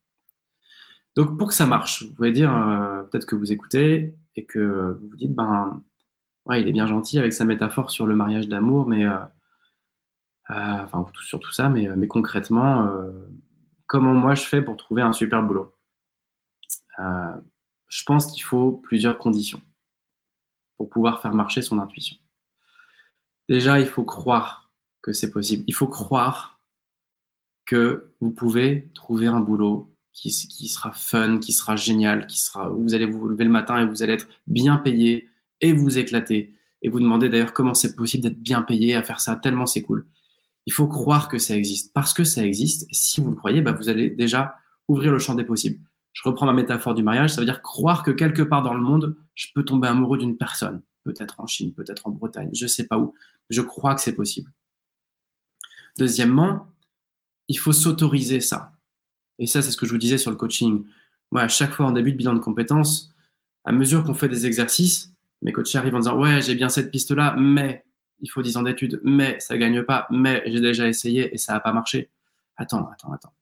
Donc 1.17 1.37
pour 1.39 1.49
que 1.49 1.55
ça 1.55 1.67
marche, 1.67 2.05
vous 2.05 2.15
pouvez 2.15 2.33
dire, 2.33 2.55
euh, 2.55 3.03
peut-être 3.05 3.27
que 3.27 3.35
vous 3.35 3.51
écoutez 3.51 4.15
et 4.39 4.45
que 4.47 4.97
vous 5.01 5.09
vous 5.09 5.17
dites, 5.17 5.35
ben, 5.35 5.83
ouais, 6.47 6.63
il 6.63 6.69
est 6.69 6.73
bien 6.73 6.87
gentil 6.87 7.19
avec 7.19 7.33
sa 7.33 7.45
métaphore 7.45 7.91
sur 7.91 8.07
le 8.07 8.15
mariage 8.15 8.49
d'amour, 8.49 8.87
mais, 8.87 9.05
euh, 9.05 9.19
euh, 10.51 10.85
enfin, 10.85 11.05
sur 11.23 11.41
tout 11.41 11.53
ça, 11.53 11.69
mais, 11.69 11.89
mais 11.97 12.07
concrètement, 12.07 12.89
comment 13.87 14.15
moi 14.15 14.35
je 14.35 14.45
fais 14.45 14.63
pour 14.63 14.77
trouver 14.77 15.03
un 15.03 15.13
super 15.13 15.43
boulot? 15.43 15.75
Euh, 17.01 17.37
Je 17.89 18.05
pense 18.05 18.33
qu'il 18.33 18.43
faut 18.45 18.73
plusieurs 18.73 19.19
conditions 19.19 19.63
pour 20.77 20.89
pouvoir 20.89 21.21
faire 21.21 21.35
marcher 21.35 21.63
son 21.63 21.79
intuition. 21.79 22.17
Déjà, 23.49 23.81
il 23.81 23.87
faut 23.87 24.05
croire 24.05 24.71
que 25.03 25.13
c'est 25.13 25.31
possible. 25.31 25.65
Il 25.67 25.75
faut 25.75 25.89
croire 25.89 26.61
que 27.67 28.15
vous 28.21 28.31
pouvez 28.31 28.91
trouver 28.95 29.27
un 29.27 29.41
boulot 29.41 29.93
qui, 30.21 30.69
sera 30.69 30.91
fun, 30.93 31.39
qui 31.39 31.53
sera 31.53 31.77
génial, 31.77 32.27
qui 32.27 32.41
sera 32.41 32.73
où 32.73 32.83
vous 32.83 32.95
allez 32.95 33.07
vous 33.07 33.29
lever 33.29 33.45
le 33.45 33.51
matin 33.51 33.79
et 33.81 33.87
vous 33.87 34.03
allez 34.03 34.15
être 34.15 34.29
bien 34.47 34.77
payé 34.77 35.29
et 35.61 35.73
vous 35.73 35.99
éclater. 35.99 36.55
Et 36.83 36.89
vous 36.89 37.01
demandez 37.01 37.29
d'ailleurs 37.29 37.53
comment 37.53 37.75
c'est 37.75 37.95
possible 37.95 38.25
d'être 38.25 38.41
bien 38.41 38.63
payé 38.63 38.95
à 38.95 39.03
faire 39.03 39.21
ça, 39.21 39.37
tellement 39.37 39.67
c'est 39.67 39.83
cool. 39.83 40.07
Il 40.67 40.73
faut 40.73 40.89
croire 40.89 41.29
que 41.29 41.39
ça 41.39 41.57
existe. 41.57 41.93
Parce 41.93 42.13
que 42.13 42.25
ça 42.25 42.45
existe, 42.45 42.87
si 42.93 43.21
vous 43.21 43.31
le 43.31 43.37
croyez, 43.37 43.63
bah, 43.63 43.73
vous 43.73 43.89
allez 43.89 44.11
déjà 44.11 44.57
ouvrir 44.89 45.13
le 45.13 45.19
champ 45.19 45.35
des 45.35 45.45
possibles. 45.45 45.81
Je 46.13 46.23
reprends 46.25 46.47
ma 46.47 46.53
métaphore 46.53 46.95
du 46.95 47.03
mariage, 47.03 47.31
ça 47.31 47.41
veut 47.41 47.47
dire 47.47 47.63
croire 47.63 48.03
que 48.03 48.11
quelque 48.11 48.43
part 48.43 48.63
dans 48.63 48.75
le 48.75 48.83
monde, 48.83 49.17
je 49.35 49.47
peux 49.55 49.65
tomber 49.65 49.87
amoureux 49.87 50.19
d'une 50.19 50.37
personne. 50.37 50.83
Peut-être 51.05 51.39
en 51.39 51.47
Chine, 51.47 51.73
peut-être 51.73 52.07
en 52.07 52.11
Bretagne, 52.11 52.51
je 52.53 52.65
ne 52.65 52.69
sais 52.69 52.87
pas 52.87 52.99
où. 52.99 53.15
Je 53.51 53.63
crois 53.63 53.95
que 53.95 54.01
c'est 54.01 54.15
possible. 54.15 54.51
Deuxièmement, 55.97 56.67
il 57.47 57.59
faut 57.59 57.73
s'autoriser 57.73 58.41
ça. 58.41 58.73
Et 59.39 59.47
ça, 59.47 59.63
c'est 59.63 59.71
ce 59.71 59.77
que 59.77 59.87
je 59.87 59.93
vous 59.93 59.99
disais 59.99 60.19
sur 60.19 60.31
le 60.31 60.37
coaching. 60.37 60.85
Moi, 61.31 61.43
à 61.43 61.49
chaque 61.49 61.73
fois 61.73 61.87
en 61.87 61.93
début 61.93 62.13
de 62.13 62.17
bilan 62.17 62.35
de 62.35 62.41
compétences, 62.41 63.15
à 63.65 63.73
mesure 63.73 64.05
qu'on 64.05 64.15
fait 64.15 64.29
des 64.29 64.47
exercices, 64.47 65.13
mes 65.43 65.53
coachs 65.53 65.75
arrivent 65.75 65.95
en 65.95 66.01
disant 66.01 66.19
Ouais, 66.19 66.41
j'ai 66.43 66.55
bien 66.55 66.69
cette 66.69 66.91
piste-là, 66.91 67.37
mais 67.39 67.85
il 68.21 68.31
faut 68.31 68.43
10 68.43 68.57
ans 68.57 68.63
d'études, 68.63 69.01
mais 69.05 69.39
ça 69.41 69.57
gagne 69.57 69.83
pas, 69.83 70.07
mais 70.11 70.43
j'ai 70.47 70.61
déjà 70.61 70.89
essayé 70.89 71.33
et 71.33 71.39
ça 71.39 71.53
n'a 71.53 71.61
pas 71.61 71.73
marché. 71.73 72.11
Attends, 72.57 72.89
attends, 72.91 73.13
attends. 73.13 73.35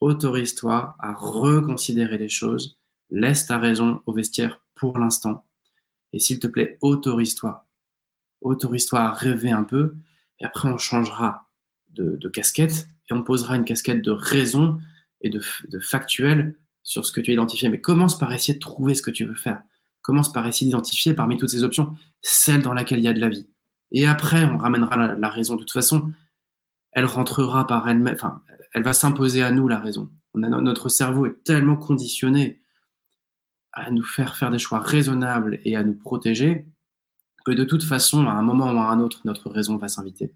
Autorise-toi 0.00 0.96
à 0.98 1.12
reconsidérer 1.12 2.18
les 2.18 2.28
choses, 2.28 2.78
laisse 3.10 3.46
ta 3.46 3.58
raison 3.58 4.02
au 4.06 4.12
vestiaire 4.12 4.60
pour 4.74 4.98
l'instant, 4.98 5.44
et 6.12 6.18
s'il 6.18 6.38
te 6.38 6.46
plaît, 6.46 6.78
autorise-toi. 6.80 7.66
Autorise-toi 8.40 9.00
à 9.00 9.12
rêver 9.12 9.50
un 9.50 9.64
peu, 9.64 9.94
et 10.40 10.44
après 10.44 10.68
on 10.68 10.78
changera 10.78 11.48
de, 11.90 12.28
casquette, 12.28 12.88
et 13.08 13.14
on 13.14 13.22
posera 13.22 13.56
une 13.56 13.64
casquette 13.64 14.02
de 14.02 14.10
raison 14.10 14.80
et 15.24 15.30
de, 15.30 15.40
factuel 15.80 16.54
sur 16.82 17.04
ce 17.06 17.12
que 17.12 17.20
tu 17.20 17.30
as 17.30 17.34
identifié. 17.34 17.68
Mais 17.68 17.80
commence 17.80 18.18
par 18.18 18.32
essayer 18.32 18.54
de 18.54 18.60
trouver 18.60 18.94
ce 18.94 19.02
que 19.02 19.10
tu 19.10 19.24
veux 19.24 19.34
faire. 19.34 19.62
Commence 20.02 20.32
par 20.32 20.46
essayer 20.46 20.66
d'identifier 20.66 21.14
parmi 21.14 21.38
toutes 21.38 21.48
ces 21.48 21.64
options 21.64 21.96
celle 22.20 22.62
dans 22.62 22.74
laquelle 22.74 22.98
il 22.98 23.04
y 23.04 23.08
a 23.08 23.12
de 23.12 23.20
la 23.20 23.28
vie 23.28 23.48
Et 23.90 24.06
après, 24.06 24.44
on 24.44 24.58
ramènera 24.58 25.14
la, 25.16 25.28
raison. 25.28 25.54
De 25.54 25.60
toute 25.60 25.72
façon, 25.72 26.12
elle 26.92 27.06
rentrera 27.06 27.66
par 27.66 27.88
elle-même. 27.88 28.14
Enfin, 28.14 28.42
elle 28.74 28.82
va 28.82 28.92
s'imposer 28.92 29.42
à 29.42 29.50
nous, 29.50 29.66
la 29.66 29.78
raison. 29.78 30.10
Notre 30.34 30.88
cerveau 30.88 31.26
est 31.26 31.42
tellement 31.44 31.76
conditionné 31.76 32.60
à 33.72 33.90
nous 33.90 34.04
faire 34.04 34.36
faire 34.36 34.50
des 34.50 34.58
choix 34.58 34.78
raisonnables 34.78 35.60
et 35.64 35.76
à 35.76 35.82
nous 35.82 35.94
protéger 35.94 36.66
que 37.44 37.52
de 37.52 37.64
toute 37.64 37.82
façon, 37.82 38.26
à 38.26 38.32
un 38.32 38.42
moment 38.42 38.72
ou 38.72 38.78
à 38.78 38.90
un 38.90 39.00
autre, 39.00 39.20
notre 39.24 39.50
raison 39.50 39.76
va 39.76 39.88
s'inviter 39.88 40.32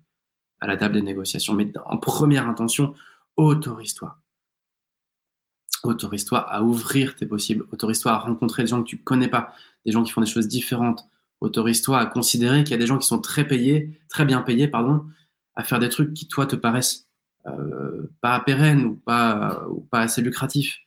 à 0.60 0.66
la 0.66 0.76
table 0.76 0.94
des 0.94 1.02
négociations. 1.02 1.54
Mais 1.54 1.72
en 1.86 1.98
première 1.98 2.48
intention, 2.48 2.94
autorise-toi. 3.36 4.18
Autorise-toi 5.84 6.38
à 6.38 6.62
ouvrir 6.62 7.14
tes 7.14 7.26
possibles. 7.26 7.66
Autorise-toi 7.72 8.12
à 8.12 8.18
rencontrer 8.18 8.64
des 8.64 8.68
gens 8.68 8.82
que 8.82 8.88
tu 8.88 8.98
connais 8.98 9.28
pas, 9.28 9.52
des 9.86 9.92
gens 9.92 10.02
qui 10.02 10.12
font 10.12 10.20
des 10.20 10.26
choses 10.26 10.48
différentes. 10.48 11.08
Autorise-toi 11.40 11.98
à 11.98 12.06
considérer 12.06 12.64
qu'il 12.64 12.72
y 12.72 12.74
a 12.74 12.78
des 12.78 12.86
gens 12.86 12.98
qui 12.98 13.06
sont 13.06 13.20
très 13.20 13.46
payés, 13.46 14.00
très 14.08 14.24
bien 14.24 14.42
payés, 14.42 14.66
pardon, 14.66 15.04
à 15.54 15.62
faire 15.62 15.78
des 15.78 15.88
trucs 15.88 16.14
qui, 16.14 16.26
toi, 16.26 16.46
te 16.46 16.56
paraissent 16.56 17.08
euh, 17.46 18.10
pas 18.20 18.40
pérennes 18.40 18.84
ou 18.84 18.96
pas, 18.96 19.66
ou 19.68 19.80
pas 19.80 20.00
assez 20.00 20.22
lucratifs. 20.22 20.78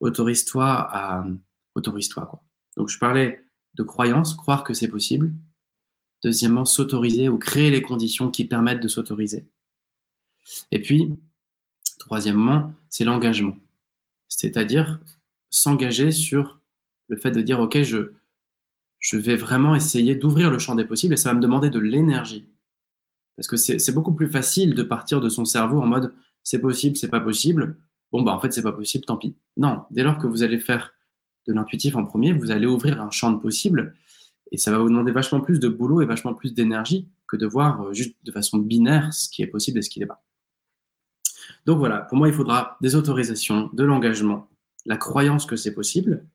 Autorise-toi 0.00 0.66
à. 0.66 1.26
Autorise-toi, 1.74 2.26
quoi. 2.26 2.42
Donc, 2.76 2.88
je 2.88 2.98
parlais 2.98 3.44
de 3.74 3.82
croyance, 3.82 4.34
croire 4.34 4.64
que 4.64 4.74
c'est 4.74 4.88
possible. 4.88 5.32
Deuxièmement, 6.22 6.64
s'autoriser 6.64 7.28
ou 7.28 7.38
créer 7.38 7.70
les 7.70 7.82
conditions 7.82 8.30
qui 8.30 8.44
permettent 8.44 8.82
de 8.82 8.88
s'autoriser. 8.88 9.48
Et 10.70 10.80
puis, 10.80 11.14
troisièmement, 11.98 12.72
c'est 12.88 13.04
l'engagement. 13.04 13.56
C'est-à-dire 14.28 15.00
s'engager 15.50 16.10
sur 16.10 16.60
le 17.08 17.16
fait 17.16 17.30
de 17.30 17.40
dire, 17.40 17.60
OK, 17.60 17.82
je, 17.82 18.12
je 18.98 19.16
vais 19.16 19.36
vraiment 19.36 19.74
essayer 19.74 20.14
d'ouvrir 20.14 20.50
le 20.50 20.58
champ 20.58 20.74
des 20.74 20.84
possibles 20.84 21.14
et 21.14 21.16
ça 21.16 21.30
va 21.30 21.34
me 21.34 21.40
demander 21.40 21.70
de 21.70 21.78
l'énergie. 21.78 22.46
Parce 23.36 23.48
que 23.48 23.56
c'est 23.56 23.92
beaucoup 23.92 24.14
plus 24.14 24.28
facile 24.28 24.74
de 24.74 24.82
partir 24.82 25.20
de 25.20 25.28
son 25.28 25.44
cerveau 25.44 25.80
en 25.80 25.86
mode, 25.86 26.12
c'est 26.42 26.60
possible, 26.60 26.96
c'est 26.96 27.08
pas 27.08 27.20
possible. 27.20 27.76
Bon, 28.10 28.22
bah 28.22 28.32
en 28.32 28.40
fait, 28.40 28.52
c'est 28.52 28.62
pas 28.62 28.72
possible, 28.72 29.04
tant 29.04 29.16
pis. 29.16 29.36
Non, 29.56 29.84
dès 29.90 30.02
lors 30.02 30.18
que 30.18 30.26
vous 30.26 30.42
allez 30.42 30.58
faire 30.58 30.92
de 31.46 31.52
l'intuitif 31.52 31.94
en 31.94 32.04
premier, 32.04 32.32
vous 32.32 32.50
allez 32.50 32.66
ouvrir 32.66 33.00
un 33.00 33.10
champ 33.10 33.30
de 33.30 33.38
possibles 33.38 33.94
et 34.50 34.56
ça 34.56 34.70
va 34.70 34.78
vous 34.78 34.88
demander 34.88 35.12
vachement 35.12 35.40
plus 35.40 35.60
de 35.60 35.68
boulot 35.68 36.00
et 36.02 36.06
vachement 36.06 36.34
plus 36.34 36.54
d'énergie 36.54 37.08
que 37.26 37.36
de 37.36 37.46
voir 37.46 37.82
euh, 37.82 37.92
juste 37.92 38.16
de 38.24 38.32
façon 38.32 38.58
binaire 38.58 39.12
ce 39.12 39.28
qui 39.28 39.42
est 39.42 39.46
possible 39.46 39.78
et 39.78 39.82
ce 39.82 39.90
qui 39.90 40.00
n'est 40.00 40.06
pas. 40.06 40.24
Donc 41.68 41.80
voilà, 41.80 41.98
pour 41.98 42.16
moi, 42.16 42.28
il 42.28 42.34
faudra 42.34 42.78
des 42.80 42.96
autorisations, 42.96 43.68
de 43.74 43.84
l'engagement, 43.84 44.48
la 44.86 44.96
croyance 44.96 45.44
que 45.44 45.54
c'est 45.54 45.74
possible. 45.74 46.26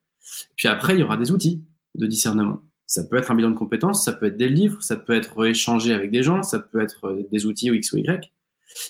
Puis 0.55 0.67
après, 0.67 0.93
il 0.93 0.99
y 0.99 1.03
aura 1.03 1.17
des 1.17 1.31
outils 1.31 1.63
de 1.95 2.05
discernement. 2.05 2.61
Ça 2.85 3.03
peut 3.03 3.15
être 3.15 3.31
un 3.31 3.35
bilan 3.35 3.49
de 3.49 3.55
compétences, 3.55 4.05
ça 4.05 4.13
peut 4.13 4.27
être 4.27 4.37
des 4.37 4.47
livres, 4.47 4.83
ça 4.83 4.95
peut 4.95 5.13
être 5.13 5.43
échanger 5.43 5.91
avec 5.91 6.11
des 6.11 6.21
gens, 6.21 6.43
ça 6.43 6.59
peut 6.59 6.79
être 6.79 7.05
euh, 7.05 7.27
des 7.31 7.47
outils 7.47 7.71
ou 7.71 7.73
X 7.73 7.93
ou 7.93 7.97
Y. 7.97 8.31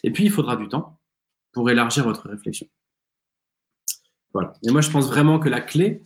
Et 0.03 0.11
puis, 0.11 0.25
il 0.25 0.31
faudra 0.31 0.57
du 0.57 0.67
temps 0.67 0.99
pour 1.53 1.69
élargir 1.69 2.03
votre 2.03 2.27
réflexion. 2.27 2.67
Voilà. 4.33 4.51
Et 4.67 4.71
moi, 4.71 4.81
je 4.81 4.91
pense 4.91 5.07
vraiment 5.07 5.39
que 5.39 5.47
la 5.47 5.61
clé 5.61 6.03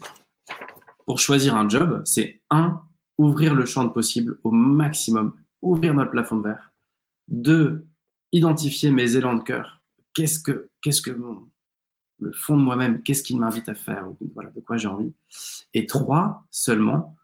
pour 1.08 1.17
choisir 1.17 1.56
un 1.56 1.67
job, 1.67 2.04
c'est 2.06 2.43
un, 2.52 2.84
ouvrir 3.17 3.56
le 3.56 3.65
champ 3.65 3.86
de 3.86 3.89
possible 3.89 4.38
au 4.43 4.52
maximum, 4.52 5.34
ouvrir 5.63 5.95
notre 5.95 6.12
plafond 6.12 6.36
de 6.36 6.43
verre. 6.43 6.73
Deux, 7.28 7.88
identifier 8.32 8.91
mes 8.91 9.15
élans 9.15 9.34
de 9.34 9.41
cœur. 9.41 9.77
Qu'est-ce 10.17 10.39
que, 10.39 10.71
qu'est-ce 10.82 11.03
que 11.03 11.12
le 11.12 12.32
fond 12.32 12.58
de 12.58 12.63
moi-même, 12.63 13.03
qu'est-ce 13.03 13.21
qu'il 13.21 13.38
m'invite 13.39 13.69
à 13.69 13.75
faire, 13.75 14.08
voilà, 14.34 14.49
de 14.49 14.60
quoi 14.62 14.75
j'ai 14.75 14.88
envie. 14.88 15.13
Et 15.75 15.86
trois, 15.86 16.43
seulement, 16.49 17.15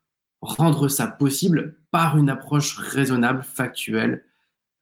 rendre 0.42 0.90
ça 0.90 1.08
possible 1.08 1.76
par 1.90 2.20
une 2.20 2.30
approche 2.30 2.78
raisonnable, 2.78 3.42
factuelle 3.42 4.24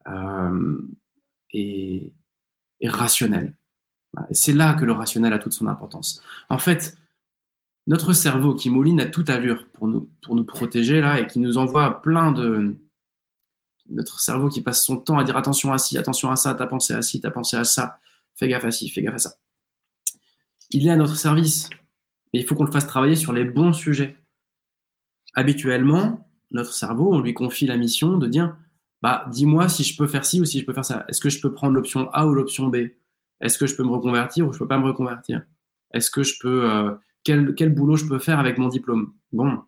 euh, 0.10 0.82
et, 1.54 2.12
et, 2.82 2.90
rationnelle. 2.90 3.56
C'est 4.32 4.52
là 4.52 4.74
que 4.74 4.84
le 4.84 4.92
rationnel 4.92 5.32
a 5.32 5.40
toute 5.40 5.54
son 5.54 5.68
importance. 5.68 6.22
En 6.50 6.58
fait, 6.58 6.98
notre 7.88 8.12
cerveau 8.12 8.56
qui 8.56 8.70
mouline 8.70 9.00
à 9.00 9.06
toute 9.06 9.30
allure 9.30 9.70
pour 9.70 9.88
nous, 9.88 10.10
pour 10.22 10.36
nous 10.36 10.44
protéger 10.44 11.00
là 11.00 11.22
et 11.22 11.28
qui 11.28 11.40
nous 11.40 11.58
envoie 11.58 12.02
plein 12.02 12.34
de. 12.34 12.76
Notre 13.92 14.20
cerveau 14.20 14.50
qui 14.50 14.62
passe 14.62 14.86
son 14.86 14.98
temps 14.98 15.18
à 15.18 15.24
dire 15.24 15.38
attention 15.38 15.74
à 15.74 15.78
ci, 15.78 15.98
attention 15.98 16.32
à 16.32 16.36
ça, 16.36 16.54
t'as 16.54 16.68
pensé 16.68 16.94
à 16.94 17.02
ci, 17.02 17.22
t'as 17.22 17.32
pensé 17.32 17.58
à 17.58 17.64
ça, 17.64 18.00
fais 18.36 18.48
gaffe 18.48 18.66
à 18.66 18.72
ci, 18.72 18.90
fais 18.90 19.02
gaffe 19.02 19.16
à 19.16 19.20
ça. 19.20 19.36
Il 20.70 20.88
est 20.88 20.92
à 20.92 20.96
notre 20.96 21.16
service, 21.16 21.70
mais 22.34 22.40
il 22.40 22.46
faut 22.46 22.56
qu'on 22.56 22.64
le 22.64 22.72
fasse 22.72 22.88
travailler 22.88 23.16
sur 23.16 23.34
les 23.34 23.44
bons 23.44 23.74
sujets. 23.74 24.18
Habituellement, 25.34 26.28
notre 26.52 26.74
cerveau, 26.74 27.14
on 27.14 27.20
lui 27.20 27.34
confie 27.34 27.66
la 27.66 27.78
mission 27.78 28.18
de 28.18 28.28
dire 28.28 28.56
bah, 29.02 29.26
dis-moi 29.32 29.68
si 29.68 29.84
je 29.84 29.98
peux 29.98 30.08
faire 30.08 30.26
ci 30.26 30.40
ou 30.42 30.46
si 30.46 30.60
je 30.60 30.66
peux 30.66 30.74
faire 30.74 30.86
ça. 30.86 31.06
Est-ce 31.10 31.22
que 31.22 31.30
je 31.30 31.42
peux 31.42 31.54
prendre 31.54 31.74
l'option 31.74 32.10
A 32.12 32.28
ou 32.28 32.34
l'option 32.34 32.68
B? 32.68 32.78
Est-ce 33.42 33.58
que 33.58 33.66
je 33.66 33.76
peux 33.76 33.84
me 33.84 33.90
reconvertir 33.90 34.48
ou 34.48 34.54
je 34.54 34.60
peux 34.60 34.68
pas 34.68 34.78
me 34.78 34.86
reconvertir? 34.86 35.44
Est-ce 35.94 36.12
que 36.12 36.24
je 36.24 36.36
peux 36.40 36.70
euh, 36.70 36.92
quel, 37.24 37.74
boulot 37.74 37.96
je 37.96 38.06
peux 38.06 38.20
faire 38.20 38.40
avec 38.40 38.58
mon 38.58 38.68
diplôme? 38.68 39.14
Bon. 39.32 39.64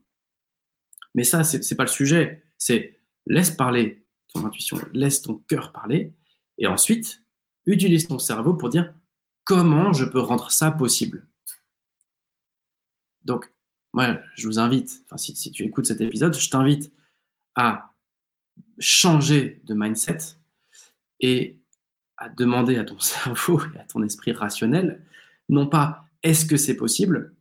Mais 1.15 1.23
ça, 1.23 1.43
c'est 1.43 1.69
n'est 1.69 1.77
pas 1.77 1.83
le 1.83 1.89
sujet. 1.89 2.43
C'est 2.57 2.99
laisse 3.25 3.51
parler 3.51 4.03
ton 4.34 4.46
intuition, 4.46 4.78
laisse 4.93 5.22
ton 5.22 5.36
cœur 5.48 5.72
parler, 5.72 6.13
et 6.58 6.67
ensuite, 6.67 7.24
utilise 7.65 8.08
ton 8.08 8.19
cerveau 8.19 8.54
pour 8.54 8.69
dire 8.69 8.93
comment 9.43 9.93
je 9.93 10.06
peux 10.06 10.19
rendre 10.19 10.52
ça 10.52 10.72
possible? 10.72 11.28
Donc, 13.24 13.52
moi, 13.93 14.19
je 14.36 14.48
vous 14.48 14.60
invite, 14.60 15.04
enfin, 15.06 15.17
si, 15.17 15.36
si 15.36 15.52
tu 15.52 15.63
écoutes 15.63 15.86
cet 15.86 16.02
épisode, 16.02 16.36
je 16.36 16.50
t'invite 16.50 16.91
à 17.56 17.93
changer 18.80 19.62
de 19.65 19.74
mindset 19.74 20.17
et 21.19 21.60
à 22.17 22.30
demander 22.30 22.78
à 22.78 22.84
ton 22.84 23.00
cerveau 23.00 23.62
et 23.76 23.80
à 23.80 23.86
ton 23.86 24.04
esprit 24.04 24.32
rationnel, 24.32 25.06
non 25.50 25.67
pas 25.67 26.06
est-ce 26.24 26.46
que 26.46 26.58
c'est 26.58 26.76
possible, 26.76 27.36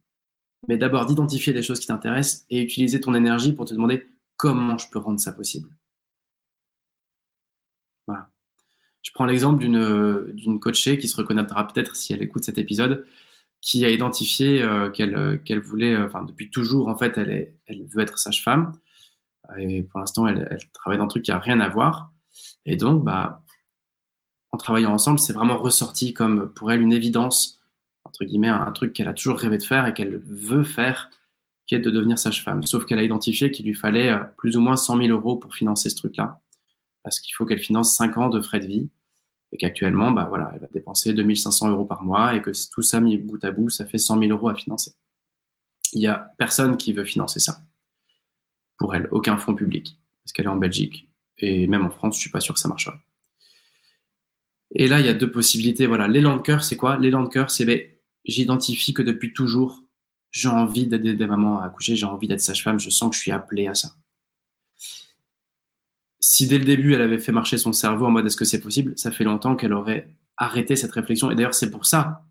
mais 0.68 0.76
d'abord 0.76 1.06
d'identifier 1.06 1.52
des 1.52 1.62
choses 1.62 1.80
qui 1.80 1.86
t'intéressent 1.86 2.44
et 2.50 2.62
utiliser 2.62 3.00
ton 3.00 3.14
énergie 3.14 3.52
pour 3.52 3.64
te 3.64 3.74
demander 3.74 4.06
comment 4.36 4.78
je 4.78 4.88
peux 4.90 4.98
rendre 4.98 5.20
ça 5.20 5.32
possible? 5.32 5.68
Voilà. 8.06 8.28
Je 9.02 9.10
prends 9.12 9.24
l'exemple 9.24 9.58
d'une 9.62 10.60
coachée 10.60 10.98
qui 10.98 11.08
se 11.08 11.16
reconnaîtra 11.16 11.66
peut-être 11.66 11.96
si 11.96 12.12
elle 12.12 12.22
écoute 12.22 12.44
cet 12.44 12.58
épisode, 12.58 13.06
qui 13.60 13.84
a 13.84 13.90
identifié 13.90 14.62
euh, 14.62 14.90
euh, 15.00 15.38
qu'elle 15.38 15.60
voulait, 15.60 15.94
euh, 15.94 16.06
enfin 16.06 16.22
depuis 16.24 16.50
toujours 16.50 16.88
en 16.88 16.96
fait, 16.96 17.18
elle, 17.18 17.30
est, 17.30 17.54
elle 17.66 17.84
veut 17.86 18.02
être 18.02 18.18
sage-femme. 18.18 18.72
Et 19.58 19.82
pour 19.82 20.00
l'instant, 20.00 20.26
elle, 20.26 20.58
travaille 20.72 20.98
dans 20.98 21.04
un 21.04 21.08
truc 21.08 21.24
qui 21.24 21.30
n'a 21.30 21.38
rien 21.38 21.60
à 21.60 21.68
voir. 21.68 22.12
Et 22.64 22.76
donc, 22.76 23.04
bah, 23.04 23.42
en 24.52 24.56
travaillant 24.56 24.92
ensemble, 24.92 25.18
c'est 25.18 25.32
vraiment 25.32 25.58
ressorti 25.58 26.14
comme 26.14 26.52
pour 26.52 26.72
elle 26.72 26.80
une 26.80 26.92
évidence 26.92 27.62
entre 28.04 28.24
guillemets, 28.24 28.48
un 28.48 28.70
truc 28.72 28.92
qu'elle 28.92 29.08
a 29.08 29.14
toujours 29.14 29.38
rêvé 29.38 29.58
de 29.58 29.62
faire 29.62 29.86
et 29.86 29.94
qu'elle 29.94 30.18
veut 30.18 30.64
faire, 30.64 31.10
qui 31.66 31.74
est 31.74 31.78
de 31.78 31.90
devenir 31.90 32.18
sage-femme. 32.18 32.62
Sauf 32.64 32.84
qu'elle 32.84 32.98
a 32.98 33.02
identifié 33.02 33.50
qu'il 33.50 33.66
lui 33.66 33.74
fallait 33.74 34.10
euh, 34.10 34.18
plus 34.36 34.56
ou 34.56 34.60
moins 34.60 34.76
100 34.76 34.98
000 34.98 35.08
euros 35.08 35.36
pour 35.36 35.54
financer 35.54 35.88
ce 35.88 35.96
truc-là, 35.96 36.40
parce 37.02 37.20
qu'il 37.20 37.34
faut 37.34 37.44
qu'elle 37.46 37.58
finance 37.58 37.96
5 37.96 38.18
ans 38.18 38.28
de 38.28 38.40
frais 38.40 38.60
de 38.60 38.66
vie, 38.66 38.90
et 39.52 39.58
qu'actuellement, 39.58 40.10
bah 40.10 40.26
voilà, 40.28 40.50
elle 40.54 40.60
va 40.60 40.68
dépenser 40.68 41.12
2500 41.12 41.70
euros 41.70 41.84
par 41.84 42.02
mois, 42.02 42.34
et 42.34 42.42
que 42.42 42.50
tout 42.70 42.82
ça 42.82 43.00
mis 43.00 43.18
bout 43.18 43.44
à 43.44 43.50
bout, 43.50 43.68
ça 43.68 43.86
fait 43.86 43.98
100 43.98 44.18
000 44.18 44.30
euros 44.30 44.48
à 44.48 44.54
financer. 44.54 44.92
Il 45.92 46.00
n'y 46.00 46.06
a 46.06 46.32
personne 46.38 46.76
qui 46.76 46.92
veut 46.92 47.04
financer 47.04 47.38
ça. 47.38 47.60
Pour 48.78 48.94
elle, 48.94 49.08
aucun 49.10 49.36
fonds 49.36 49.54
public, 49.54 49.98
parce 50.24 50.32
qu'elle 50.32 50.46
est 50.46 50.48
en 50.48 50.56
Belgique, 50.56 51.10
et 51.38 51.66
même 51.66 51.84
en 51.84 51.90
France, 51.90 52.16
je 52.16 52.20
suis 52.20 52.30
pas 52.30 52.40
sûr 52.40 52.54
que 52.54 52.60
ça 52.60 52.68
marchera. 52.68 52.98
Et 54.74 54.88
là, 54.88 55.00
il 55.00 55.06
y 55.06 55.08
a 55.08 55.14
deux 55.14 55.30
possibilités. 55.30 55.86
Voilà, 55.86 56.08
l'élan 56.08 56.36
de 56.36 56.42
cœur, 56.42 56.64
c'est 56.64 56.76
quoi? 56.76 56.96
L'élan 56.96 57.22
de 57.22 57.28
cœur, 57.28 57.50
c'est 57.50 57.66
ben, 57.66 57.80
j'identifie 58.24 58.94
que 58.94 59.02
depuis 59.02 59.32
toujours, 59.32 59.82
j'ai 60.30 60.48
envie 60.48 60.86
d'aider 60.86 61.14
des 61.14 61.26
mamans 61.26 61.60
à 61.60 61.66
accoucher, 61.66 61.94
j'ai 61.94 62.06
envie 62.06 62.26
d'être 62.26 62.40
sage-femme, 62.40 62.80
je 62.80 62.88
sens 62.88 63.10
que 63.10 63.16
je 63.16 63.20
suis 63.20 63.32
appelé 63.32 63.66
à 63.66 63.74
ça. 63.74 63.94
Si 66.24 66.46
dès 66.46 66.58
le 66.58 66.64
début, 66.64 66.94
elle 66.94 67.02
avait 67.02 67.18
fait 67.18 67.32
marcher 67.32 67.58
son 67.58 67.72
cerveau 67.72 68.06
en 68.06 68.12
mode 68.12 68.26
est-ce 68.26 68.36
que 68.36 68.44
c'est 68.44 68.60
possible, 68.60 68.96
ça 68.96 69.10
fait 69.10 69.24
longtemps 69.24 69.56
qu'elle 69.56 69.72
aurait 69.72 70.08
arrêté 70.36 70.76
cette 70.76 70.92
réflexion. 70.92 71.32
Et 71.32 71.34
d'ailleurs, 71.34 71.52
c'est 71.52 71.70
pour 71.70 71.84
ça 71.84 72.24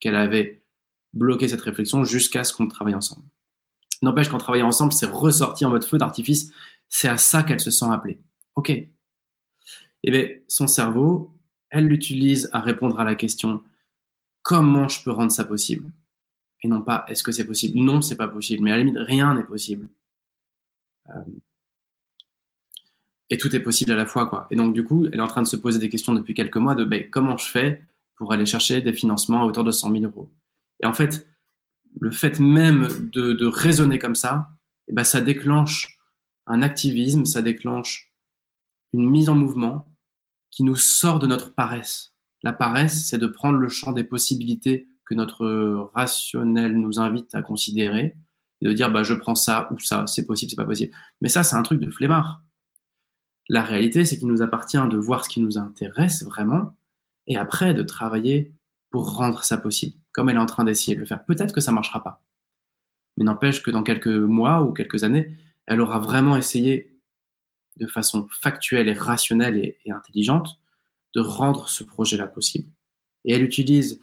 qu'elle 0.00 0.16
avait 0.16 0.64
bloqué 1.12 1.46
cette 1.46 1.60
réflexion 1.60 2.02
jusqu'à 2.02 2.42
ce 2.42 2.52
qu'on 2.52 2.66
travaille 2.66 2.96
ensemble. 2.96 3.22
N'empêche 4.02 4.28
qu'en 4.28 4.38
travaillant 4.38 4.66
ensemble, 4.66 4.92
c'est 4.92 5.06
ressorti 5.06 5.64
en 5.64 5.70
mode 5.70 5.84
feu 5.84 5.98
d'artifice. 5.98 6.52
C'est 6.88 7.06
à 7.06 7.16
ça 7.16 7.44
qu'elle 7.44 7.60
se 7.60 7.70
sent 7.70 7.86
appelée. 7.88 8.18
OK. 8.56 8.70
Eh 8.70 10.10
bien, 10.10 10.28
son 10.48 10.66
cerveau, 10.66 11.32
elle 11.70 11.86
l'utilise 11.86 12.50
à 12.52 12.60
répondre 12.60 12.98
à 12.98 13.04
la 13.04 13.14
question 13.14 13.62
comment 14.42 14.88
je 14.88 15.00
peux 15.04 15.12
rendre 15.12 15.30
ça 15.30 15.44
possible? 15.44 15.92
Et 16.62 16.68
non 16.68 16.82
pas 16.82 17.04
est-ce 17.06 17.22
que 17.22 17.30
c'est 17.30 17.46
possible? 17.46 17.78
Non, 17.78 18.02
c'est 18.02 18.16
pas 18.16 18.26
possible. 18.26 18.64
Mais 18.64 18.72
à 18.72 18.76
la 18.76 18.82
limite, 18.82 18.98
rien 18.98 19.32
n'est 19.34 19.44
possible. 19.44 19.88
Euh, 21.10 21.20
et 23.30 23.36
tout 23.36 23.54
est 23.54 23.60
possible 23.60 23.92
à 23.92 23.96
la 23.96 24.06
fois. 24.06 24.26
Quoi. 24.26 24.46
Et 24.50 24.56
donc, 24.56 24.74
du 24.74 24.84
coup, 24.84 25.06
elle 25.06 25.18
est 25.18 25.22
en 25.22 25.28
train 25.28 25.42
de 25.42 25.46
se 25.46 25.56
poser 25.56 25.78
des 25.78 25.88
questions 25.88 26.14
depuis 26.14 26.34
quelques 26.34 26.56
mois 26.56 26.74
de 26.74 26.84
ben, 26.84 27.08
comment 27.10 27.36
je 27.36 27.48
fais 27.48 27.82
pour 28.16 28.32
aller 28.32 28.46
chercher 28.46 28.80
des 28.80 28.92
financements 28.92 29.42
à 29.42 29.44
hauteur 29.44 29.64
de 29.64 29.70
100 29.70 29.92
000 29.92 30.04
euros. 30.04 30.30
Et 30.82 30.86
en 30.86 30.92
fait, 30.92 31.26
le 32.00 32.10
fait 32.10 32.40
même 32.40 32.88
de, 33.12 33.46
raisonner 33.46 33.98
comme 33.98 34.14
ça, 34.14 34.48
eh 34.88 34.92
ben, 34.92 35.04
ça 35.04 35.20
déclenche 35.20 35.98
un 36.46 36.62
activisme, 36.62 37.24
ça 37.24 37.42
déclenche 37.42 38.12
une 38.92 39.08
mise 39.08 39.28
en 39.28 39.34
mouvement 39.34 39.86
qui 40.50 40.64
nous 40.64 40.76
sort 40.76 41.18
de 41.18 41.26
notre 41.26 41.54
paresse. 41.54 42.14
La 42.42 42.52
paresse, 42.52 43.06
c'est 43.06 43.18
de 43.18 43.26
prendre 43.26 43.58
le 43.58 43.68
champ 43.68 43.92
des 43.92 44.04
possibilités 44.04 44.88
que 45.04 45.14
notre 45.14 45.90
rationnel 45.94 46.78
nous 46.78 47.00
invite 47.00 47.34
à 47.34 47.42
considérer 47.42 48.16
et 48.60 48.66
de 48.66 48.72
dire 48.72 48.90
bah, 48.90 49.02
je 49.02 49.14
prends 49.14 49.34
ça 49.34 49.68
ou 49.72 49.78
ça, 49.78 50.06
c'est 50.06 50.26
possible, 50.26 50.50
c'est 50.50 50.56
pas 50.56 50.64
possible. 50.64 50.94
Mais 51.20 51.28
ça, 51.28 51.42
c'est 51.42 51.56
un 51.56 51.62
truc 51.62 51.80
de 51.80 51.90
flemmard. 51.90 52.42
La 53.48 53.62
réalité, 53.62 54.04
c'est 54.04 54.18
qu'il 54.18 54.28
nous 54.28 54.42
appartient 54.42 54.76
de 54.76 54.96
voir 54.98 55.24
ce 55.24 55.30
qui 55.30 55.40
nous 55.40 55.58
intéresse 55.58 56.22
vraiment 56.22 56.76
et 57.26 57.36
après 57.36 57.74
de 57.74 57.82
travailler 57.82 58.52
pour 58.90 59.16
rendre 59.16 59.42
ça 59.42 59.58
possible, 59.58 59.96
comme 60.12 60.28
elle 60.28 60.36
est 60.36 60.40
en 60.40 60.46
train 60.46 60.64
d'essayer 60.64 60.94
de 60.94 61.00
le 61.00 61.06
faire. 61.06 61.24
Peut-être 61.24 61.54
que 61.54 61.60
ça 61.60 61.72
marchera 61.72 62.02
pas. 62.02 62.22
Mais 63.16 63.24
n'empêche 63.24 63.62
que 63.62 63.70
dans 63.70 63.82
quelques 63.82 64.06
mois 64.06 64.62
ou 64.62 64.72
quelques 64.72 65.04
années, 65.04 65.36
elle 65.66 65.80
aura 65.80 65.98
vraiment 65.98 66.36
essayé 66.36 66.98
de 67.76 67.86
façon 67.86 68.26
factuelle 68.30 68.88
et 68.88 68.92
rationnelle 68.92 69.56
et, 69.56 69.90
intelligente 69.90 70.60
de 71.14 71.20
rendre 71.20 71.68
ce 71.68 71.84
projet-là 71.84 72.26
possible. 72.26 72.70
Et 73.24 73.32
elle 73.32 73.42
utilise 73.42 74.00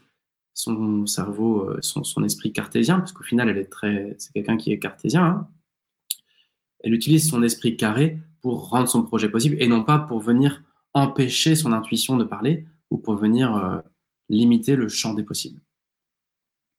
son 0.54 1.06
cerveau, 1.06 1.70
euh, 1.70 1.80
son, 1.82 2.24
esprit 2.24 2.54
cartésien, 2.54 3.00
parce 3.00 3.12
qu'au 3.12 3.24
final, 3.24 3.50
elle 3.50 3.58
est 3.58 3.72
très, 3.72 4.16
c'est 4.18 4.32
quelqu'un 4.32 4.58
qui 4.58 4.72
est 4.72 4.80
cartésien. 4.80 5.24
Hein. 5.24 5.48
Elle 6.80 6.94
utilise 6.94 7.30
son 7.30 7.44
esprit 7.44 7.78
carré 7.78 8.20
pour 8.46 8.70
rendre 8.70 8.88
son 8.88 9.02
projet 9.02 9.28
possible 9.28 9.56
et 9.60 9.68
non 9.68 9.84
pas 9.84 9.98
pour 9.98 10.20
venir 10.20 10.62
empêcher 10.94 11.56
son 11.56 11.74
intuition 11.74 12.16
de 12.16 12.24
parler 12.24 12.68
ou 12.92 13.00
pour 13.00 13.16
venir 13.16 13.56
euh, 13.56 13.80
limiter 14.30 14.76
le 14.76 14.88
champ 14.88 15.16
des 15.16 15.24
possibles. 15.24 15.60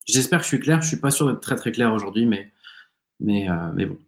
J'espère 0.06 0.38
que 0.38 0.44
je 0.44 0.50
suis 0.50 0.60
clair. 0.60 0.80
Je 0.80 0.86
suis 0.86 1.00
pas 1.00 1.10
sûr 1.10 1.26
d'être 1.26 1.40
très 1.40 1.56
très 1.56 1.72
clair 1.72 1.92
aujourd'hui, 1.92 2.24
mais 2.24 2.52
mais 3.18 3.50
euh, 3.50 3.72
mais 3.74 3.84
bon. 3.86 3.98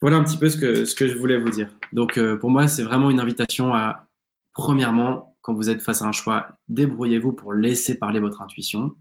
Voilà 0.00 0.16
un 0.16 0.24
petit 0.24 0.36
peu 0.36 0.50
ce 0.50 0.56
que 0.56 0.84
ce 0.84 0.96
que 0.96 1.06
je 1.06 1.16
voulais 1.16 1.38
vous 1.38 1.50
dire. 1.50 1.70
Donc 1.92 2.18
pour 2.40 2.50
moi, 2.50 2.66
c'est 2.66 2.82
vraiment 2.82 3.08
une 3.10 3.20
invitation 3.20 3.72
à 3.72 4.08
premièrement 4.52 5.36
quand 5.42 5.54
vous 5.54 5.70
êtes 5.70 5.80
face 5.80 6.02
à 6.02 6.06
un 6.06 6.12
choix, 6.12 6.58
débrouillez-vous 6.66 7.34
pour 7.34 7.52
laisser 7.52 8.00
parler 8.00 8.18
votre 8.18 8.42
intuition. 8.42 8.96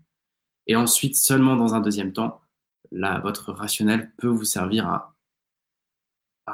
Et 0.68 0.76
ensuite, 0.76 1.16
seulement 1.16 1.56
dans 1.56 1.74
un 1.74 1.80
deuxième 1.80 2.14
temps, 2.14 2.40
là, 2.92 3.20
votre 3.22 3.52
rationnel 3.52 4.12
peut 4.20 4.28
vous 4.28 4.46
servir 4.46 4.88
à, 4.88 5.16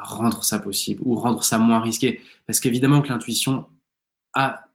rendre 0.03 0.43
ça 0.43 0.59
possible 0.59 1.01
ou 1.05 1.15
rendre 1.15 1.43
ça 1.43 1.57
moins 1.57 1.79
risqué. 1.79 2.21
Parce 2.47 2.59
qu'évidemment 2.59 3.01
que 3.01 3.09
l'intuition 3.09 3.65
a, 4.33 4.65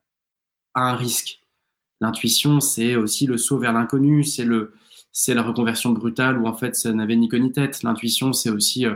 un 0.73 0.95
risque. 0.95 1.41
L'intuition, 1.99 2.61
c'est 2.61 2.95
aussi 2.95 3.27
le 3.27 3.37
saut 3.37 3.59
vers 3.59 3.73
l'inconnu, 3.73 4.23
c'est 4.23 4.45
le, 4.45 4.73
c'est 5.11 5.33
la 5.33 5.43
reconversion 5.43 5.91
brutale 5.91 6.37
où 6.39 6.47
en 6.47 6.53
fait 6.53 6.75
ça 6.75 6.91
n'avait 6.93 7.15
ni 7.15 7.27
queue 7.27 7.37
ni 7.37 7.51
tête. 7.51 7.83
L'intuition, 7.83 8.33
c'est 8.33 8.49
aussi 8.49 8.85
euh, 8.85 8.95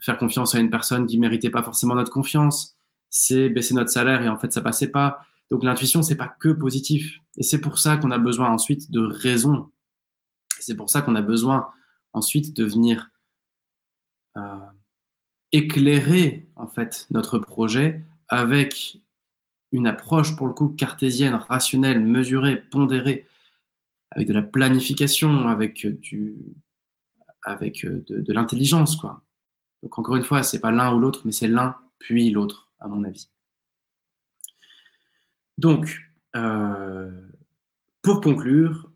faire 0.00 0.18
confiance 0.18 0.54
à 0.54 0.60
une 0.60 0.70
personne 0.70 1.06
qui 1.06 1.18
méritait 1.18 1.50
pas 1.50 1.62
forcément 1.62 1.94
notre 1.94 2.12
confiance. 2.12 2.76
C'est 3.10 3.48
baisser 3.48 3.74
notre 3.74 3.90
salaire 3.90 4.22
et 4.22 4.28
en 4.28 4.38
fait 4.38 4.52
ça 4.52 4.60
passait 4.60 4.88
pas. 4.88 5.20
Donc 5.50 5.64
l'intuition, 5.64 6.02
c'est 6.02 6.16
pas 6.16 6.28
que 6.28 6.48
positif. 6.48 7.18
Et 7.36 7.42
c'est 7.42 7.60
pour 7.60 7.78
ça 7.78 7.96
qu'on 7.96 8.10
a 8.10 8.18
besoin 8.18 8.50
ensuite 8.50 8.90
de 8.90 9.00
raison. 9.00 9.70
C'est 10.60 10.76
pour 10.76 10.88
ça 10.88 11.02
qu'on 11.02 11.14
a 11.14 11.22
besoin 11.22 11.68
ensuite 12.12 12.56
de 12.56 12.64
venir 12.64 13.10
euh, 14.36 14.58
éclairer 15.52 16.46
en 16.56 16.66
fait 16.66 17.06
notre 17.10 17.38
projet 17.38 18.02
avec 18.28 18.98
une 19.72 19.86
approche 19.86 20.36
pour 20.36 20.46
le 20.46 20.52
coup 20.52 20.68
cartésienne, 20.68 21.34
rationnelle, 21.34 22.00
mesurée, 22.00 22.56
pondérée, 22.56 23.26
avec 24.10 24.28
de 24.28 24.34
la 24.34 24.42
planification, 24.42 25.48
avec 25.48 25.86
du, 25.86 26.36
avec 27.42 27.86
de, 27.86 28.20
de 28.20 28.32
l'intelligence 28.32 28.96
quoi. 28.96 29.22
Donc 29.82 29.98
encore 29.98 30.16
une 30.16 30.24
fois, 30.24 30.42
c'est 30.42 30.60
pas 30.60 30.70
l'un 30.70 30.94
ou 30.94 31.00
l'autre, 31.00 31.22
mais 31.24 31.32
c'est 31.32 31.48
l'un 31.48 31.76
puis 31.98 32.30
l'autre 32.30 32.68
à 32.78 32.88
mon 32.88 33.04
avis. 33.04 33.28
Donc, 35.58 36.00
euh, 36.34 37.10
pour 38.02 38.20
conclure, 38.20 38.90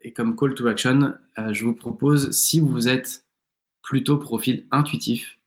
et 0.00 0.12
comme 0.12 0.36
call 0.36 0.54
to 0.54 0.66
action, 0.66 1.14
euh, 1.38 1.52
je 1.52 1.64
vous 1.64 1.74
propose, 1.74 2.30
si 2.30 2.60
vous 2.60 2.88
êtes 2.88 3.26
plutôt 3.82 4.16
profil 4.16 4.66
intuitif, 4.70 5.37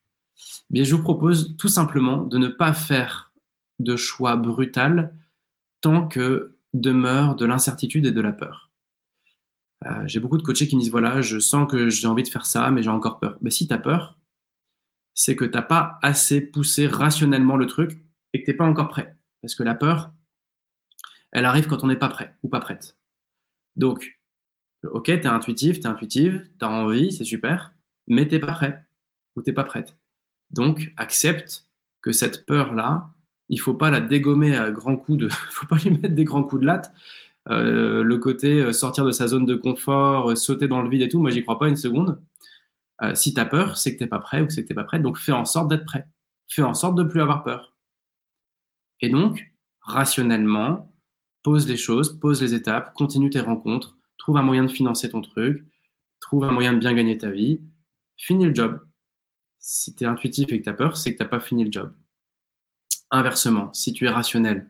je 0.72 0.94
vous 0.94 1.02
propose 1.02 1.56
tout 1.56 1.68
simplement 1.68 2.18
de 2.18 2.38
ne 2.38 2.48
pas 2.48 2.72
faire 2.72 3.32
de 3.78 3.96
choix 3.96 4.36
brutal 4.36 5.14
tant 5.80 6.06
que 6.06 6.56
demeure 6.72 7.36
de 7.36 7.44
l'incertitude 7.44 8.06
et 8.06 8.12
de 8.12 8.20
la 8.20 8.32
peur. 8.32 8.70
Euh, 9.86 10.06
j'ai 10.06 10.20
beaucoup 10.20 10.38
de 10.38 10.42
coachés 10.42 10.68
qui 10.68 10.76
me 10.76 10.80
disent 10.80 10.90
voilà, 10.90 11.20
je 11.20 11.38
sens 11.38 11.70
que 11.70 11.90
j'ai 11.90 12.06
envie 12.06 12.22
de 12.22 12.28
faire 12.28 12.46
ça, 12.46 12.70
mais 12.70 12.82
j'ai 12.82 12.90
encore 12.90 13.18
peur. 13.18 13.36
Mais 13.40 13.50
si 13.50 13.66
tu 13.66 13.74
as 13.74 13.78
peur, 13.78 14.18
c'est 15.14 15.36
que 15.36 15.44
tu 15.44 15.52
n'as 15.52 15.62
pas 15.62 15.98
assez 16.02 16.40
poussé 16.40 16.86
rationnellement 16.86 17.56
le 17.56 17.66
truc 17.66 18.02
et 18.32 18.40
que 18.40 18.44
tu 18.44 18.50
n'es 18.52 18.56
pas 18.56 18.66
encore 18.66 18.88
prêt. 18.88 19.16
Parce 19.42 19.54
que 19.54 19.62
la 19.62 19.74
peur, 19.74 20.12
elle 21.32 21.44
arrive 21.44 21.66
quand 21.66 21.82
on 21.82 21.88
n'est 21.88 21.96
pas 21.96 22.08
prêt 22.08 22.36
ou 22.42 22.48
pas 22.48 22.60
prête. 22.60 22.96
Donc, 23.76 24.20
ok, 24.84 25.04
tu 25.04 25.12
es 25.12 25.26
intuitif, 25.26 25.80
tu 25.80 25.86
es 25.86 25.90
intuitive, 25.90 26.48
tu 26.58 26.64
as 26.64 26.70
envie, 26.70 27.12
c'est 27.12 27.24
super, 27.24 27.74
mais 28.06 28.28
tu 28.28 28.38
pas 28.38 28.52
prêt 28.52 28.86
ou 29.36 29.42
tu 29.42 29.52
pas 29.52 29.64
prête. 29.64 29.96
Donc, 30.52 30.92
accepte 30.96 31.66
que 32.02 32.12
cette 32.12 32.46
peur-là, 32.46 33.10
il 33.48 33.60
faut 33.60 33.74
pas 33.74 33.90
la 33.90 34.00
dégommer 34.00 34.56
à 34.56 34.70
grands 34.70 34.96
coups 34.96 35.18
de, 35.18 35.28
faut 35.50 35.66
pas 35.66 35.76
lui 35.76 35.90
mettre 35.90 36.14
des 36.14 36.24
grands 36.24 36.44
coups 36.44 36.62
de 36.62 36.66
latte. 36.66 36.92
Euh, 37.48 38.04
le 38.04 38.18
côté 38.18 38.60
euh, 38.60 38.72
sortir 38.72 39.04
de 39.04 39.10
sa 39.10 39.26
zone 39.26 39.46
de 39.46 39.56
confort, 39.56 40.30
euh, 40.30 40.36
sauter 40.36 40.68
dans 40.68 40.80
le 40.80 40.88
vide 40.88 41.02
et 41.02 41.08
tout, 41.08 41.20
moi 41.20 41.30
j'y 41.30 41.42
crois 41.42 41.58
pas 41.58 41.68
une 41.68 41.76
seconde. 41.76 42.20
si 43.14 43.34
tu 43.34 43.40
as 43.40 43.46
peur, 43.46 43.76
c'est 43.76 43.96
que 43.96 44.04
tu 44.04 44.08
pas 44.08 44.20
prêt 44.20 44.40
ou 44.42 44.46
que 44.46 44.52
c'est 44.52 44.62
que 44.62 44.68
tu 44.68 44.74
pas 44.74 44.84
prêt. 44.84 45.00
Donc 45.00 45.18
fais 45.18 45.32
en 45.32 45.44
sorte 45.44 45.68
d'être 45.68 45.84
prêt. 45.84 46.06
Fais 46.48 46.62
en 46.62 46.74
sorte 46.74 46.94
de 46.96 47.02
plus 47.02 47.20
avoir 47.20 47.42
peur. 47.42 47.76
Et 49.00 49.08
donc, 49.08 49.52
rationnellement, 49.80 50.94
pose 51.42 51.68
les 51.68 51.76
choses, 51.76 52.18
pose 52.20 52.40
les 52.40 52.54
étapes, 52.54 52.94
continue 52.94 53.30
tes 53.30 53.40
rencontres, 53.40 53.96
trouve 54.18 54.36
un 54.36 54.42
moyen 54.42 54.64
de 54.64 54.70
financer 54.70 55.10
ton 55.10 55.20
truc, 55.20 55.64
trouve 56.20 56.44
un 56.44 56.52
moyen 56.52 56.72
de 56.72 56.78
bien 56.78 56.94
gagner 56.94 57.18
ta 57.18 57.30
vie, 57.30 57.60
finis 58.16 58.46
le 58.46 58.54
job. 58.54 58.80
Si 59.62 59.94
tu 59.94 60.02
es 60.02 60.06
intuitif 60.08 60.52
et 60.52 60.58
que 60.58 60.64
tu 60.64 60.68
as 60.68 60.74
peur, 60.74 60.96
c'est 60.96 61.12
que 61.12 61.18
tu 61.18 61.22
n'as 61.22 61.28
pas 61.28 61.38
fini 61.38 61.64
le 61.64 61.70
job. 61.70 61.94
Inversement, 63.12 63.72
si 63.72 63.92
tu 63.92 64.06
es 64.06 64.10
rationnel, 64.10 64.68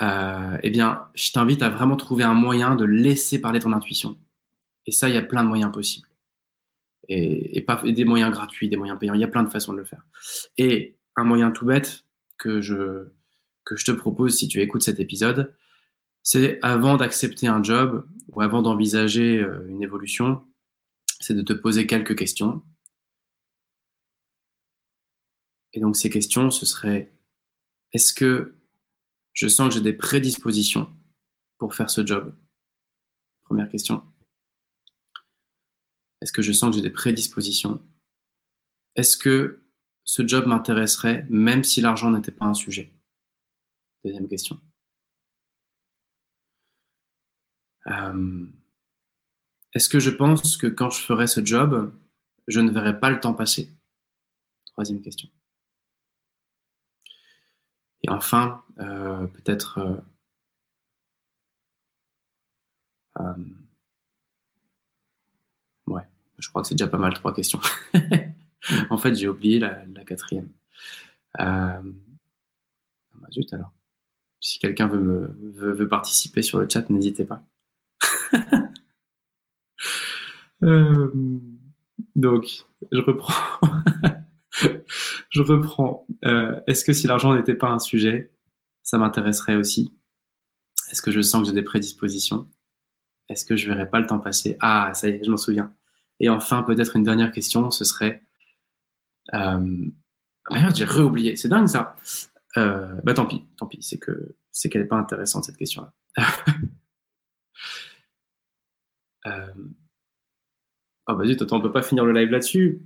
euh, 0.00 0.56
eh 0.62 0.70
bien, 0.70 1.02
je 1.14 1.32
t'invite 1.32 1.62
à 1.62 1.68
vraiment 1.68 1.96
trouver 1.96 2.24
un 2.24 2.32
moyen 2.32 2.76
de 2.76 2.86
laisser 2.86 3.40
parler 3.42 3.60
ton 3.60 3.72
intuition. 3.72 4.18
Et 4.86 4.90
ça, 4.90 5.10
il 5.10 5.14
y 5.14 5.18
a 5.18 5.22
plein 5.22 5.44
de 5.44 5.48
moyens 5.48 5.70
possibles. 5.70 6.08
Et, 7.08 7.60
pas 7.60 7.82
des 7.84 8.04
moyens 8.06 8.32
gratuits, 8.32 8.70
des 8.70 8.78
moyens 8.78 8.98
payants. 8.98 9.12
Il 9.12 9.20
y 9.20 9.24
a 9.24 9.28
plein 9.28 9.42
de 9.42 9.50
façons 9.50 9.74
de 9.74 9.78
le 9.78 9.84
faire. 9.84 10.02
Et 10.56 10.96
un 11.16 11.24
moyen 11.24 11.50
tout 11.50 11.66
bête 11.66 12.06
que 12.38 12.62
je, 12.62 13.08
que 13.64 13.76
je 13.76 13.84
te 13.84 13.92
propose 13.92 14.34
si 14.34 14.48
tu 14.48 14.62
écoutes 14.62 14.82
cet 14.82 14.98
épisode, 14.98 15.54
c'est 16.22 16.58
avant 16.62 16.96
d'accepter 16.96 17.48
un 17.48 17.62
job 17.62 18.06
ou 18.28 18.40
avant 18.40 18.62
d'envisager 18.62 19.40
euh, 19.40 19.66
une 19.68 19.82
évolution, 19.82 20.42
c'est 21.20 21.34
de 21.34 21.42
te 21.42 21.52
poser 21.52 21.86
quelques 21.86 22.16
questions. 22.16 22.62
Et 25.72 25.80
donc 25.80 25.96
ces 25.96 26.10
questions, 26.10 26.50
ce 26.50 26.66
serait, 26.66 27.12
est-ce 27.92 28.12
que 28.12 28.54
je 29.32 29.48
sens 29.48 29.68
que 29.68 29.74
j'ai 29.74 29.80
des 29.80 29.92
prédispositions 29.92 30.94
pour 31.58 31.74
faire 31.74 31.90
ce 31.90 32.04
job? 32.04 32.34
Première 33.44 33.68
question. 33.68 34.02
Est-ce 36.20 36.32
que 36.32 36.42
je 36.42 36.52
sens 36.52 36.70
que 36.70 36.76
j'ai 36.76 36.82
des 36.82 36.90
prédispositions? 36.90 37.82
Est-ce 38.94 39.16
que 39.16 39.62
ce 40.04 40.26
job 40.26 40.46
m'intéresserait 40.46 41.26
même 41.30 41.64
si 41.64 41.80
l'argent 41.80 42.10
n'était 42.10 42.32
pas 42.32 42.46
un 42.46 42.54
sujet? 42.54 42.92
Deuxième 44.04 44.28
question. 44.28 44.60
Euh, 47.86 48.46
est-ce 49.72 49.88
que 49.88 50.00
je 50.00 50.10
pense 50.10 50.56
que 50.56 50.66
quand 50.66 50.90
je 50.90 51.00
ferai 51.00 51.26
ce 51.26 51.44
job, 51.44 51.92
je 52.46 52.60
ne 52.60 52.70
verrai 52.70 53.00
pas 53.00 53.10
le 53.10 53.20
temps 53.20 53.34
passer? 53.34 53.70
Troisième 54.66 55.00
question. 55.00 55.28
Et 58.04 58.10
enfin, 58.10 58.62
euh, 58.80 59.26
peut-être 59.28 60.02
euh, 63.20 63.34
ouais, 65.86 66.02
je 66.38 66.48
crois 66.48 66.62
que 66.62 66.68
c'est 66.68 66.74
déjà 66.74 66.88
pas 66.88 66.98
mal 66.98 67.14
trois 67.14 67.34
questions. 67.34 67.60
en 68.90 68.98
fait, 68.98 69.14
j'ai 69.14 69.28
oublié 69.28 69.58
la, 69.58 69.84
quatrième. 70.06 70.48
Ah, 71.38 71.80
zut 73.30 73.52
alors. 73.52 73.72
Si 74.40 74.58
quelqu'un 74.58 74.88
veut, 74.88 75.36
veut, 75.54 75.88
participer 75.88 76.42
sur 76.42 76.58
le 76.58 76.68
chat, 76.68 76.88
n'hésitez 76.90 77.24
pas. 77.24 77.42
Euh, 80.64 81.10
donc, 82.14 82.64
je 82.92 83.00
reprends. 83.00 83.58
je 85.32 85.42
reprends. 85.42 86.06
Euh, 86.24 86.60
est-ce 86.66 86.84
que 86.84 86.92
si 86.92 87.06
l'argent 87.06 87.34
n'était 87.34 87.54
pas 87.54 87.70
un 87.70 87.78
sujet, 87.78 88.30
ça 88.82 88.98
m'intéresserait 88.98 89.56
aussi? 89.56 89.92
Est-ce 90.90 91.00
que 91.02 91.10
je 91.10 91.22
sens 91.22 91.42
que 91.42 91.48
j'ai 91.48 91.54
des 91.54 91.62
prédispositions? 91.62 92.48
Est-ce 93.28 93.46
que 93.46 93.56
je 93.56 93.66
verrais 93.66 93.88
pas 93.88 93.98
le 93.98 94.06
temps 94.06 94.18
passer? 94.18 94.58
Ah, 94.60 94.92
ça 94.94 95.08
y 95.08 95.12
est, 95.12 95.24
je 95.24 95.30
m'en 95.30 95.38
souviens. 95.38 95.74
Et 96.20 96.28
enfin, 96.28 96.62
peut-être 96.62 96.96
une 96.96 97.02
dernière 97.02 97.32
question, 97.32 97.70
ce 97.70 97.84
serait 97.84 98.22
euh, 99.32 99.86
Ah 100.50 100.68
j'ai 100.74 100.84
réoublié. 100.84 101.36
C'est 101.36 101.48
dingue 101.48 101.66
ça. 101.66 101.96
Euh, 102.58 103.00
bah 103.02 103.14
tant 103.14 103.24
pis, 103.24 103.46
tant 103.56 103.66
pis. 103.66 103.82
C'est 103.82 103.98
que 103.98 104.36
c'est 104.50 104.68
qu'elle 104.68 104.82
n'est 104.82 104.88
pas 104.88 104.96
intéressante 104.96 105.44
cette 105.44 105.56
question-là. 105.56 105.94
euh... 109.26 109.52
Oh 111.08 111.14
bah 111.14 111.24
zut, 111.24 111.40
attends, 111.40 111.56
on 111.56 111.62
peut 111.62 111.72
pas 111.72 111.82
finir 111.82 112.04
le 112.04 112.12
live 112.12 112.30
là-dessus. 112.30 112.82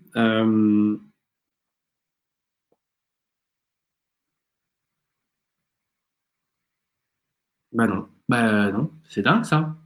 Bah 7.77 7.87
non, 7.87 8.09
bah 8.29 8.73
non, 8.73 8.91
c'est 9.11 9.21
dingue 9.21 9.45
ça. 9.45 9.77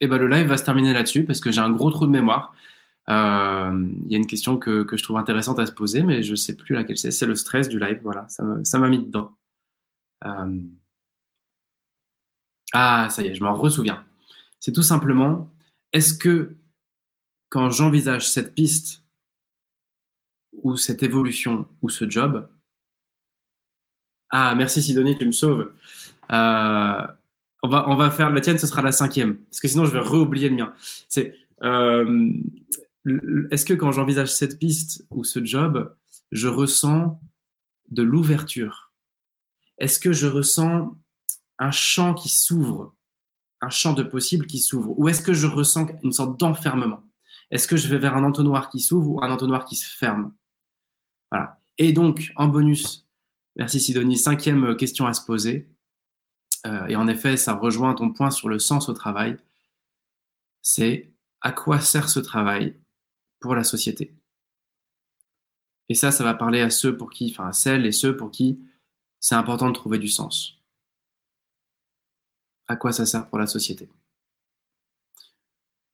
Et 0.00 0.08
bah 0.08 0.18
le 0.18 0.26
live 0.26 0.48
va 0.48 0.56
se 0.56 0.64
terminer 0.64 0.92
là-dessus 0.92 1.24
parce 1.24 1.40
que 1.40 1.52
j'ai 1.52 1.60
un 1.60 1.70
gros 1.70 1.90
trou 1.90 2.06
de 2.06 2.10
mémoire. 2.10 2.52
Euh, 3.08 3.88
il 4.06 4.12
y 4.12 4.16
a 4.16 4.18
une 4.18 4.26
question 4.26 4.58
que, 4.58 4.82
que, 4.82 4.96
je 4.96 5.04
trouve 5.04 5.16
intéressante 5.18 5.60
à 5.60 5.66
se 5.66 5.72
poser, 5.72 6.02
mais 6.02 6.24
je 6.24 6.34
sais 6.34 6.56
plus 6.56 6.74
laquelle 6.74 6.98
c'est. 6.98 7.12
C'est 7.12 7.26
le 7.26 7.36
stress 7.36 7.68
du 7.68 7.78
live, 7.78 8.00
voilà, 8.02 8.26
ça 8.28 8.78
m'a 8.78 8.88
mis 8.88 8.98
dedans. 8.98 9.36
Euh... 10.24 10.60
Ah, 12.72 13.08
ça 13.10 13.22
y 13.22 13.28
est, 13.28 13.34
je 13.34 13.44
m'en 13.44 13.54
ressouviens. 13.54 14.04
C'est 14.58 14.72
tout 14.72 14.82
simplement, 14.82 15.50
est-ce 15.92 16.14
que 16.14 16.56
quand 17.50 17.70
j'envisage 17.70 18.28
cette 18.28 18.54
piste 18.54 19.04
ou 20.52 20.76
cette 20.76 21.04
évolution 21.04 21.68
ou 21.82 21.88
ce 21.88 22.10
job, 22.10 22.48
ah, 24.30 24.54
merci 24.54 24.82
Sidonie, 24.82 25.16
tu 25.16 25.26
me 25.26 25.32
sauves. 25.32 25.72
Euh, 26.32 27.06
on, 27.62 27.68
va, 27.68 27.88
on 27.88 27.94
va 27.94 28.10
faire 28.10 28.30
la 28.30 28.40
tienne, 28.40 28.58
ce 28.58 28.66
sera 28.66 28.82
la 28.82 28.92
cinquième, 28.92 29.36
parce 29.36 29.60
que 29.60 29.68
sinon 29.68 29.84
je 29.84 29.92
vais 29.92 30.00
réoublier 30.00 30.48
le 30.48 30.56
mien. 30.56 30.72
C'est 31.08 31.34
euh, 31.62 32.32
est-ce 33.50 33.64
que 33.64 33.74
quand 33.74 33.92
j'envisage 33.92 34.32
cette 34.32 34.58
piste 34.58 35.06
ou 35.10 35.24
ce 35.24 35.44
job, 35.44 35.94
je 36.32 36.48
ressens 36.48 37.20
de 37.90 38.02
l'ouverture? 38.02 38.92
Est-ce 39.78 40.00
que 40.00 40.12
je 40.12 40.26
ressens 40.26 40.96
un 41.58 41.70
champ 41.70 42.14
qui 42.14 42.28
s'ouvre, 42.28 42.94
un 43.60 43.70
champ 43.70 43.92
de 43.92 44.02
possible 44.02 44.46
qui 44.46 44.58
s'ouvre? 44.58 44.98
Ou 44.98 45.08
est-ce 45.08 45.22
que 45.22 45.34
je 45.34 45.46
ressens 45.46 45.86
une 46.02 46.12
sorte 46.12 46.38
d'enfermement? 46.40 47.02
Est-ce 47.50 47.68
que 47.68 47.76
je 47.76 47.86
vais 47.88 47.98
vers 47.98 48.16
un 48.16 48.24
entonnoir 48.24 48.70
qui 48.70 48.80
s'ouvre 48.80 49.10
ou 49.10 49.22
un 49.22 49.30
entonnoir 49.30 49.64
qui 49.64 49.76
se 49.76 49.88
ferme? 49.96 50.32
Voilà. 51.30 51.60
Et 51.78 51.92
donc, 51.92 52.32
en 52.36 52.48
bonus, 52.48 53.05
merci 53.56 53.80
Sidonie, 53.80 54.16
cinquième 54.16 54.76
question 54.76 55.06
à 55.06 55.12
se 55.12 55.24
poser. 55.24 55.68
Euh, 56.66 56.86
et 56.86 56.96
en 56.96 57.08
effet, 57.08 57.36
ça 57.36 57.54
rejoint 57.54 57.94
ton 57.94 58.12
point 58.12 58.30
sur 58.30 58.48
le 58.48 58.58
sens 58.58 58.88
au 58.88 58.92
travail. 58.92 59.36
C'est 60.62 61.12
à 61.40 61.52
quoi 61.52 61.80
sert 61.80 62.08
ce 62.08 62.20
travail 62.20 62.76
pour 63.40 63.54
la 63.54 63.64
société? 63.64 64.14
Et 65.88 65.94
ça, 65.94 66.10
ça 66.10 66.24
va 66.24 66.34
parler 66.34 66.60
à 66.60 66.70
ceux 66.70 66.96
pour 66.96 67.10
qui, 67.10 67.30
enfin 67.30 67.48
à 67.48 67.52
celles 67.52 67.86
et 67.86 67.92
ceux 67.92 68.16
pour 68.16 68.30
qui 68.30 68.58
c'est 69.20 69.34
important 69.34 69.68
de 69.68 69.74
trouver 69.74 69.98
du 69.98 70.08
sens. 70.08 70.58
À 72.68 72.76
quoi 72.76 72.92
ça 72.92 73.06
sert 73.06 73.28
pour 73.28 73.38
la 73.38 73.46
société? 73.46 73.88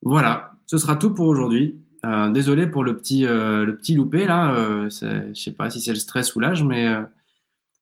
Voilà, 0.00 0.54
ce 0.66 0.78
sera 0.78 0.96
tout 0.96 1.12
pour 1.14 1.26
aujourd'hui. 1.26 1.78
Euh, 2.04 2.30
désolé 2.30 2.66
pour 2.66 2.82
le 2.82 2.96
petit, 2.96 3.26
euh, 3.26 3.64
le 3.64 3.76
petit 3.76 3.94
loupé 3.94 4.26
là. 4.26 4.54
Euh, 4.54 4.90
je 4.90 5.32
sais 5.34 5.52
pas 5.52 5.70
si 5.70 5.80
c'est 5.80 5.92
le 5.92 5.98
stress 5.98 6.34
ou 6.34 6.40
l'âge, 6.40 6.64
mais 6.64 6.88
euh, 6.88 7.02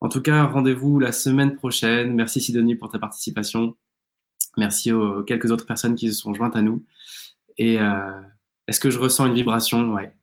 en 0.01 0.09
tout 0.09 0.23
cas, 0.23 0.45
rendez-vous 0.45 0.99
la 0.99 1.13
semaine 1.13 1.55
prochaine. 1.57 2.15
Merci 2.15 2.41
Sidonie 2.41 2.77
pour 2.77 2.91
ta 2.91 2.99
participation. 2.99 3.77
Merci 4.57 4.93
aux 4.93 5.23
quelques 5.23 5.51
autres 5.51 5.67
personnes 5.67 5.95
qui 5.95 6.13
se 6.13 6.19
sont 6.21 6.35
jointes 6.35 6.57
à 6.57 6.63
nous. 6.63 6.85
Et 7.59 7.79
est-ce 8.67 8.81
que 8.81 8.91
je 8.91 8.99
ressens 8.99 9.27
une 9.27 9.35
vibration? 9.35 9.93
Ouais. 9.93 10.15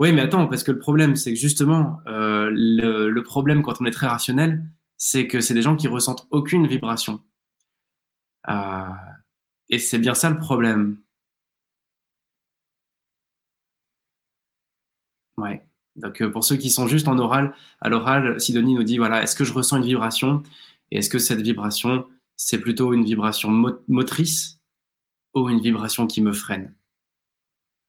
Oui, 0.00 0.12
mais 0.12 0.22
attends, 0.22 0.46
parce 0.46 0.62
que 0.62 0.72
le 0.72 0.78
problème, 0.78 1.16
c'est 1.16 1.32
que 1.34 1.38
justement, 1.38 2.00
euh, 2.06 2.50
le, 2.52 3.10
le, 3.10 3.22
problème 3.22 3.62
quand 3.62 3.80
on 3.80 3.84
est 3.84 3.90
très 3.90 4.06
rationnel, 4.06 4.64
c'est 4.96 5.26
que 5.26 5.40
c'est 5.40 5.54
des 5.54 5.62
gens 5.62 5.76
qui 5.76 5.88
ressentent 5.88 6.26
aucune 6.30 6.66
vibration. 6.66 7.20
Euh, 8.48 8.88
et 9.68 9.78
c'est 9.78 9.98
bien 9.98 10.14
ça 10.14 10.30
le 10.30 10.38
problème. 10.38 10.98
Ouais. 15.36 15.66
Donc 15.96 16.20
euh, 16.20 16.30
pour 16.30 16.44
ceux 16.44 16.56
qui 16.56 16.70
sont 16.70 16.86
juste 16.86 17.08
en 17.08 17.18
oral, 17.18 17.54
à 17.80 17.88
l'oral, 17.88 18.40
Sidonie 18.40 18.74
nous 18.74 18.84
dit 18.84 18.98
voilà, 18.98 19.22
est-ce 19.22 19.36
que 19.36 19.44
je 19.44 19.52
ressens 19.52 19.78
une 19.78 19.84
vibration? 19.84 20.42
Et 20.90 20.98
est-ce 20.98 21.10
que 21.10 21.18
cette 21.18 21.40
vibration, 21.40 22.06
c'est 22.36 22.60
plutôt 22.60 22.92
une 22.92 23.04
vibration 23.04 23.50
motrice 23.88 24.60
ou 25.34 25.48
une 25.48 25.60
vibration 25.60 26.06
qui 26.06 26.22
me 26.22 26.32
freine? 26.32 26.74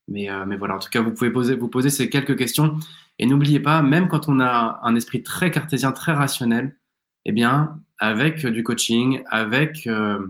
Mais, 0.07 0.29
euh, 0.29 0.45
voilà, 0.57 0.75
en 0.75 0.79
tout 0.79 0.89
cas, 0.89 1.01
vous 1.01 1.11
pouvez 1.11 1.29
vous 1.55 1.67
poser 1.67 1.89
ces 1.89 2.09
quelques 2.09 2.37
questions. 2.37 2.77
Et 3.19 3.25
n'oubliez 3.25 3.59
pas, 3.59 3.81
même 3.81 4.07
quand 4.07 4.29
on 4.29 4.39
a 4.39 4.79
un 4.83 4.95
esprit 4.95 5.21
très 5.21 5.51
cartésien, 5.51 5.91
très 5.91 6.13
rationnel, 6.13 6.77
eh 7.25 7.31
bien, 7.31 7.81
avec 7.99 8.45
du 8.45 8.63
coaching, 8.63 9.23
avec 9.27 9.85
euh, 9.87 10.25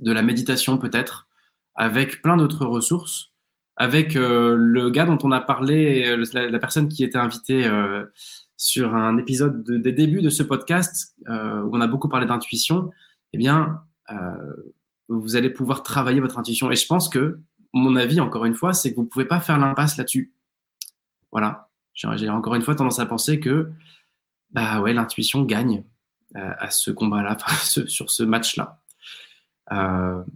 de 0.00 0.12
la 0.12 0.22
méditation 0.22 0.76
peut-être, 0.76 1.28
avec 1.74 2.20
plein 2.20 2.36
d'autres 2.36 2.66
ressources, 2.66 3.32
avec 3.76 4.16
euh, 4.16 4.54
le 4.56 4.90
gars 4.90 5.04
dont 5.04 5.18
on 5.22 5.32
a 5.32 5.40
parlé, 5.40 6.16
la, 6.32 6.58
personne 6.58 6.88
qui 6.88 7.02
était 7.02 7.18
invitée 7.18 7.66
euh, 7.66 8.04
sur 8.56 8.94
un 8.94 9.18
épisode 9.18 9.64
de, 9.64 9.76
des 9.76 9.92
débuts 9.92 10.22
de 10.22 10.30
ce 10.30 10.42
podcast, 10.42 11.14
euh, 11.28 11.62
où 11.62 11.70
on 11.76 11.80
a 11.80 11.86
beaucoup 11.86 12.08
parlé 12.08 12.26
d'intuition, 12.26 12.90
eh 13.32 13.38
bien, 13.38 13.80
vous 15.08 15.36
allez 15.36 15.50
pouvoir 15.50 15.82
travailler 15.82 16.20
votre 16.20 16.38
intuition. 16.38 16.70
Et 16.70 16.76
je 16.76 16.86
pense 16.86 17.08
que 17.08 17.40
mon 17.72 17.96
avis, 17.96 18.20
encore 18.20 18.44
une 18.44 18.54
fois, 18.54 18.72
c'est 18.72 18.90
que 18.90 18.96
vous 18.96 19.02
ne 19.02 19.08
pouvez 19.08 19.24
pas 19.24 19.40
faire 19.40 19.58
l'impasse 19.58 19.96
là-dessus. 19.96 20.32
Voilà. 21.32 21.68
J'ai 21.94 22.28
encore 22.28 22.54
une 22.54 22.62
fois 22.62 22.74
tendance 22.74 23.00
à 23.00 23.06
penser 23.06 23.40
que 23.40 23.70
bah 24.50 24.80
ouais, 24.80 24.92
l'intuition 24.92 25.42
gagne 25.42 25.84
à 26.34 26.70
ce 26.70 26.90
combat-là, 26.92 27.36
sur 27.62 28.10
ce 28.10 28.22
match-là. 28.22 28.80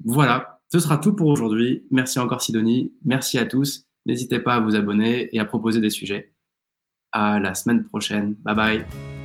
Voilà, 0.04 0.57
ce 0.70 0.78
sera 0.78 0.98
tout 0.98 1.14
pour 1.14 1.28
aujourd'hui. 1.28 1.86
Merci 1.90 2.18
encore 2.18 2.42
Sidonie, 2.42 2.92
merci 3.04 3.38
à 3.38 3.46
tous. 3.46 3.86
N'hésitez 4.06 4.38
pas 4.38 4.56
à 4.56 4.60
vous 4.60 4.74
abonner 4.74 5.28
et 5.34 5.40
à 5.40 5.44
proposer 5.44 5.80
des 5.80 5.90
sujets. 5.90 6.32
À 7.12 7.40
la 7.40 7.54
semaine 7.54 7.84
prochaine. 7.84 8.34
Bye 8.44 8.54
bye. 8.54 9.17